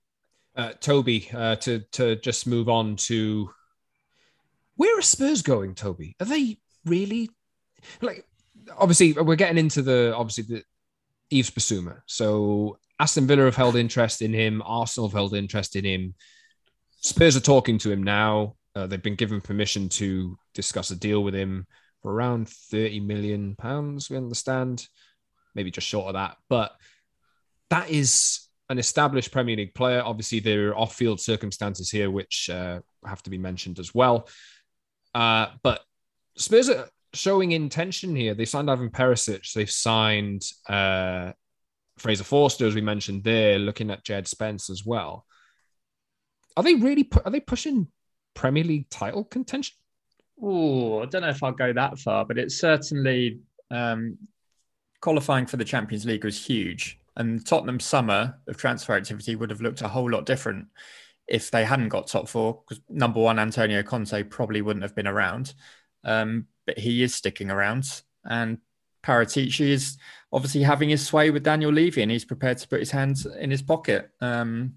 Uh, 0.55 0.71
Toby, 0.79 1.29
uh, 1.33 1.57
to 1.57 1.79
to 1.93 2.15
just 2.17 2.47
move 2.47 2.69
on 2.69 2.95
to 2.95 3.49
where 4.75 4.97
are 4.97 5.01
Spurs 5.01 5.41
going, 5.41 5.75
Toby? 5.75 6.15
Are 6.19 6.25
they 6.25 6.57
really 6.85 7.29
like? 8.01 8.25
Obviously, 8.77 9.13
we're 9.13 9.35
getting 9.35 9.57
into 9.57 9.81
the 9.81 10.15
obviously 10.15 10.43
the 10.55 10.63
Yves 11.29 11.51
Bissouma. 11.51 12.01
So 12.05 12.79
Aston 12.99 13.27
Villa 13.27 13.43
have 13.43 13.55
held 13.55 13.75
interest 13.75 14.21
in 14.21 14.33
him. 14.33 14.61
Arsenal 14.65 15.09
have 15.09 15.13
held 15.15 15.33
interest 15.33 15.75
in 15.75 15.83
him. 15.83 16.15
Spurs 17.01 17.35
are 17.35 17.41
talking 17.41 17.77
to 17.79 17.91
him 17.91 18.01
now. 18.01 18.55
Uh, 18.75 18.87
they've 18.87 19.03
been 19.03 19.15
given 19.15 19.41
permission 19.41 19.89
to 19.89 20.37
discuss 20.53 20.89
a 20.91 20.95
deal 20.95 21.23
with 21.23 21.35
him 21.35 21.67
for 22.05 22.13
around 22.13 22.47
30 22.47 22.99
million 22.99 23.55
pounds, 23.55 24.11
we 24.11 24.17
understand, 24.17 24.87
maybe 25.55 25.71
just 25.71 25.87
short 25.87 26.05
of 26.05 26.13
that. 26.13 26.37
But 26.49 26.71
that 27.71 27.89
is 27.89 28.47
an 28.69 28.77
established 28.77 29.31
Premier 29.31 29.55
League 29.55 29.73
player. 29.73 30.03
Obviously, 30.05 30.39
there 30.39 30.69
are 30.69 30.77
off 30.77 30.95
field 30.95 31.19
circumstances 31.19 31.89
here 31.89 32.11
which 32.11 32.47
uh, 32.47 32.81
have 33.07 33.23
to 33.23 33.31
be 33.31 33.39
mentioned 33.39 33.79
as 33.79 33.95
well. 33.95 34.29
Uh, 35.15 35.47
but 35.63 35.81
Spurs 36.37 36.69
are 36.69 36.87
showing 37.15 37.53
intention 37.53 38.15
here. 38.15 38.35
They 38.35 38.45
signed 38.45 38.69
Ivan 38.69 38.91
Perisic, 38.91 39.51
they've 39.53 39.67
signed 39.67 40.43
uh, 40.69 41.31
Fraser 41.97 42.23
Forster, 42.23 42.67
as 42.67 42.75
we 42.75 42.81
mentioned 42.81 43.23
there, 43.23 43.57
looking 43.57 43.89
at 43.89 44.03
Jed 44.03 44.27
Spence 44.27 44.69
as 44.69 44.85
well. 44.85 45.25
Are 46.55 46.61
they 46.61 46.75
really 46.75 47.05
pu- 47.05 47.21
are 47.25 47.31
they 47.31 47.39
pushing 47.39 47.87
Premier 48.35 48.63
League 48.63 48.91
title 48.91 49.23
contention? 49.23 49.73
Oh, 50.41 51.01
I 51.01 51.05
don't 51.05 51.21
know 51.21 51.29
if 51.29 51.41
I'll 51.43 51.51
go 51.51 51.73
that 51.73 51.97
far, 51.99 52.25
but 52.25 52.37
it's 52.37 52.59
certainly 52.59 53.39
um, 53.71 54.17
qualifying 55.01 55.45
for 55.45 55.57
the 55.57 55.65
Champions 55.65 56.05
League 56.05 56.25
was 56.25 56.45
huge. 56.45 56.99
And 57.15 57.45
Tottenham's 57.45 57.85
summer 57.85 58.37
of 58.47 58.57
transfer 58.57 58.93
activity 58.93 59.35
would 59.35 59.49
have 59.49 59.61
looked 59.61 59.81
a 59.81 59.87
whole 59.87 60.09
lot 60.09 60.25
different 60.25 60.67
if 61.27 61.49
they 61.49 61.63
hadn't 61.63 61.89
got 61.89 62.07
top 62.07 62.27
four. 62.27 62.61
Because 62.67 62.83
number 62.89 63.21
one, 63.21 63.39
Antonio 63.39 63.81
Conte 63.83 64.23
probably 64.23 64.61
wouldn't 64.61 64.83
have 64.83 64.95
been 64.95 65.07
around, 65.07 65.53
um, 66.03 66.47
but 66.65 66.77
he 66.77 67.03
is 67.03 67.15
sticking 67.15 67.49
around. 67.49 68.01
And 68.25 68.57
Paratici 69.03 69.69
is 69.69 69.97
obviously 70.33 70.63
having 70.63 70.89
his 70.89 71.05
sway 71.05 71.29
with 71.29 71.43
Daniel 71.43 71.71
Levy, 71.71 72.01
and 72.01 72.11
he's 72.11 72.25
prepared 72.25 72.57
to 72.57 72.67
put 72.67 72.79
his 72.79 72.91
hands 72.91 73.25
in 73.25 73.51
his 73.51 73.61
pocket. 73.61 74.09
Um, 74.19 74.73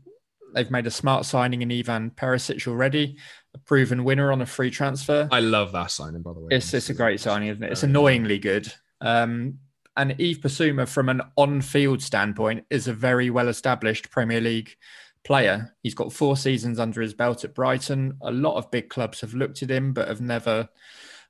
they've 0.54 0.70
made 0.70 0.86
a 0.86 0.90
smart 0.90 1.24
signing 1.24 1.62
in 1.62 1.72
Ivan 1.72 2.10
Perisic 2.10 2.66
already 2.68 3.16
proven 3.64 4.04
winner 4.04 4.32
on 4.32 4.40
a 4.40 4.46
free 4.46 4.70
transfer. 4.70 5.28
I 5.30 5.40
love 5.40 5.72
that 5.72 5.90
signing, 5.90 6.22
by 6.22 6.32
the 6.32 6.40
way. 6.40 6.48
It's, 6.50 6.72
it's 6.74 6.90
a 6.90 6.94
great 6.94 7.20
signing, 7.20 7.48
isn't 7.48 7.62
it? 7.62 7.72
It's 7.72 7.82
annoyingly 7.82 8.38
good. 8.38 8.72
Um, 9.00 9.58
and 9.96 10.12
Yves 10.18 10.38
Bissouma, 10.38 10.88
from 10.88 11.08
an 11.08 11.22
on-field 11.36 12.00
standpoint, 12.02 12.64
is 12.70 12.86
a 12.86 12.92
very 12.92 13.30
well-established 13.30 14.10
Premier 14.10 14.40
League 14.40 14.76
player. 15.24 15.74
He's 15.82 15.94
got 15.94 16.12
four 16.12 16.36
seasons 16.36 16.78
under 16.78 17.00
his 17.00 17.14
belt 17.14 17.44
at 17.44 17.54
Brighton. 17.54 18.16
A 18.22 18.30
lot 18.30 18.56
of 18.56 18.70
big 18.70 18.88
clubs 18.88 19.20
have 19.20 19.34
looked 19.34 19.62
at 19.62 19.70
him, 19.70 19.92
but 19.92 20.08
have 20.08 20.20
never 20.20 20.68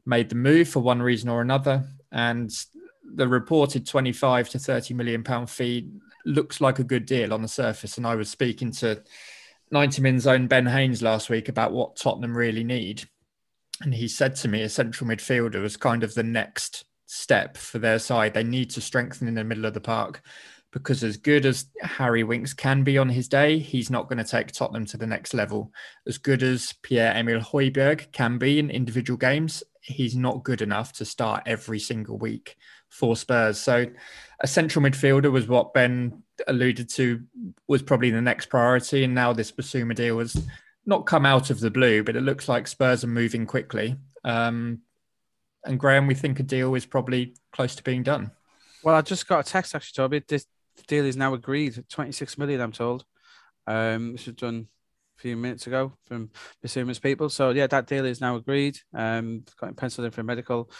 made 0.04 0.28
the 0.28 0.34
move 0.34 0.68
for 0.68 0.80
one 0.80 1.00
reason 1.00 1.28
or 1.28 1.40
another. 1.40 1.84
And 2.12 2.50
the 3.02 3.26
reported 3.26 3.86
25 3.86 4.50
to 4.50 4.58
30 4.58 4.94
million 4.94 5.22
pound 5.22 5.50
fee 5.50 5.88
looks 6.24 6.60
like 6.60 6.78
a 6.78 6.84
good 6.84 7.06
deal 7.06 7.32
on 7.32 7.42
the 7.42 7.48
surface. 7.48 7.96
And 7.96 8.06
I 8.06 8.14
was 8.14 8.28
speaking 8.28 8.70
to 8.72 9.02
90 9.70 10.02
Min's 10.02 10.26
own 10.26 10.46
Ben 10.46 10.66
Haynes 10.66 11.02
last 11.02 11.30
week 11.30 11.48
about 11.48 11.72
what 11.72 11.96
Tottenham 11.96 12.36
really 12.36 12.64
need. 12.64 13.04
and 13.80 13.94
he 13.94 14.08
said 14.08 14.34
to 14.36 14.48
me, 14.48 14.62
a 14.62 14.68
central 14.68 15.08
midfielder 15.08 15.62
was 15.62 15.76
kind 15.76 16.02
of 16.02 16.14
the 16.14 16.22
next 16.22 16.84
step 17.06 17.56
for 17.56 17.78
their 17.78 17.98
side. 17.98 18.34
They 18.34 18.44
need 18.44 18.70
to 18.70 18.80
strengthen 18.80 19.28
in 19.28 19.34
the 19.34 19.44
middle 19.44 19.64
of 19.64 19.74
the 19.74 19.80
park 19.80 20.22
because 20.72 21.02
as 21.02 21.16
good 21.16 21.46
as 21.46 21.66
Harry 21.80 22.24
Winks 22.24 22.52
can 22.52 22.84
be 22.84 22.98
on 22.98 23.08
his 23.08 23.28
day, 23.28 23.58
he's 23.58 23.90
not 23.90 24.08
going 24.08 24.18
to 24.18 24.30
take 24.30 24.52
Tottenham 24.52 24.84
to 24.86 24.96
the 24.96 25.06
next 25.06 25.32
level. 25.32 25.72
As 26.06 26.18
good 26.18 26.42
as 26.42 26.74
Pierre 26.82 27.14
Emile 27.14 27.40
Højbjerg 27.40 28.12
can 28.12 28.36
be 28.36 28.58
in 28.58 28.70
individual 28.70 29.16
games, 29.16 29.62
he's 29.80 30.14
not 30.14 30.44
good 30.44 30.60
enough 30.60 30.92
to 30.94 31.04
start 31.04 31.44
every 31.46 31.78
single 31.78 32.18
week 32.18 32.56
for 32.90 33.16
Spurs. 33.16 33.58
So 33.58 33.86
a 34.40 34.46
central 34.46 34.84
midfielder 34.84 35.32
was 35.32 35.48
what 35.48 35.74
Ben 35.74 36.22
alluded 36.46 36.88
to 36.90 37.22
was 37.66 37.82
probably 37.82 38.10
the 38.10 38.20
next 38.20 38.46
priority. 38.46 39.04
And 39.04 39.14
now 39.14 39.32
this 39.32 39.50
Bissouma 39.50 39.94
deal 39.94 40.18
has 40.20 40.46
not 40.86 41.06
come 41.06 41.26
out 41.26 41.50
of 41.50 41.60
the 41.60 41.70
blue, 41.70 42.04
but 42.04 42.16
it 42.16 42.22
looks 42.22 42.48
like 42.48 42.68
Spurs 42.68 43.04
are 43.04 43.08
moving 43.08 43.46
quickly. 43.46 43.96
Um, 44.24 44.80
and 45.64 45.78
Graeme, 45.78 46.06
we 46.06 46.14
think 46.14 46.38
a 46.38 46.44
deal 46.44 46.74
is 46.74 46.86
probably 46.86 47.34
close 47.52 47.74
to 47.76 47.82
being 47.82 48.02
done. 48.02 48.30
Well, 48.84 48.94
I 48.94 49.02
just 49.02 49.26
got 49.26 49.46
a 49.46 49.50
text 49.50 49.74
actually, 49.74 49.96
Toby. 49.96 50.24
This 50.26 50.46
deal 50.86 51.04
is 51.04 51.16
now 51.16 51.34
agreed. 51.34 51.84
26 51.88 52.38
million, 52.38 52.60
I'm 52.60 52.72
told. 52.72 53.04
Um, 53.66 54.12
this 54.12 54.26
was 54.26 54.36
done 54.36 54.68
a 55.18 55.20
few 55.20 55.36
minutes 55.36 55.66
ago 55.66 55.92
from 56.06 56.30
Bissouma's 56.64 57.00
people. 57.00 57.28
So 57.28 57.50
yeah, 57.50 57.66
that 57.66 57.86
deal 57.88 58.06
is 58.06 58.20
now 58.20 58.36
agreed. 58.36 58.78
Um, 58.94 59.44
got 59.60 59.76
penciled 59.76 60.06
in 60.06 60.10
for 60.12 60.22
medical. 60.22 60.70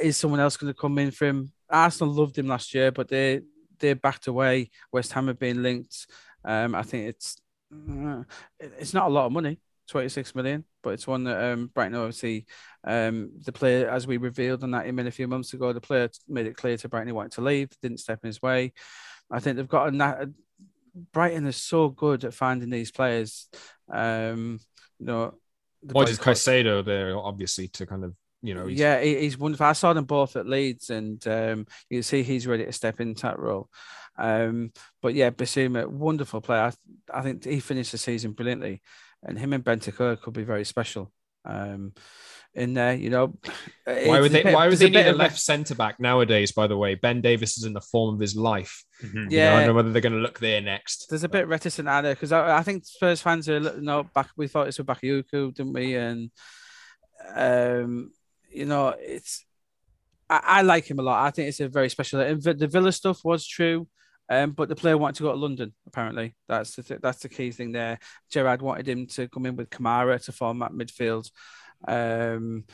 Is 0.00 0.16
someone 0.16 0.40
else 0.40 0.56
going 0.56 0.72
to 0.72 0.78
come 0.78 0.98
in 0.98 1.10
for 1.10 1.26
him? 1.26 1.52
Arsenal 1.68 2.12
loved 2.12 2.38
him 2.38 2.46
last 2.46 2.74
year, 2.74 2.90
but 2.90 3.08
they 3.08 3.40
they 3.78 3.92
backed 3.92 4.26
away. 4.26 4.70
West 4.92 5.12
Ham 5.12 5.28
have 5.28 5.38
been 5.38 5.62
linked. 5.62 6.06
Um, 6.44 6.74
I 6.74 6.82
think 6.82 7.08
it's 7.08 7.36
uh, 7.72 8.22
it's 8.60 8.94
not 8.94 9.08
a 9.08 9.12
lot 9.12 9.26
of 9.26 9.32
money. 9.32 9.58
26 9.88 10.34
million, 10.34 10.64
but 10.82 10.94
it's 10.94 11.06
one 11.06 11.24
that 11.24 11.52
um, 11.52 11.70
Brighton 11.72 11.94
obviously, 11.94 12.46
um, 12.84 13.30
the 13.44 13.52
player, 13.52 13.88
as 13.88 14.06
we 14.06 14.16
revealed 14.16 14.64
on 14.64 14.72
that 14.72 14.86
email 14.86 15.06
a 15.06 15.12
few 15.12 15.28
months 15.28 15.52
ago, 15.52 15.72
the 15.72 15.80
player 15.80 16.10
made 16.28 16.46
it 16.46 16.56
clear 16.56 16.76
to 16.76 16.88
Brighton 16.88 17.08
he 17.08 17.12
wanted 17.12 17.32
to 17.32 17.40
leave, 17.40 17.70
didn't 17.80 18.00
step 18.00 18.18
in 18.22 18.26
his 18.26 18.42
way. 18.42 18.72
I 19.30 19.40
think 19.40 19.56
they've 19.56 19.68
got 19.68 19.94
a, 19.94 20.30
Brighton 21.12 21.46
is 21.46 21.56
so 21.56 21.88
good 21.88 22.24
at 22.24 22.34
finding 22.34 22.70
these 22.70 22.90
players. 22.90 23.48
Um, 23.92 24.60
you 24.98 25.06
know, 25.06 25.34
what 25.82 26.08
is 26.08 26.18
Caicedo 26.18 26.84
there, 26.84 27.16
obviously, 27.16 27.68
to 27.68 27.86
kind 27.86 28.04
of 28.04 28.14
you 28.42 28.54
know, 28.54 28.66
he's... 28.66 28.78
yeah, 28.78 29.00
he's 29.00 29.38
wonderful. 29.38 29.66
I 29.66 29.72
saw 29.72 29.92
them 29.92 30.04
both 30.04 30.36
at 30.36 30.46
Leeds, 30.46 30.90
and 30.90 31.26
um, 31.26 31.66
you 31.90 32.02
see 32.02 32.22
he's 32.22 32.46
ready 32.46 32.64
to 32.64 32.72
step 32.72 33.00
into 33.00 33.22
that 33.22 33.38
role. 33.38 33.68
Um, 34.18 34.72
but 35.02 35.14
yeah, 35.14 35.30
Bissouma, 35.30 35.86
wonderful 35.86 36.40
player. 36.40 36.72
I, 37.12 37.18
I, 37.18 37.22
think 37.22 37.44
he 37.44 37.60
finished 37.60 37.92
the 37.92 37.98
season 37.98 38.32
brilliantly 38.32 38.80
and 39.26 39.38
him 39.38 39.52
and 39.52 39.64
Bentancur 39.64 40.20
could 40.20 40.34
be 40.34 40.44
very 40.44 40.64
special. 40.64 41.12
Um, 41.44 41.92
in 42.54 42.72
there, 42.72 42.94
you 42.94 43.10
know, 43.10 43.34
why 43.84 44.20
would 44.20 44.32
they? 44.32 44.42
Bit, 44.42 44.54
why 44.54 44.66
would 44.66 44.78
they 44.78 44.88
need 44.88 45.06
a 45.06 45.12
left 45.12 45.38
centre 45.38 45.74
back 45.74 46.00
nowadays? 46.00 46.52
By 46.52 46.66
the 46.66 46.76
way, 46.76 46.94
Ben 46.94 47.20
Davies 47.20 47.58
is 47.58 47.64
in 47.64 47.74
the 47.74 47.82
form 47.82 48.14
of 48.14 48.20
his 48.20 48.34
life. 48.34 48.82
Mm-hmm. 49.04 49.26
Yeah, 49.28 49.50
know, 49.50 49.56
I 49.56 49.58
don't 49.58 49.66
know 49.68 49.74
whether 49.74 49.92
they're 49.92 50.00
going 50.00 50.14
to 50.14 50.20
look 50.20 50.38
there 50.38 50.62
next. 50.62 51.10
There's 51.10 51.22
a 51.22 51.28
bit 51.28 51.48
reticent 51.48 51.86
out 51.86 52.02
there 52.02 52.14
because 52.14 52.32
I, 52.32 52.56
I, 52.56 52.62
think 52.62 52.86
Spurs 52.86 53.20
fans 53.20 53.46
are 53.50 53.58
you 53.58 53.82
know 53.82 54.04
back. 54.04 54.30
We 54.38 54.48
thought 54.48 54.64
this 54.64 54.78
was 54.78 54.86
Bakayoko, 54.86 55.54
didn't 55.54 55.74
we? 55.74 55.96
And 55.96 56.30
um, 57.34 58.10
you 58.56 58.64
know, 58.64 58.94
it's 58.98 59.44
I, 60.28 60.40
I, 60.44 60.62
like 60.62 60.90
him 60.90 60.98
a 60.98 61.02
lot. 61.02 61.24
I 61.24 61.30
think 61.30 61.48
it's 61.48 61.60
a 61.60 61.68
very 61.68 61.88
special. 61.90 62.18
The 62.18 62.68
Villa 62.70 62.90
stuff 62.92 63.24
was 63.24 63.46
true. 63.46 63.86
Um, 64.28 64.52
but 64.52 64.68
the 64.68 64.74
player 64.74 64.98
wanted 64.98 65.16
to 65.16 65.22
go 65.22 65.32
to 65.32 65.38
London. 65.38 65.72
Apparently, 65.86 66.34
that's 66.48 66.74
the 66.74 66.82
th- 66.82 67.00
that's 67.00 67.20
the 67.20 67.28
key 67.28 67.52
thing 67.52 67.70
there. 67.70 68.00
Gerrard 68.28 68.60
wanted 68.60 68.88
him 68.88 69.06
to 69.08 69.28
come 69.28 69.46
in 69.46 69.54
with 69.54 69.70
Kamara 69.70 70.22
to 70.24 70.32
form 70.32 70.58
that 70.58 70.72
midfield 70.72 71.30
um, 71.86 72.64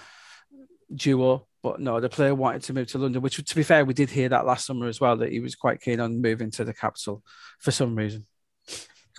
duo, 0.94 1.46
but 1.62 1.78
no, 1.78 2.00
the 2.00 2.08
player 2.08 2.34
wanted 2.34 2.62
to 2.62 2.72
move 2.72 2.86
to 2.88 2.98
London. 2.98 3.20
Which, 3.20 3.36
to 3.36 3.54
be 3.54 3.62
fair, 3.64 3.84
we 3.84 3.92
did 3.92 4.08
hear 4.08 4.30
that 4.30 4.46
last 4.46 4.64
summer 4.64 4.86
as 4.86 4.98
well 4.98 5.18
that 5.18 5.30
he 5.30 5.40
was 5.40 5.54
quite 5.54 5.82
keen 5.82 6.00
on 6.00 6.22
moving 6.22 6.50
to 6.52 6.64
the 6.64 6.72
capital 6.72 7.22
for 7.58 7.70
some 7.70 7.94
reason. 7.96 8.24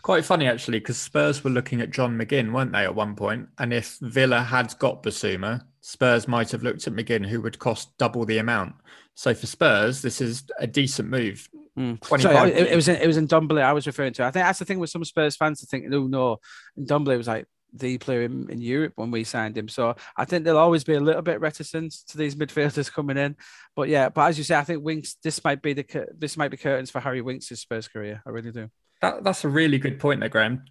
Quite 0.04 0.26
funny 0.26 0.47
actually 0.47 0.80
because 0.80 0.97
Spurs 0.97 1.43
were 1.43 1.49
looking 1.49 1.80
at 1.80 1.89
John 1.89 2.18
McGinn, 2.18 2.51
weren't 2.51 2.74
they, 2.74 2.84
at 2.84 2.93
one 2.93 3.16
point? 3.16 3.47
And 3.58 3.74
if 3.74 3.97
Villa 4.01 4.41
had 4.41 4.78
got 4.78 5.01
Bissouma, 5.01 5.64
Spurs 5.80 6.28
might 6.28 6.51
have 6.51 6.62
looked 6.62 6.86
at 6.88 6.93
McGinn, 6.93 7.26
who 7.26 7.41
would 7.41 7.58
cost 7.58 7.97
double 7.97 8.26
the 8.26 8.38
amount. 8.38 8.76
So 9.16 9.34
for 9.34 9.47
Spurs, 9.47 10.01
this 10.01 10.20
is 10.20 10.43
a 10.60 10.68
decent 10.68 11.10
move. 11.10 11.47
Mm. 11.78 12.04
Sorry, 12.20 12.51
it, 12.51 12.72
it, 12.72 12.76
was 12.76 12.89
in, 12.89 12.97
it 12.97 13.08
was 13.08 13.18
in 13.18 13.28
Ndombele 13.30 13.64
I 13.64 13.72
was 13.72 13.88
referring 13.88 14.14
to. 14.14 14.24
I 14.24 14.32
think 14.32 14.45
that's 14.45 14.60
the 14.60 14.66
thing 14.66 14.80
with 14.80 14.89
some 14.89 15.06
Spurs 15.06 15.38
fans 15.38 15.62
to 15.62 15.68
think, 15.68 15.86
no, 15.86 16.06
no, 16.08 16.38
Ndombele 16.78 17.18
was 17.18 17.28
like 17.28 17.45
the 17.72 17.97
player 17.97 18.24
in, 18.24 18.49
in, 18.49 18.62
Europe 18.62 18.93
when 18.97 19.10
we 19.10 19.24
signed 19.24 19.58
him. 19.58 19.68
So 19.68 19.95
I 20.16 20.26
think 20.26 20.43
there'll 20.43 20.60
always 20.60 20.84
be 20.84 20.93
a 20.93 20.99
little 20.99 21.22
bit 21.22 21.39
reticent 21.39 21.93
to 22.10 22.18
these 22.18 22.36
midfielders 22.36 22.91
coming 22.93 23.18
in. 23.18 23.36
But 23.76 23.89
yeah, 23.89 24.10
but 24.10 24.28
as 24.28 24.38
you 24.38 24.43
say, 24.43 24.56
I 24.56 24.64
think 24.64 24.84
Winks 24.84 25.16
this 25.24 25.43
might 25.43 25.62
be 25.62 25.74
the 25.74 26.08
this 26.16 26.38
might 26.38 26.51
be 26.51 26.58
curtains 26.58 26.91
for 26.91 26.99
Harry 26.99 27.22
Winks' 27.22 27.47
Spurs 27.47 27.88
career. 27.88 28.22
I 28.26 28.30
really 28.30 28.51
do. 28.51 28.70
That, 29.04 29.22
that's 29.22 29.43
a 29.43 29.49
really 29.49 29.80
good 29.80 29.99
point 29.99 30.22
there, 30.22 30.30
Graeme. 30.30 30.64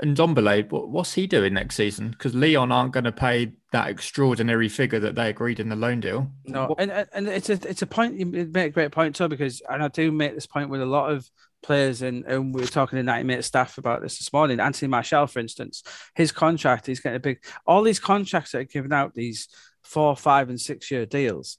And 0.00 0.16
Ndombele, 0.16 0.70
what's 0.70 1.14
he 1.14 1.26
doing 1.26 1.54
next 1.54 1.74
season? 1.74 2.10
Because 2.10 2.32
Lyon 2.32 2.70
aren't 2.70 2.92
going 2.92 3.04
to 3.04 3.12
pay 3.12 3.54
that 3.72 3.88
extraordinary 3.88 4.68
figure 4.68 5.00
that 5.00 5.16
they 5.16 5.28
agreed 5.28 5.58
in 5.58 5.68
the 5.68 5.74
loan 5.74 5.98
deal. 5.98 6.30
No, 6.44 6.76
and 6.78 6.92
and 7.12 7.26
it's 7.26 7.50
a 7.50 7.54
it's 7.68 7.82
a 7.82 7.86
point 7.86 8.20
you 8.20 8.26
make 8.26 8.68
a 8.68 8.70
great 8.70 8.92
point 8.92 9.16
too 9.16 9.26
because 9.26 9.62
and 9.68 9.82
I 9.82 9.88
do 9.88 10.12
make 10.12 10.34
this 10.34 10.46
point 10.46 10.70
with 10.70 10.80
a 10.80 10.86
lot 10.86 11.10
of 11.10 11.28
players 11.64 12.02
and, 12.02 12.24
and 12.24 12.54
we 12.54 12.60
were 12.60 12.68
talking 12.68 12.98
to 12.98 13.02
90 13.02 13.24
minute 13.24 13.44
staff 13.44 13.78
about 13.78 14.00
this 14.00 14.18
this 14.18 14.32
morning. 14.32 14.60
Anthony 14.60 14.88
Martial, 14.88 15.26
for 15.26 15.40
instance, 15.40 15.82
his 16.14 16.30
contract 16.30 16.86
he's 16.86 17.00
getting 17.00 17.16
a 17.16 17.20
big 17.20 17.44
all 17.66 17.82
these 17.82 18.00
contracts 18.00 18.52
that 18.52 18.58
are 18.58 18.64
given 18.64 18.92
out 18.92 19.14
these 19.14 19.48
four, 19.82 20.14
five, 20.14 20.50
and 20.50 20.60
six 20.60 20.88
year 20.88 21.04
deals. 21.04 21.58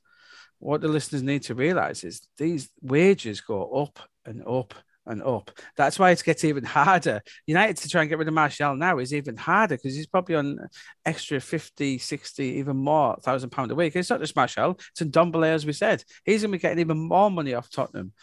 What 0.59 0.79
the 0.79 0.87
listeners 0.87 1.21
need 1.21 1.43
to 1.43 1.55
realize 1.55 2.05
is 2.05 2.25
these 2.37 2.69
wages 2.81 3.41
go 3.41 3.69
up 3.73 3.99
and 4.25 4.41
up 4.47 4.73
and 5.05 5.21
up. 5.23 5.51
That's 5.75 5.99
why 5.99 6.11
it 6.11 6.23
gets 6.23 6.43
even 6.43 6.63
harder. 6.63 7.21
United 7.45 7.77
to 7.77 7.89
try 7.89 8.01
and 8.01 8.09
get 8.09 8.17
rid 8.17 8.27
of 8.27 8.33
Martial 8.33 8.75
now 8.75 8.99
is 8.99 9.13
even 9.13 9.37
harder 9.37 9.75
because 9.75 9.95
he's 9.95 10.07
probably 10.07 10.35
on 10.35 10.59
extra 11.05 11.39
50, 11.39 11.97
60, 11.97 12.43
even 12.43 12.77
more 12.77 13.17
thousand 13.21 13.49
pound 13.49 13.71
a 13.71 13.75
week. 13.75 13.95
It's 13.95 14.09
not 14.09 14.19
just 14.19 14.35
Martial, 14.35 14.79
it's 14.91 15.01
Ndombele, 15.01 15.47
as 15.47 15.65
we 15.65 15.73
said. 15.73 16.03
He's 16.25 16.41
going 16.41 16.51
to 16.51 16.57
be 16.57 16.61
getting 16.61 16.79
even 16.79 16.97
more 16.97 17.29
money 17.29 17.53
off 17.53 17.69
Tottenham 17.69 18.13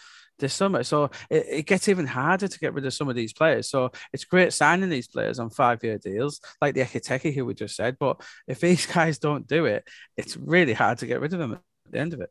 this 0.41 0.55
summer. 0.55 0.83
So 0.83 1.11
it, 1.29 1.47
it, 1.51 1.67
gets 1.67 1.89
even 1.89 2.07
harder 2.07 2.49
to 2.49 2.59
get 2.59 2.75
rid 2.75 2.87
of 2.87 2.95
some 2.95 3.09
of 3.09 3.15
these 3.15 3.33
players. 3.33 3.69
So 3.69 3.93
it's 4.13 4.25
great 4.25 4.53
signing 4.53 4.89
these 4.89 5.07
players 5.07 5.39
on 5.39 5.51
five 5.51 5.85
year 5.85 5.99
deals, 5.99 6.41
like 6.61 6.75
the 6.75 6.81
Ekitike, 6.81 7.35
who 7.35 7.45
we 7.45 7.55
just 7.55 7.77
said. 7.77 7.97
But 8.01 8.21
if 8.49 8.61
these 8.61 8.87
guys 8.95 9.19
don't 9.19 9.47
do 9.47 9.67
it, 9.67 9.87
it's 10.17 10.37
really 10.37 10.73
hard 10.73 10.99
to 10.99 11.07
get 11.07 11.21
rid 11.21 11.33
of 11.33 11.39
them 11.39 11.53
at 11.53 11.93
the 11.93 11.99
end 11.99 12.15
of 12.15 12.21
it. 12.21 12.31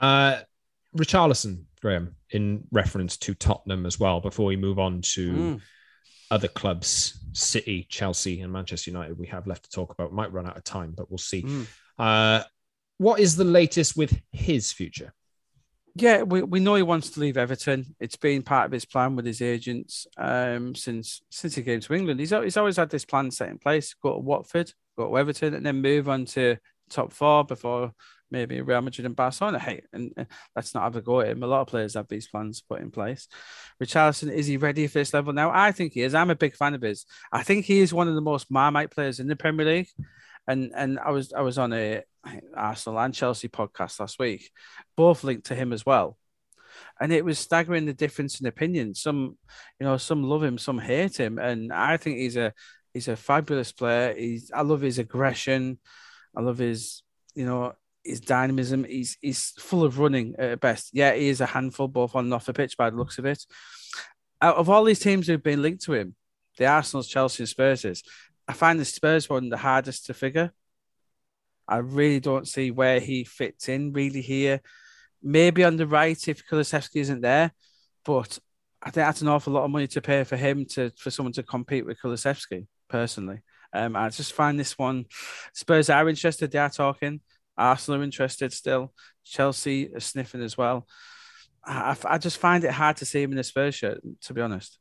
Uh, 0.00 0.40
Richarlison, 0.96 1.64
Graeme, 1.84 2.16
in 2.30 2.66
reference 2.72 3.18
to 3.18 3.34
Tottenham 3.34 3.84
as 3.84 4.00
well, 4.00 4.18
before 4.18 4.46
we 4.46 4.56
move 4.56 4.78
on 4.78 5.02
to 5.02 5.32
mm. 5.32 5.60
other 6.30 6.48
clubs, 6.48 7.22
City, 7.34 7.86
Chelsea, 7.90 8.40
and 8.40 8.50
Manchester 8.50 8.90
United, 8.90 9.18
we 9.18 9.26
have 9.26 9.46
left 9.46 9.64
to 9.64 9.70
talk 9.70 9.92
about. 9.92 10.10
Might 10.10 10.32
run 10.32 10.46
out 10.46 10.56
of 10.56 10.64
time, 10.64 10.94
but 10.96 11.10
we'll 11.10 11.18
see. 11.18 11.42
Mm. 11.42 11.66
Uh, 11.98 12.42
what 12.96 13.20
is 13.20 13.36
the 13.36 13.44
latest 13.44 13.98
with 13.98 14.18
his 14.32 14.72
future? 14.72 15.12
Yeah, 15.94 16.22
we, 16.22 16.42
we 16.42 16.58
know 16.58 16.74
he 16.74 16.82
wants 16.82 17.10
to 17.10 17.20
leave 17.20 17.36
Everton. 17.36 17.94
It's 18.00 18.16
been 18.16 18.42
part 18.42 18.64
of 18.64 18.72
his 18.72 18.86
plan 18.86 19.14
with 19.14 19.26
his 19.26 19.42
agents 19.42 20.06
um, 20.16 20.74
since 20.74 21.20
since 21.28 21.54
he 21.54 21.62
came 21.62 21.80
to 21.80 21.94
England. 21.94 22.18
He's, 22.18 22.30
he's 22.30 22.56
always 22.56 22.78
had 22.78 22.88
this 22.88 23.04
plan 23.04 23.30
set 23.30 23.50
in 23.50 23.58
place: 23.58 23.94
go 24.02 24.14
to 24.14 24.18
Watford, 24.20 24.72
go 24.96 25.10
to 25.10 25.18
Everton, 25.18 25.52
and 25.52 25.66
then 25.66 25.82
move 25.82 26.08
on 26.08 26.24
to 26.24 26.56
top 26.88 27.12
four 27.12 27.44
before 27.44 27.92
maybe 28.30 28.60
Real 28.60 28.80
Madrid 28.80 29.06
and 29.06 29.16
Barcelona. 29.16 29.58
Hey, 29.58 29.82
and, 29.92 30.26
let's 30.54 30.74
not 30.74 30.84
have 30.84 30.96
a 30.96 31.02
go 31.02 31.20
at 31.20 31.28
him. 31.28 31.42
A 31.42 31.46
lot 31.46 31.62
of 31.62 31.68
players 31.68 31.94
have 31.94 32.08
these 32.08 32.28
plans 32.28 32.62
put 32.62 32.80
in 32.80 32.90
place. 32.90 33.28
Richarlison, 33.82 34.32
is 34.32 34.46
he 34.46 34.56
ready 34.56 34.86
for 34.86 34.98
this 34.98 35.14
level 35.14 35.32
now? 35.32 35.50
I 35.52 35.72
think 35.72 35.92
he 35.92 36.02
is. 36.02 36.14
I'm 36.14 36.30
a 36.30 36.36
big 36.36 36.56
fan 36.56 36.74
of 36.74 36.82
his. 36.82 37.06
I 37.32 37.42
think 37.42 37.64
he 37.64 37.80
is 37.80 37.94
one 37.94 38.08
of 38.08 38.14
the 38.14 38.20
most 38.20 38.50
marmite 38.50 38.90
players 38.90 39.20
in 39.20 39.28
the 39.28 39.36
Premier 39.36 39.66
League. 39.66 39.88
And 40.46 40.72
and 40.74 40.98
I 40.98 41.10
was 41.10 41.32
I 41.32 41.40
was 41.40 41.56
on 41.56 41.72
a 41.72 42.02
Arsenal 42.54 43.00
and 43.00 43.14
Chelsea 43.14 43.48
podcast 43.48 44.00
last 44.00 44.18
week, 44.18 44.50
both 44.96 45.24
linked 45.24 45.46
to 45.46 45.54
him 45.54 45.72
as 45.72 45.86
well. 45.86 46.18
And 47.00 47.12
it 47.12 47.24
was 47.24 47.38
staggering 47.38 47.86
the 47.86 47.94
difference 47.94 48.40
in 48.40 48.46
opinion. 48.46 48.94
Some, 48.94 49.38
you 49.78 49.86
know, 49.86 49.96
some 49.96 50.22
love 50.22 50.42
him, 50.42 50.58
some 50.58 50.78
hate 50.78 51.16
him, 51.16 51.38
and 51.38 51.72
I 51.72 51.96
think 51.96 52.18
he's 52.18 52.36
a 52.36 52.52
he's 52.92 53.08
a 53.08 53.16
fabulous 53.16 53.72
player. 53.72 54.14
He's 54.14 54.50
I 54.52 54.62
love 54.62 54.80
his 54.80 54.98
aggression. 54.98 55.78
I 56.36 56.40
love 56.40 56.58
his, 56.58 57.02
you 57.34 57.46
know, 57.46 57.74
his 58.04 58.20
dynamism. 58.20 58.84
He's 58.84 59.16
he's 59.20 59.50
full 59.58 59.84
of 59.84 59.98
running 59.98 60.34
at 60.38 60.60
best. 60.60 60.90
Yeah, 60.92 61.14
he 61.14 61.28
is 61.28 61.40
a 61.40 61.46
handful 61.46 61.88
both 61.88 62.14
on 62.14 62.26
and 62.26 62.34
off 62.34 62.46
the 62.46 62.52
pitch 62.52 62.76
by 62.76 62.90
the 62.90 62.96
looks 62.96 63.18
of 63.18 63.26
it. 63.26 63.44
Out 64.40 64.56
of 64.56 64.68
all 64.68 64.84
these 64.84 65.00
teams 65.00 65.26
who've 65.26 65.42
been 65.42 65.62
linked 65.62 65.84
to 65.84 65.94
him, 65.94 66.14
the 66.58 66.66
Arsenal's, 66.66 67.08
Chelsea, 67.08 67.42
and 67.42 67.48
Spurs, 67.48 67.84
is, 67.84 68.02
I 68.46 68.52
find 68.52 68.78
the 68.78 68.84
Spurs 68.84 69.28
one 69.28 69.48
the 69.48 69.56
hardest 69.56 70.06
to 70.06 70.14
figure. 70.14 70.52
I 71.66 71.78
really 71.78 72.20
don't 72.20 72.46
see 72.46 72.70
where 72.70 73.00
he 73.00 73.24
fits 73.24 73.68
in 73.68 73.92
really 73.92 74.20
here. 74.20 74.60
Maybe 75.22 75.64
on 75.64 75.76
the 75.76 75.86
right 75.86 76.28
if 76.28 76.46
Kulusevski 76.46 76.96
isn't 76.96 77.22
there, 77.22 77.52
but 78.04 78.38
I 78.82 78.90
think 78.90 79.06
that's 79.06 79.22
an 79.22 79.28
awful 79.28 79.54
lot 79.54 79.64
of 79.64 79.70
money 79.70 79.86
to 79.86 80.02
pay 80.02 80.24
for 80.24 80.36
him 80.36 80.66
to 80.72 80.90
for 80.98 81.10
someone 81.10 81.32
to 81.32 81.42
compete 81.42 81.86
with 81.86 81.98
Kulusevski 81.98 82.66
personally. 82.88 83.40
Um, 83.72 83.96
I 83.96 84.10
just 84.10 84.34
find 84.34 84.60
this 84.60 84.78
one. 84.78 85.06
Spurs 85.54 85.88
are 85.88 86.08
interested. 86.08 86.50
They 86.50 86.58
are 86.58 86.68
talking. 86.68 87.20
Arsenal 87.56 88.00
are 88.00 88.04
interested 88.04 88.52
still. 88.52 88.92
Chelsea 89.24 89.94
are 89.94 90.00
sniffing 90.00 90.42
as 90.42 90.56
well. 90.56 90.86
I, 91.64 91.96
I 92.04 92.18
just 92.18 92.38
find 92.38 92.62
it 92.64 92.70
hard 92.70 92.98
to 92.98 93.06
see 93.06 93.22
him 93.22 93.32
in 93.32 93.36
the 93.36 93.44
Spurs 93.44 93.74
shirt, 93.74 94.00
to 94.22 94.34
be 94.34 94.40
honest. 94.40 94.78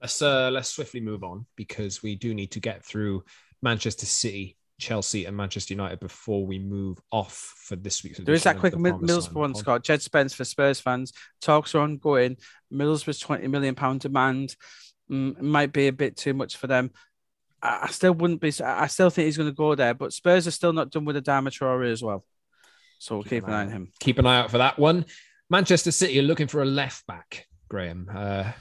Let's 0.00 0.22
uh, 0.22 0.50
let's 0.50 0.68
swiftly 0.70 1.00
move 1.00 1.22
on 1.22 1.46
because 1.56 2.02
we 2.02 2.14
do 2.14 2.32
need 2.32 2.52
to 2.52 2.60
get 2.60 2.84
through 2.84 3.24
Manchester 3.60 4.06
City, 4.06 4.56
Chelsea, 4.78 5.26
and 5.26 5.36
Manchester 5.36 5.74
United 5.74 6.00
before 6.00 6.46
we 6.46 6.58
move 6.58 6.98
off 7.10 7.34
for 7.34 7.76
this 7.76 8.02
week's. 8.02 8.18
There 8.18 8.34
is 8.34 8.44
that 8.44 8.58
quick 8.58 8.74
Middlesbrough 8.74 9.34
one, 9.34 9.54
Scott. 9.54 9.82
Jed 9.82 10.00
Spence 10.00 10.32
for 10.32 10.44
Spurs 10.44 10.80
fans. 10.80 11.12
Talks 11.42 11.74
are 11.74 11.80
ongoing. 11.80 12.36
Middlesbrough's 12.72 13.18
twenty 13.18 13.46
million 13.48 13.74
pound 13.74 14.00
demand 14.00 14.56
mm, 15.10 15.38
might 15.40 15.72
be 15.72 15.88
a 15.88 15.92
bit 15.92 16.16
too 16.16 16.32
much 16.32 16.56
for 16.56 16.66
them. 16.66 16.92
I, 17.62 17.80
I 17.82 17.86
still 17.88 18.12
wouldn't 18.12 18.40
be. 18.40 18.52
I 18.62 18.86
still 18.86 19.10
think 19.10 19.26
he's 19.26 19.36
going 19.36 19.48
to 19.48 19.54
go 19.54 19.74
there, 19.74 19.94
but 19.94 20.12
Spurs 20.12 20.46
are 20.46 20.52
still 20.52 20.72
not 20.72 20.90
done 20.90 21.04
with 21.04 21.16
the 21.16 21.22
Traore 21.22 21.90
as 21.90 22.02
well. 22.02 22.24
So 22.98 23.16
we'll 23.16 23.24
keep, 23.24 23.30
keep 23.30 23.48
an 23.48 23.54
eye 23.54 23.62
on 23.62 23.70
him. 23.70 23.92
Keep 24.00 24.18
an 24.18 24.26
eye 24.26 24.38
out 24.38 24.50
for 24.50 24.58
that 24.58 24.78
one. 24.78 25.06
Manchester 25.48 25.90
City 25.90 26.18
are 26.18 26.22
looking 26.22 26.46
for 26.46 26.62
a 26.62 26.66
left 26.66 27.06
back. 27.06 27.46
Graeme. 27.68 28.10
Uh, 28.14 28.52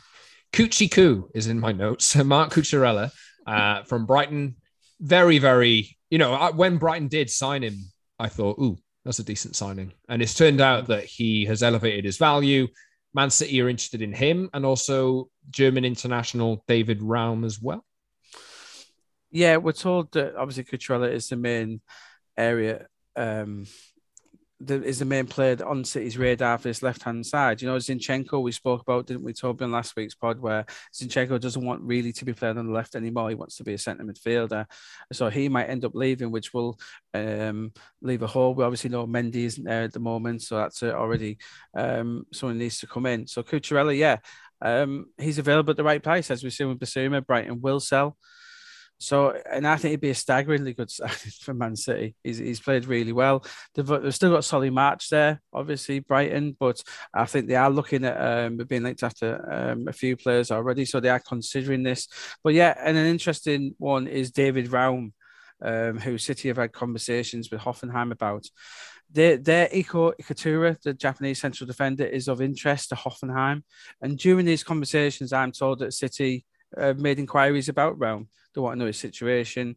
Coochie 0.53 0.89
Coo 0.89 1.29
is 1.35 1.47
in 1.47 1.59
my 1.59 1.71
notes. 1.71 2.15
Marc 2.23 2.51
Cucurella 2.51 3.11
uh, 3.45 3.83
from 3.83 4.05
Brighton. 4.05 4.55
Very, 4.99 5.39
very, 5.39 5.97
you 6.09 6.17
know, 6.17 6.51
when 6.55 6.77
Brighton 6.77 7.07
did 7.07 7.29
sign 7.29 7.63
him, 7.63 7.75
I 8.17 8.27
thought, 8.27 8.59
ooh, 8.59 8.77
that's 9.05 9.19
a 9.19 9.23
decent 9.23 9.55
signing. 9.55 9.93
And 10.07 10.21
it's 10.21 10.33
turned 10.33 10.61
out 10.61 10.87
that 10.87 11.05
he 11.05 11.45
has 11.45 11.63
elevated 11.63 12.05
his 12.05 12.17
value. 12.17 12.67
Man 13.13 13.29
City 13.29 13.61
are 13.61 13.69
interested 13.69 14.01
in 14.01 14.13
him 14.13 14.49
and 14.53 14.65
also 14.65 15.29
German 15.49 15.85
international 15.85 16.63
David 16.67 17.01
Raum 17.01 17.43
as 17.43 17.61
well. 17.61 17.83
Yeah, 19.31 19.57
we're 19.57 19.73
told 19.73 20.11
that 20.13 20.35
obviously 20.35 20.63
Cucurella 20.63 21.11
is 21.11 21.27
the 21.27 21.35
main 21.35 21.81
area 22.37 22.87
um, 23.15 23.65
the, 24.61 24.83
is 24.83 24.99
the 24.99 25.05
main 25.05 25.25
player 25.25 25.57
on 25.65 25.85
City's 25.85 26.17
radar 26.17 26.57
for 26.57 26.67
this 26.67 26.83
left 26.83 27.03
hand 27.03 27.25
side. 27.25 27.61
You 27.61 27.69
know, 27.69 27.77
Zinchenko, 27.77 28.41
we 28.41 28.51
spoke 28.51 28.81
about, 28.81 29.07
didn't 29.07 29.23
we, 29.23 29.31
Toby, 29.33 29.63
on 29.63 29.71
last 29.71 29.95
week's 29.95 30.15
pod, 30.15 30.39
where 30.39 30.65
Zinchenko 30.93 31.39
doesn't 31.39 31.63
want 31.63 31.81
really 31.81 32.11
to 32.13 32.25
be 32.25 32.33
playing 32.33 32.57
on 32.57 32.67
the 32.67 32.73
left 32.73 32.95
anymore. 32.95 33.29
He 33.29 33.35
wants 33.35 33.55
to 33.57 33.63
be 33.63 33.73
a 33.73 33.77
centre 33.77 34.03
midfielder. 34.03 34.65
So 35.13 35.29
he 35.29 35.47
might 35.47 35.69
end 35.69 35.85
up 35.85 35.95
leaving, 35.95 36.31
which 36.31 36.53
will 36.53 36.77
um, 37.13 37.71
leave 38.01 38.21
a 38.21 38.27
hole. 38.27 38.53
We 38.53 38.65
obviously 38.65 38.89
know 38.89 39.07
Mendy 39.07 39.45
isn't 39.45 39.63
there 39.63 39.83
at 39.83 39.93
the 39.93 39.99
moment, 39.99 40.41
so 40.41 40.57
that's 40.57 40.83
uh, 40.83 40.87
already 40.87 41.37
um, 41.73 42.25
someone 42.33 42.57
needs 42.57 42.79
to 42.79 42.87
come 42.87 43.05
in. 43.05 43.27
So 43.27 43.43
Cucurella, 43.43 43.97
yeah, 43.97 44.17
um, 44.61 45.05
he's 45.17 45.39
available 45.39 45.71
at 45.71 45.77
the 45.77 45.85
right 45.85 46.03
price, 46.03 46.29
as 46.31 46.43
we've 46.43 46.51
seen 46.51 46.67
with 46.67 46.79
Bissouma. 46.79 47.25
Brighton 47.25 47.61
will 47.61 47.79
sell. 47.79 48.17
So, 48.99 49.31
and 49.49 49.65
I 49.65 49.77
think 49.77 49.91
he'd 49.91 50.01
be 50.01 50.09
a 50.09 50.15
staggeringly 50.15 50.73
good 50.73 50.91
signing 50.91 51.15
for 51.41 51.53
Man 51.53 51.75
City. 51.75 52.15
He's, 52.23 52.37
he's 52.37 52.59
played 52.59 52.85
really 52.85 53.13
well. 53.13 53.45
They've, 53.73 53.87
they've 53.87 54.13
still 54.13 54.31
got 54.31 54.43
Solly 54.43 54.69
March 54.69 55.09
there, 55.09 55.41
obviously 55.53 55.99
Brighton, 55.99 56.57
but 56.59 56.81
I 57.13 57.25
think 57.25 57.47
they 57.47 57.55
are 57.55 57.69
looking 57.69 58.03
at 58.03 58.19
um, 58.19 58.57
being 58.57 58.83
linked 58.83 59.03
after 59.03 59.49
um, 59.51 59.87
a 59.87 59.93
few 59.93 60.17
players 60.17 60.51
already, 60.51 60.83
so 60.83 60.99
they 60.99 61.09
are 61.09 61.21
considering 61.21 61.83
this. 61.83 62.07
But 62.43 62.53
yeah, 62.53 62.75
and 62.77 62.97
an 62.97 63.05
interesting 63.05 63.73
one 63.77 64.07
is 64.07 64.31
David 64.31 64.67
Raum, 64.67 65.13
um, 65.61 65.97
who 65.99 66.17
City 66.17 66.49
have 66.49 66.57
had 66.57 66.73
conversations 66.73 67.49
with 67.49 67.61
Hoffenheim 67.61 68.11
about. 68.11 68.47
Their, 69.11 69.37
their 69.37 69.67
Iko 69.69 70.13
Itakura, 70.21 70.79
the 70.81 70.93
Japanese 70.93 71.39
central 71.39 71.67
defender, 71.67 72.05
is 72.05 72.27
of 72.27 72.41
interest 72.41 72.89
to 72.89 72.95
Hoffenheim. 72.95 73.63
And 74.01 74.17
during 74.17 74.45
these 74.45 74.63
conversations, 74.63 75.33
I'm 75.33 75.51
told 75.51 75.79
that 75.79 75.93
City 75.93 76.45
uh, 76.77 76.93
made 76.97 77.19
inquiries 77.19 77.69
about 77.69 77.99
Raum. 77.99 78.27
They 78.53 78.61
want 78.61 78.75
to 78.75 78.79
know 78.79 78.87
his 78.87 78.97
situation, 78.97 79.75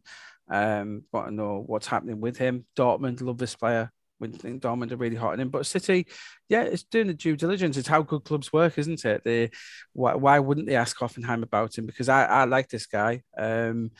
um, 0.49 1.03
want 1.11 1.27
to 1.27 1.33
know 1.33 1.63
what's 1.65 1.87
happening 1.87 2.21
with 2.21 2.37
him. 2.37 2.65
Dortmund 2.75 3.21
love 3.21 3.37
this 3.37 3.55
player. 3.55 3.91
We 4.19 4.29
think 4.29 4.61
Dortmund 4.61 4.91
are 4.91 4.97
really 4.97 5.17
hot 5.17 5.33
on 5.33 5.39
him, 5.39 5.49
but 5.49 5.65
City, 5.65 6.07
yeah, 6.47 6.61
it's 6.63 6.83
doing 6.83 7.07
the 7.07 7.13
due 7.13 7.35
diligence. 7.35 7.75
It's 7.75 7.87
how 7.87 8.03
good 8.03 8.23
clubs 8.23 8.53
work, 8.53 8.77
isn't 8.77 9.03
it? 9.03 9.23
They, 9.25 9.51
why, 9.91 10.15
why 10.15 10.39
wouldn't 10.39 10.67
they 10.67 10.75
ask 10.75 10.97
Hoffenheim 10.97 11.43
about 11.43 11.77
him? 11.77 11.85
Because 11.85 12.07
I, 12.07 12.23
I 12.23 12.45
like 12.45 12.69
this 12.69 12.85
guy. 12.85 13.23
Um, 13.37 13.91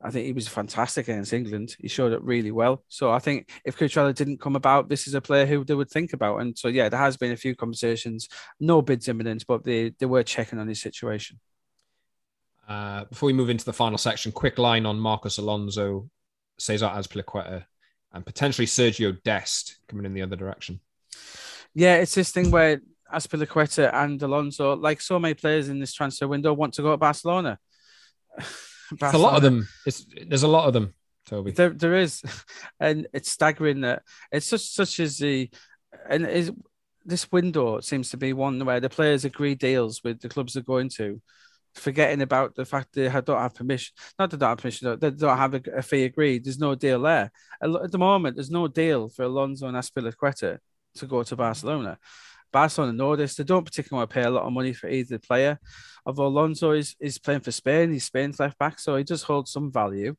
I 0.00 0.10
think 0.10 0.26
he 0.26 0.32
was 0.32 0.48
fantastic 0.48 1.08
against 1.08 1.32
England. 1.32 1.76
He 1.78 1.88
showed 1.88 2.12
up 2.12 2.22
really 2.22 2.50
well. 2.50 2.84
So 2.88 3.10
I 3.10 3.20
think 3.20 3.50
if 3.64 3.78
Cucurella 3.78 4.14
didn't 4.14 4.40
come 4.40 4.56
about, 4.56 4.88
this 4.88 5.06
is 5.06 5.14
a 5.14 5.20
player 5.20 5.46
who 5.46 5.64
they 5.64 5.74
would 5.74 5.90
think 5.90 6.12
about. 6.12 6.40
And 6.40 6.58
so 6.58 6.68
yeah, 6.68 6.88
there 6.88 7.00
has 7.00 7.16
been 7.16 7.32
a 7.32 7.36
few 7.36 7.54
conversations. 7.54 8.28
No 8.58 8.82
bids 8.82 9.08
imminent, 9.08 9.44
but 9.46 9.64
they, 9.64 9.90
they 9.98 10.06
were 10.06 10.24
checking 10.24 10.58
on 10.58 10.68
his 10.68 10.80
situation. 10.80 11.38
Uh, 12.72 13.04
before 13.04 13.26
we 13.26 13.34
move 13.34 13.50
into 13.50 13.66
the 13.66 13.72
final 13.72 13.98
section, 13.98 14.32
quick 14.32 14.58
line 14.58 14.86
on 14.86 14.98
Marcos 14.98 15.36
Alonso, 15.36 16.08
Cesar 16.58 16.86
Azpilicueta, 16.86 17.66
and 18.14 18.24
potentially 18.24 18.66
Sergio 18.66 19.22
Dest 19.24 19.76
coming 19.88 20.06
in 20.06 20.14
the 20.14 20.22
other 20.22 20.36
direction. 20.36 20.80
Yeah, 21.74 21.96
it's 21.96 22.14
this 22.14 22.32
thing 22.32 22.50
where 22.50 22.80
Azpilicueta 23.12 23.92
and 23.92 24.22
Alonso, 24.22 24.74
like 24.74 25.02
so 25.02 25.18
many 25.18 25.34
players 25.34 25.68
in 25.68 25.80
this 25.80 25.92
transfer 25.92 26.26
window, 26.26 26.54
want 26.54 26.72
to 26.74 26.82
go 26.82 26.92
to 26.92 26.96
Barcelona. 26.96 27.58
Barcelona. 28.98 29.18
a 29.18 29.30
lot 29.30 29.36
of 29.36 29.42
them. 29.42 29.68
It's, 29.84 30.06
there's 30.26 30.42
a 30.42 30.48
lot 30.48 30.66
of 30.66 30.72
them, 30.72 30.94
Toby. 31.26 31.50
There, 31.50 31.70
there 31.70 31.96
is, 31.96 32.22
and 32.80 33.06
it's 33.12 33.30
staggering 33.30 33.82
that 33.82 34.02
it's 34.30 34.46
such 34.46 34.62
such 34.62 34.98
as 34.98 35.18
the 35.18 35.50
and 36.08 36.26
is 36.26 36.50
this 37.04 37.30
window 37.30 37.80
seems 37.80 38.08
to 38.10 38.16
be 38.16 38.32
one 38.32 38.64
where 38.64 38.80
the 38.80 38.88
players 38.88 39.26
agree 39.26 39.56
deals 39.56 40.02
with 40.02 40.20
the 40.20 40.30
clubs 40.30 40.54
they're 40.54 40.62
going 40.62 40.88
to 40.88 41.20
forgetting 41.74 42.22
about 42.22 42.54
the 42.54 42.64
fact 42.64 42.92
they 42.92 43.08
don't 43.08 43.28
have 43.28 43.54
permission. 43.54 43.94
Not 44.18 44.30
that 44.30 44.36
they 44.36 44.44
don't 44.44 44.50
have 44.50 44.58
permission, 44.58 44.98
they 44.98 45.10
don't 45.10 45.38
have 45.38 45.54
a, 45.54 45.82
fee 45.82 46.04
agreed. 46.04 46.44
There's 46.44 46.58
no 46.58 46.74
deal 46.74 47.00
there. 47.00 47.30
At 47.62 47.90
the 47.90 47.98
moment, 47.98 48.36
there's 48.36 48.50
no 48.50 48.68
deal 48.68 49.08
for 49.08 49.24
Alonso 49.24 49.66
and 49.68 49.76
Azpilicueta 49.76 50.58
to 50.96 51.06
go 51.06 51.22
to 51.22 51.36
Barcelona. 51.36 51.98
Barcelona 52.52 52.92
know 52.92 53.16
this. 53.16 53.34
They 53.34 53.44
don't 53.44 53.64
particularly 53.64 54.00
want 54.00 54.10
to 54.10 54.14
pay 54.14 54.24
a 54.24 54.30
lot 54.30 54.44
of 54.44 54.52
money 54.52 54.74
for 54.74 54.88
either 54.88 55.18
player. 55.18 55.58
Although 56.04 56.26
Alonso 56.26 56.72
is, 56.72 56.94
is 57.00 57.18
playing 57.18 57.40
for 57.40 57.50
Spain, 57.50 57.92
he's 57.92 58.04
Spain's 58.04 58.38
left 58.38 58.58
back, 58.58 58.78
so 58.78 58.96
he 58.96 59.04
does 59.04 59.22
hold 59.22 59.48
some 59.48 59.72
value. 59.72 60.14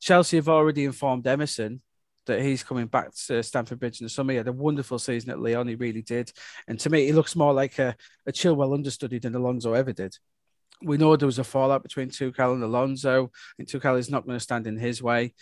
Chelsea 0.00 0.36
have 0.36 0.48
already 0.48 0.84
informed 0.84 1.26
Emerson 1.26 1.80
that 2.26 2.42
he's 2.42 2.64
coming 2.64 2.86
back 2.86 3.14
to 3.14 3.42
Stamford 3.42 3.78
Bridge 3.78 4.00
in 4.00 4.06
the 4.06 4.10
summer. 4.10 4.32
He 4.32 4.38
had 4.38 4.48
a 4.48 4.52
wonderful 4.52 4.98
season 4.98 5.30
at 5.30 5.40
Lyon, 5.40 5.68
he 5.68 5.74
really 5.74 6.02
did. 6.02 6.32
And 6.66 6.78
to 6.80 6.90
me, 6.90 7.06
he 7.06 7.12
looks 7.12 7.36
more 7.36 7.52
like 7.52 7.78
a, 7.78 7.94
a 8.26 8.32
Chilwell 8.32 8.74
understudy 8.74 9.18
than 9.18 9.34
Alonso 9.34 9.74
ever 9.74 9.92
did 9.92 10.16
we 10.82 10.96
know 10.96 11.16
there 11.16 11.26
was 11.26 11.38
a 11.38 11.44
fallout 11.44 11.82
between 11.82 12.08
Tuchel 12.08 12.54
and 12.54 12.62
Alonso, 12.62 13.30
and 13.58 13.66
Tuchel 13.66 13.98
is 13.98 14.10
not 14.10 14.26
going 14.26 14.36
to 14.36 14.42
stand 14.42 14.66
in 14.66 14.78
his 14.78 15.02
way 15.02 15.34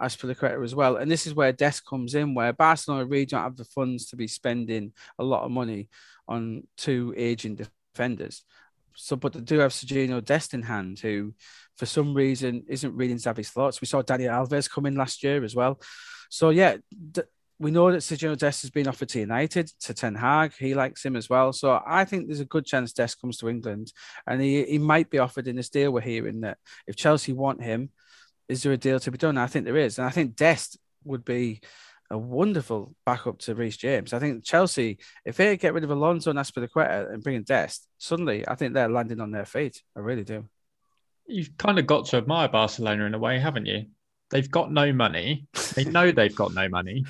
as 0.00 0.14
for 0.14 0.26
the 0.26 0.34
creditor 0.34 0.62
as 0.62 0.74
well. 0.74 0.96
And 0.96 1.10
this 1.10 1.26
is 1.26 1.34
where 1.34 1.52
Dest 1.52 1.86
comes 1.86 2.14
in, 2.14 2.34
where 2.34 2.52
Barcelona 2.52 3.06
really 3.06 3.26
don't 3.26 3.42
have 3.42 3.56
the 3.56 3.64
funds 3.64 4.06
to 4.06 4.16
be 4.16 4.28
spending 4.28 4.92
a 5.18 5.24
lot 5.24 5.44
of 5.44 5.50
money 5.50 5.88
on 6.28 6.64
two 6.76 7.14
aging 7.16 7.56
defenders. 7.94 8.42
So, 8.94 9.16
but 9.16 9.32
they 9.32 9.40
do 9.40 9.58
have 9.58 9.72
Sergio 9.72 10.24
Dest 10.24 10.54
in 10.54 10.62
hand, 10.62 10.98
who 10.98 11.34
for 11.76 11.86
some 11.86 12.14
reason 12.14 12.64
isn't 12.68 12.96
reading 12.96 13.18
Xavi's 13.18 13.50
thoughts. 13.50 13.80
We 13.80 13.86
saw 13.86 14.02
Daniel 14.02 14.32
Alves 14.32 14.70
come 14.70 14.86
in 14.86 14.96
last 14.96 15.22
year 15.22 15.44
as 15.44 15.54
well. 15.54 15.80
So, 16.30 16.50
yeah, 16.50 16.76
we 17.58 17.70
know 17.70 17.90
that 17.90 17.98
Sergio 17.98 18.36
Dest 18.36 18.62
has 18.62 18.70
been 18.70 18.86
offered 18.86 19.08
to 19.10 19.20
United, 19.20 19.68
to 19.80 19.94
Ten 19.94 20.14
Hag. 20.14 20.52
He 20.58 20.74
likes 20.74 21.04
him 21.04 21.16
as 21.16 21.30
well. 21.30 21.52
So 21.52 21.80
I 21.86 22.04
think 22.04 22.26
there's 22.26 22.40
a 22.40 22.44
good 22.44 22.66
chance 22.66 22.92
Dest 22.92 23.20
comes 23.20 23.38
to 23.38 23.48
England 23.48 23.92
and 24.26 24.40
he, 24.42 24.64
he 24.64 24.78
might 24.78 25.08
be 25.08 25.18
offered 25.18 25.48
in 25.48 25.56
this 25.56 25.70
deal 25.70 25.90
we're 25.90 26.00
hearing 26.02 26.42
that 26.42 26.58
if 26.86 26.96
Chelsea 26.96 27.32
want 27.32 27.62
him, 27.62 27.90
is 28.48 28.62
there 28.62 28.72
a 28.72 28.76
deal 28.76 29.00
to 29.00 29.10
be 29.10 29.18
done? 29.18 29.38
I 29.38 29.46
think 29.46 29.64
there 29.64 29.76
is. 29.76 29.98
And 29.98 30.06
I 30.06 30.10
think 30.10 30.36
Dest 30.36 30.78
would 31.04 31.24
be 31.24 31.60
a 32.10 32.18
wonderful 32.18 32.94
backup 33.04 33.38
to 33.40 33.54
Reece 33.54 33.78
James. 33.78 34.12
I 34.12 34.18
think 34.18 34.44
Chelsea, 34.44 34.98
if 35.24 35.36
they 35.36 35.56
get 35.56 35.74
rid 35.74 35.82
of 35.82 35.90
Alonso 35.90 36.30
and 36.30 36.38
Azpilicueta 36.38 37.12
and 37.12 37.22
bring 37.22 37.36
in 37.36 37.42
Dest, 37.42 37.88
suddenly 37.98 38.46
I 38.46 38.54
think 38.54 38.74
they're 38.74 38.88
landing 38.88 39.20
on 39.20 39.30
their 39.30 39.46
feet. 39.46 39.82
I 39.96 40.00
really 40.00 40.24
do. 40.24 40.46
You've 41.26 41.56
kind 41.56 41.78
of 41.78 41.86
got 41.86 42.06
to 42.06 42.18
admire 42.18 42.48
Barcelona 42.48 43.06
in 43.06 43.14
a 43.14 43.18
way, 43.18 43.40
haven't 43.40 43.66
you? 43.66 43.86
They've 44.30 44.50
got 44.50 44.72
no 44.72 44.92
money. 44.92 45.46
They 45.74 45.84
know 45.96 46.10
they've 46.10 46.34
got 46.34 46.54
no 46.54 46.68
money, 46.68 47.04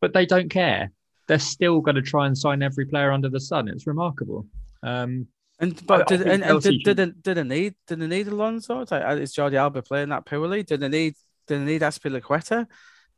but 0.00 0.12
they 0.12 0.26
don't 0.26 0.50
care. 0.50 0.90
They're 1.26 1.38
still 1.38 1.80
going 1.80 1.96
to 1.96 2.02
try 2.02 2.26
and 2.26 2.36
sign 2.36 2.62
every 2.62 2.86
player 2.86 3.12
under 3.12 3.28
the 3.28 3.40
sun. 3.40 3.68
It's 3.68 3.86
remarkable. 3.86 4.46
Um, 4.82 5.28
and 5.60 5.84
but 5.86 6.06
did, 6.06 6.22
and, 6.22 6.44
and 6.44 6.62
did, 6.62 6.82
did, 6.84 6.96
they, 6.96 7.06
did 7.06 7.34
they 7.36 7.42
need 7.42 7.74
did 7.86 8.00
they 8.00 8.06
need 8.06 8.28
Alonso? 8.28 8.82
Uh, 8.82 9.16
is 9.20 9.34
Jordi 9.34 9.54
Alba 9.54 9.82
playing 9.82 10.10
that 10.10 10.24
poorly? 10.24 10.62
Did 10.62 10.80
they 10.80 10.88
need 10.88 11.14
did 11.48 11.60
they 11.60 11.64
need 11.64 11.82
Azpilicueta 11.82 12.66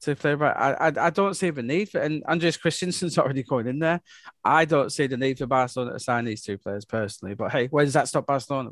to 0.02 0.16
play 0.16 0.34
right? 0.34 0.56
I, 0.56 0.88
I, 0.88 1.06
I 1.06 1.10
don't 1.10 1.34
see 1.34 1.50
the 1.50 1.62
need 1.62 1.90
for 1.90 1.98
and 1.98 2.24
Andreas 2.24 2.56
Christensen's 2.56 3.18
already 3.18 3.42
going 3.42 3.66
in 3.66 3.78
there. 3.78 4.00
I 4.42 4.64
don't 4.64 4.90
see 4.90 5.06
the 5.06 5.18
need 5.18 5.38
for 5.38 5.46
Barcelona 5.46 5.92
to 5.92 6.00
sign 6.00 6.24
these 6.24 6.42
two 6.42 6.56
players 6.56 6.86
personally. 6.86 7.34
But 7.34 7.52
hey, 7.52 7.66
where 7.66 7.84
does 7.84 7.94
that 7.94 8.08
stop 8.08 8.26
Barcelona? 8.26 8.70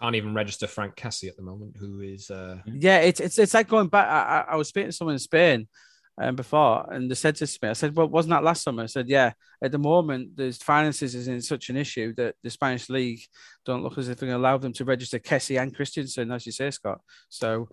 Can't 0.00 0.16
even 0.16 0.34
register 0.34 0.66
Franck 0.66 0.96
Kessie 0.96 1.28
at 1.28 1.36
the 1.36 1.42
moment, 1.42 1.76
who 1.78 2.00
is 2.00 2.30
uh 2.30 2.58
yeah, 2.66 2.98
it's 2.98 3.20
it's 3.20 3.38
it's 3.38 3.54
like 3.54 3.68
going 3.68 3.88
back. 3.88 4.06
I, 4.06 4.52
I 4.52 4.56
was 4.56 4.68
speaking 4.68 4.90
to 4.90 4.92
someone 4.92 5.14
in 5.14 5.20
Spain, 5.20 5.68
um, 6.16 6.36
before, 6.36 6.86
and 6.92 7.10
they 7.10 7.14
said 7.14 7.36
this 7.36 7.54
to 7.54 7.58
me. 7.62 7.70
I 7.70 7.72
said, 7.72 7.96
"Well, 7.96 8.08
wasn't 8.08 8.30
that 8.30 8.44
last 8.44 8.62
summer?" 8.62 8.84
I 8.84 8.86
said, 8.86 9.08
"Yeah." 9.08 9.32
At 9.62 9.72
the 9.72 9.78
moment, 9.78 10.36
the 10.36 10.52
finances 10.52 11.14
is 11.14 11.26
in 11.26 11.40
such 11.40 11.70
an 11.70 11.76
issue 11.76 12.14
that 12.14 12.36
the 12.42 12.50
Spanish 12.50 12.88
league 12.88 13.20
don't 13.64 13.82
look 13.82 13.98
as 13.98 14.08
if 14.08 14.18
they're 14.18 14.28
going 14.28 14.38
to 14.38 14.42
allow 14.42 14.58
them 14.58 14.72
to 14.74 14.84
register 14.84 15.18
Kessie 15.18 15.60
and 15.60 15.74
Christensen, 15.74 16.30
as 16.30 16.46
you 16.46 16.52
say, 16.52 16.70
Scott. 16.70 17.00
So, 17.30 17.68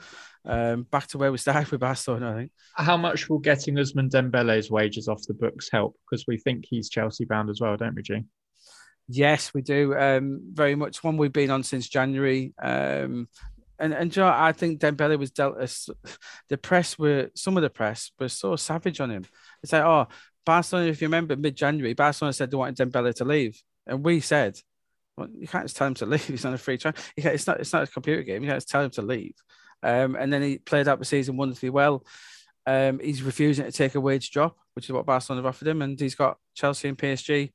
um, 0.46 0.84
back 0.84 1.08
to 1.08 1.18
where 1.18 1.32
we 1.32 1.38
started 1.38 1.70
with 1.70 1.82
Barcelona, 1.82 2.32
I 2.32 2.36
think. 2.36 2.52
How 2.76 2.98
much 2.98 3.30
will 3.30 3.40
getting 3.40 3.76
Ousmane 3.76 4.10
Dembele's 4.10 4.72
wages 4.72 5.08
off 5.08 5.22
the 5.28 5.34
books 5.34 5.70
help? 5.72 5.96
Because 6.10 6.26
we 6.28 6.38
think 6.38 6.66
he's 6.68 6.90
Chelsea 6.90 7.26
bound 7.26 7.50
as 7.50 7.60
well, 7.62 7.78
don't 7.78 7.96
we, 7.96 8.02
G? 8.02 8.24
Yes, 9.14 9.54
we 9.54 9.62
do. 9.62 9.94
Um, 9.94 10.40
very 10.54 10.76
much 10.76 11.04
one 11.04 11.18
we've 11.18 11.34
been 11.34 11.52
on 11.52 11.64
since 11.64 11.90
January. 11.90 12.54
Um, 12.62 13.28
and 13.78 13.94
and 13.94 14.10
Joe, 14.10 14.32
I 14.34 14.54
think 14.54 14.80
Dembele 14.80 15.20
was 15.20 15.32
dealt. 15.32 15.58
A, 15.60 15.70
the 16.48 16.58
press 16.58 16.98
were 16.98 17.30
some 17.36 17.58
of 17.58 17.64
the 17.64 17.70
press 17.70 18.12
were 18.18 18.30
so 18.30 18.56
savage 18.56 19.02
on 19.02 19.12
him. 19.12 19.26
It's 19.64 19.74
like, 19.74 19.84
oh, 19.84 20.08
Barcelona. 20.46 20.88
If 20.88 21.02
you 21.02 21.08
remember, 21.08 21.36
mid 21.36 21.58
January, 21.58 21.94
Barcelona 21.94 22.32
said 22.32 22.52
they 22.52 22.58
wanted 22.58 22.78
Dembele 22.78 23.14
to 23.16 23.26
leave, 23.26 23.62
and 23.86 24.06
we 24.06 24.22
said, 24.22 24.58
well, 25.18 25.28
you 25.34 25.48
can't 25.48 25.66
just 25.66 25.76
tell 25.76 25.88
him 25.88 25.96
to 25.96 26.06
leave. 26.06 26.24
He's 26.28 26.46
on 26.46 26.54
a 26.54 26.58
free 26.58 26.78
trial. 26.78 26.96
It's 27.18 27.48
not. 27.48 27.60
It's 27.60 27.74
not 27.74 27.84
a 27.84 27.92
computer 27.92 28.24
game. 28.24 28.44
You 28.44 28.50
can't 28.50 28.58
just 28.58 28.70
tell 28.70 28.84
him 28.84 28.92
to 28.92 29.02
leave. 29.02 29.36
Um, 29.84 30.16
and 30.16 30.32
then 30.32 30.42
he 30.42 30.58
played 30.58 30.88
out 30.88 31.00
the 31.00 31.06
season 31.06 31.36
wonderfully 31.36 31.72
well. 31.72 32.06
Um, 32.66 33.00
he's 33.00 33.24
refusing 33.24 33.66
to 33.66 33.72
take 33.72 33.96
a 33.96 34.00
wage 34.00 34.32
drop, 34.32 34.56
which 34.76 34.86
is 34.86 34.92
what 34.92 35.06
Barcelona 35.06 35.42
have 35.42 35.48
offered 35.48 35.68
him, 35.68 35.82
and 35.82 36.00
he's 36.00 36.16
got 36.16 36.38
Chelsea 36.56 36.88
and 36.88 36.98
PSG 36.98 37.52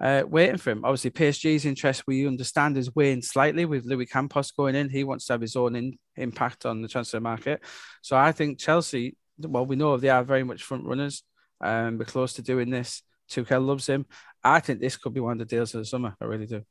uh, 0.00 0.22
waiting 0.26 0.56
for 0.56 0.70
him. 0.70 0.84
Obviously, 0.84 1.10
PSG's 1.10 1.64
interest, 1.64 2.04
we 2.06 2.26
understand, 2.26 2.76
is 2.76 2.94
weighing 2.94 3.22
slightly 3.22 3.64
with 3.64 3.84
Luis 3.84 4.10
Campos 4.10 4.50
going 4.50 4.74
in. 4.74 4.90
He 4.90 5.04
wants 5.04 5.26
to 5.26 5.34
have 5.34 5.40
his 5.40 5.56
own 5.56 5.76
in, 5.76 5.98
impact 6.16 6.66
on 6.66 6.82
the 6.82 6.88
transfer 6.88 7.20
market. 7.20 7.62
So 8.02 8.16
I 8.16 8.32
think 8.32 8.58
Chelsea, 8.58 9.16
well, 9.38 9.66
we 9.66 9.76
know 9.76 9.96
they 9.96 10.08
are 10.08 10.24
very 10.24 10.44
much 10.44 10.62
front 10.62 10.84
runners. 10.84 11.22
Um, 11.60 11.98
we're 11.98 12.04
close 12.04 12.34
to 12.34 12.42
doing 12.42 12.70
this. 12.70 13.02
Tuchel 13.30 13.64
loves 13.64 13.86
him. 13.86 14.06
I 14.42 14.60
think 14.60 14.80
this 14.80 14.96
could 14.96 15.14
be 15.14 15.20
one 15.20 15.32
of 15.32 15.38
the 15.38 15.56
deals 15.56 15.74
of 15.74 15.80
the 15.80 15.86
summer. 15.86 16.14
I 16.20 16.24
really 16.24 16.46
do. 16.46 16.62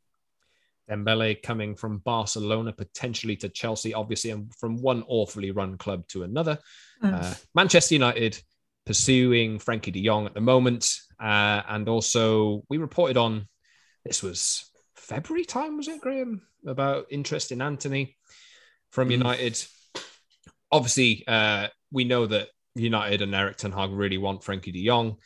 Dembele 0.90 1.42
coming 1.42 1.76
from 1.76 2.00
Barcelona 2.00 2.74
potentially 2.74 3.38
to 3.38 3.50
Chelsea, 3.50 3.94
obviously, 3.94 4.32
and 4.32 4.54
from 4.56 4.82
one 4.82 5.04
awfully 5.08 5.52
run 5.52 5.78
club 5.78 6.08
to 6.10 6.24
another. 6.24 6.60
Mm. 7.02 7.14
Uh, 7.14 7.34
Manchester 7.56 7.96
United 7.96 8.42
pursuing 8.86 9.60
Frenkie 9.60 9.94
de 9.94 10.06
Jong 10.06 10.26
at 10.26 10.34
the 10.34 10.42
moment. 10.42 10.94
Uh, 11.20 11.62
and 11.68 11.88
also, 11.90 12.64
we 12.70 12.78
reported 12.78 13.18
on 13.18 13.48
this 14.06 14.22
was 14.22 14.70
February 14.96 15.46
time, 15.46 15.78
was 15.78 15.88
it, 15.88 16.02
Graeme? 16.02 16.42
About 16.66 17.08
interest 17.10 17.52
in 17.52 17.62
Antony 17.62 18.16
from 18.92 19.10
mm. 19.10 19.14
United. 19.14 19.64
Obviously, 20.72 21.24
uh, 21.28 21.68
we 21.92 22.04
know 22.04 22.26
that 22.26 22.50
United 22.76 23.22
and 23.22 23.36
Erik 23.36 23.58
Ten 23.58 23.72
Hag 23.72 23.92
really 23.92 24.18
want 24.18 24.42
Frenkie 24.42 24.74
de 24.74 24.86
Jong. 24.86 25.18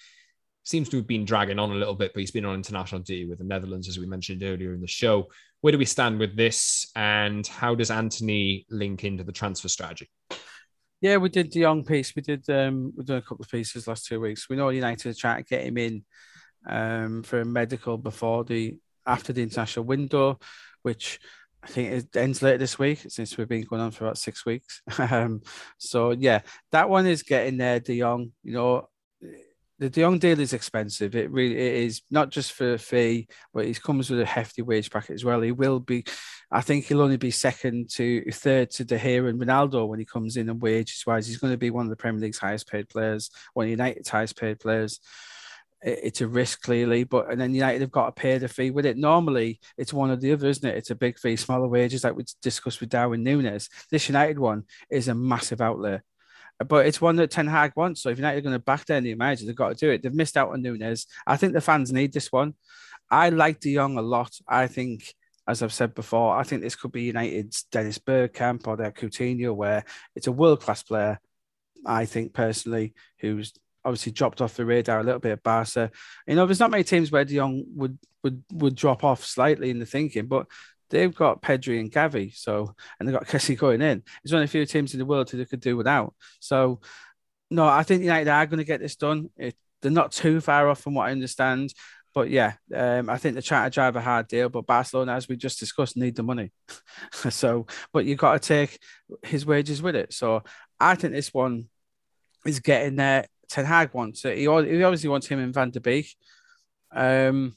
Seems 0.63 0.89
to 0.89 0.97
have 0.97 1.07
been 1.07 1.25
dragging 1.25 1.59
on 1.59 1.71
a 1.71 1.75
little 1.75 1.95
bit, 1.95 2.13
but 2.13 2.19
he's 2.19 2.31
been 2.31 2.45
on 2.45 2.55
international 2.55 3.01
duty 3.01 3.25
with 3.25 3.37
the 3.37 3.45
Netherlands, 3.45 3.87
as 3.87 3.97
we 3.97 4.05
mentioned 4.05 4.43
earlier 4.43 4.73
in 4.73 4.81
the 4.81 4.87
show. 4.87 5.27
Where 5.61 5.71
do 5.71 5.77
we 5.77 5.85
stand 5.85 6.19
with 6.19 6.35
this, 6.35 6.91
and 6.95 7.47
how 7.47 7.73
does 7.73 7.89
Antony 7.89 8.65
link 8.69 9.03
into 9.03 9.23
the 9.23 9.31
transfer 9.31 9.69
strategy? 9.69 10.09
Yeah, 11.01 11.17
we 11.17 11.29
did 11.29 11.51
the 11.51 11.59
young 11.59 11.83
piece. 11.83 12.15
We 12.15 12.21
did 12.21 12.49
um 12.49 12.93
we've 12.95 13.05
done 13.05 13.17
a 13.17 13.21
couple 13.21 13.43
of 13.43 13.51
pieces 13.51 13.87
last 13.87 14.05
two 14.05 14.19
weeks. 14.19 14.49
We 14.49 14.55
know 14.55 14.69
United 14.69 15.09
are 15.09 15.13
trying 15.13 15.43
to 15.43 15.49
get 15.49 15.65
him 15.65 15.77
in 15.77 16.05
um 16.67 17.23
for 17.23 17.41
a 17.41 17.45
medical 17.45 17.97
before 17.97 18.43
the 18.43 18.77
after 19.05 19.31
the 19.31 19.43
international 19.43 19.85
window, 19.85 20.39
which 20.81 21.19
I 21.63 21.67
think 21.67 21.91
it 21.91 22.15
ends 22.15 22.41
later 22.41 22.57
this 22.57 22.79
week 22.79 23.05
since 23.09 23.37
we've 23.37 23.47
been 23.47 23.63
going 23.63 23.81
on 23.81 23.91
for 23.91 24.05
about 24.05 24.17
six 24.17 24.45
weeks. 24.45 24.81
um, 24.97 25.41
so 25.77 26.11
yeah, 26.11 26.41
that 26.71 26.89
one 26.89 27.05
is 27.05 27.23
getting 27.23 27.57
there. 27.57 27.79
De 27.79 27.99
Jong, 27.99 28.31
you 28.43 28.53
know, 28.53 28.89
the 29.79 29.89
De 29.89 30.01
Jong 30.01 30.17
deal 30.17 30.39
is 30.39 30.53
expensive. 30.53 31.15
It 31.15 31.29
really 31.31 31.55
it 31.55 31.83
is 31.85 32.01
not 32.09 32.29
just 32.29 32.53
for 32.53 32.73
a 32.73 32.77
fee, 32.79 33.27
but 33.53 33.65
it 33.65 33.81
comes 33.81 34.09
with 34.09 34.19
a 34.19 34.25
hefty 34.25 34.61
wage 34.63 34.89
packet 34.89 35.13
as 35.13 35.23
well. 35.23 35.41
He 35.41 35.51
will 35.51 35.79
be, 35.79 36.03
I 36.51 36.61
think 36.61 36.85
he'll 36.85 37.01
only 37.01 37.17
be 37.17 37.31
second 37.31 37.89
to 37.91 38.23
third 38.31 38.71
to 38.71 38.85
De 38.85 38.97
Gea 38.97 39.29
and 39.29 39.39
Ronaldo 39.39 39.87
when 39.87 39.99
he 39.99 40.05
comes 40.05 40.35
in 40.35 40.49
and 40.49 40.61
wages 40.61 41.03
wise. 41.05 41.27
He's 41.27 41.37
going 41.37 41.53
to 41.53 41.57
be 41.57 41.69
one 41.69 41.85
of 41.85 41.89
the 41.91 41.95
Premier 41.95 42.21
League's 42.21 42.39
highest 42.39 42.69
paid 42.69 42.89
players, 42.89 43.29
one 43.53 43.65
of 43.65 43.69
United's 43.69 44.09
highest 44.09 44.39
paid 44.39 44.59
players. 44.59 44.99
It's 45.83 46.21
a 46.21 46.27
risk 46.27 46.63
clearly, 46.63 47.03
but 47.03 47.31
and 47.31 47.39
then 47.39 47.53
United 47.53 47.81
have 47.81 47.91
got 47.91 48.07
to 48.07 48.19
pay 48.19 48.39
the 48.39 48.47
fee 48.47 48.71
with 48.71 48.87
it. 48.87 48.97
Normally, 48.97 49.59
it's 49.77 49.93
one 49.93 50.09
or 50.09 50.15
the 50.15 50.31
other, 50.31 50.47
isn't 50.47 50.67
it? 50.67 50.75
It's 50.75 50.89
a 50.89 50.95
big 50.95 51.19
fee, 51.19 51.35
smaller 51.35 51.67
wages, 51.67 52.03
like 52.03 52.15
we 52.15 52.25
discussed 52.41 52.79
with 52.79 52.89
Darwin 52.89 53.23
Núñez. 53.23 53.69
This 53.91 54.09
United 54.09 54.39
one 54.39 54.63
is 54.89 55.07
a 55.07 55.13
massive 55.13 55.61
outlay 55.61 55.99
but 56.65 56.85
it's 56.85 57.01
one 57.01 57.15
that 57.17 57.31
Ten 57.31 57.47
Hag 57.47 57.73
wants. 57.75 58.01
So 58.01 58.09
if 58.09 58.17
United 58.17 58.39
are 58.39 58.41
going 58.41 58.53
to 58.53 58.59
back 58.59 58.85
their 58.85 59.01
new 59.01 59.15
manager, 59.15 59.45
they've 59.45 59.55
got 59.55 59.69
to 59.69 59.85
do 59.85 59.91
it. 59.91 60.01
They've 60.01 60.13
missed 60.13 60.37
out 60.37 60.49
on 60.51 60.61
Nunez. 60.61 61.05
I 61.25 61.37
think 61.37 61.53
the 61.53 61.61
fans 61.61 61.91
need 61.91 62.13
this 62.13 62.31
one. 62.31 62.55
I 63.09 63.29
like 63.29 63.59
De 63.59 63.75
Jong 63.75 63.97
a 63.97 64.01
lot. 64.01 64.37
I 64.47 64.67
think, 64.67 65.13
as 65.47 65.61
I've 65.61 65.73
said 65.73 65.93
before, 65.93 66.35
I 66.35 66.43
think 66.43 66.61
this 66.61 66.75
could 66.75 66.91
be 66.91 67.03
United's 67.03 67.63
Dennis 67.71 67.99
Bergkamp 67.99 68.67
or 68.67 68.75
their 68.75 68.91
Coutinho, 68.91 69.55
where 69.55 69.85
it's 70.15 70.27
a 70.27 70.31
world 70.31 70.61
class 70.61 70.83
player. 70.83 71.19
I 71.85 72.05
think 72.05 72.33
personally, 72.33 72.93
who's 73.19 73.53
obviously 73.85 74.11
dropped 74.11 74.41
off 74.41 74.55
the 74.55 74.65
radar 74.65 74.99
a 74.99 75.03
little 75.03 75.19
bit 75.19 75.31
at 75.31 75.43
Barca. 75.43 75.89
You 76.27 76.35
know, 76.35 76.45
there's 76.45 76.59
not 76.59 76.71
many 76.71 76.83
teams 76.83 77.11
where 77.11 77.23
De 77.23 77.35
Jong 77.35 77.63
would 77.75 77.97
would 78.23 78.43
would 78.51 78.75
drop 78.75 79.03
off 79.03 79.23
slightly 79.23 79.69
in 79.69 79.79
the 79.79 79.85
thinking, 79.85 80.25
but 80.27 80.47
they've 80.89 81.13
got 81.13 81.41
Pedri 81.41 81.79
and 81.79 81.91
Gavi, 81.91 82.35
so 82.35 82.73
and 82.99 83.07
they've 83.07 83.15
got 83.15 83.27
Kessie 83.27 83.57
going 83.57 83.81
in. 83.81 84.03
There's 84.23 84.33
only 84.33 84.45
a 84.45 84.49
few 84.49 84.65
teams 84.65 84.93
in 84.93 84.99
the 84.99 85.05
world 85.05 85.29
who 85.29 85.37
they 85.37 85.45
could 85.45 85.59
do 85.59 85.77
without. 85.77 86.13
So 86.39 86.79
no, 87.49 87.65
I 87.65 87.83
think 87.83 88.03
United 88.03 88.29
are 88.29 88.45
going 88.45 88.59
to 88.59 88.63
get 88.63 88.79
this 88.79 88.95
done. 88.95 89.29
It, 89.37 89.55
they're 89.81 89.91
not 89.91 90.11
too 90.11 90.41
far 90.41 90.69
off 90.69 90.81
from 90.81 90.95
what 90.95 91.07
I 91.07 91.11
understand. 91.11 91.73
But 92.13 92.29
yeah, 92.29 92.53
um, 92.73 93.09
I 93.09 93.17
think 93.17 93.35
they're 93.35 93.43
trying 93.43 93.69
to 93.69 93.73
drive 93.73 93.95
a 93.95 94.01
hard 94.01 94.27
deal. 94.27 94.49
But 94.49 94.65
Barcelona, 94.65 95.13
as 95.13 95.27
we 95.27 95.35
just 95.35 95.59
discussed, 95.59 95.95
need 95.95 96.15
the 96.15 96.23
money. 96.23 96.51
so, 97.29 97.67
but 97.93 98.05
you've 98.05 98.17
got 98.17 98.41
to 98.41 98.47
take 98.47 98.79
his 99.23 99.45
wages 99.45 99.81
with 99.81 99.95
it. 99.95 100.13
So 100.13 100.43
I 100.79 100.95
think 100.95 101.13
this 101.13 101.33
one 101.33 101.67
is 102.45 102.59
getting 102.59 102.95
there. 102.95 103.27
Ten 103.49 103.65
Hag 103.65 103.93
wants 103.93 104.25
it. 104.25 104.37
He, 104.37 104.43
he 104.43 104.47
obviously 104.47 105.09
wants 105.09 105.27
him 105.27 105.39
in 105.39 105.53
Van 105.53 105.69
der 105.69 105.79
Beek. 105.79 106.15
Um, 106.91 107.55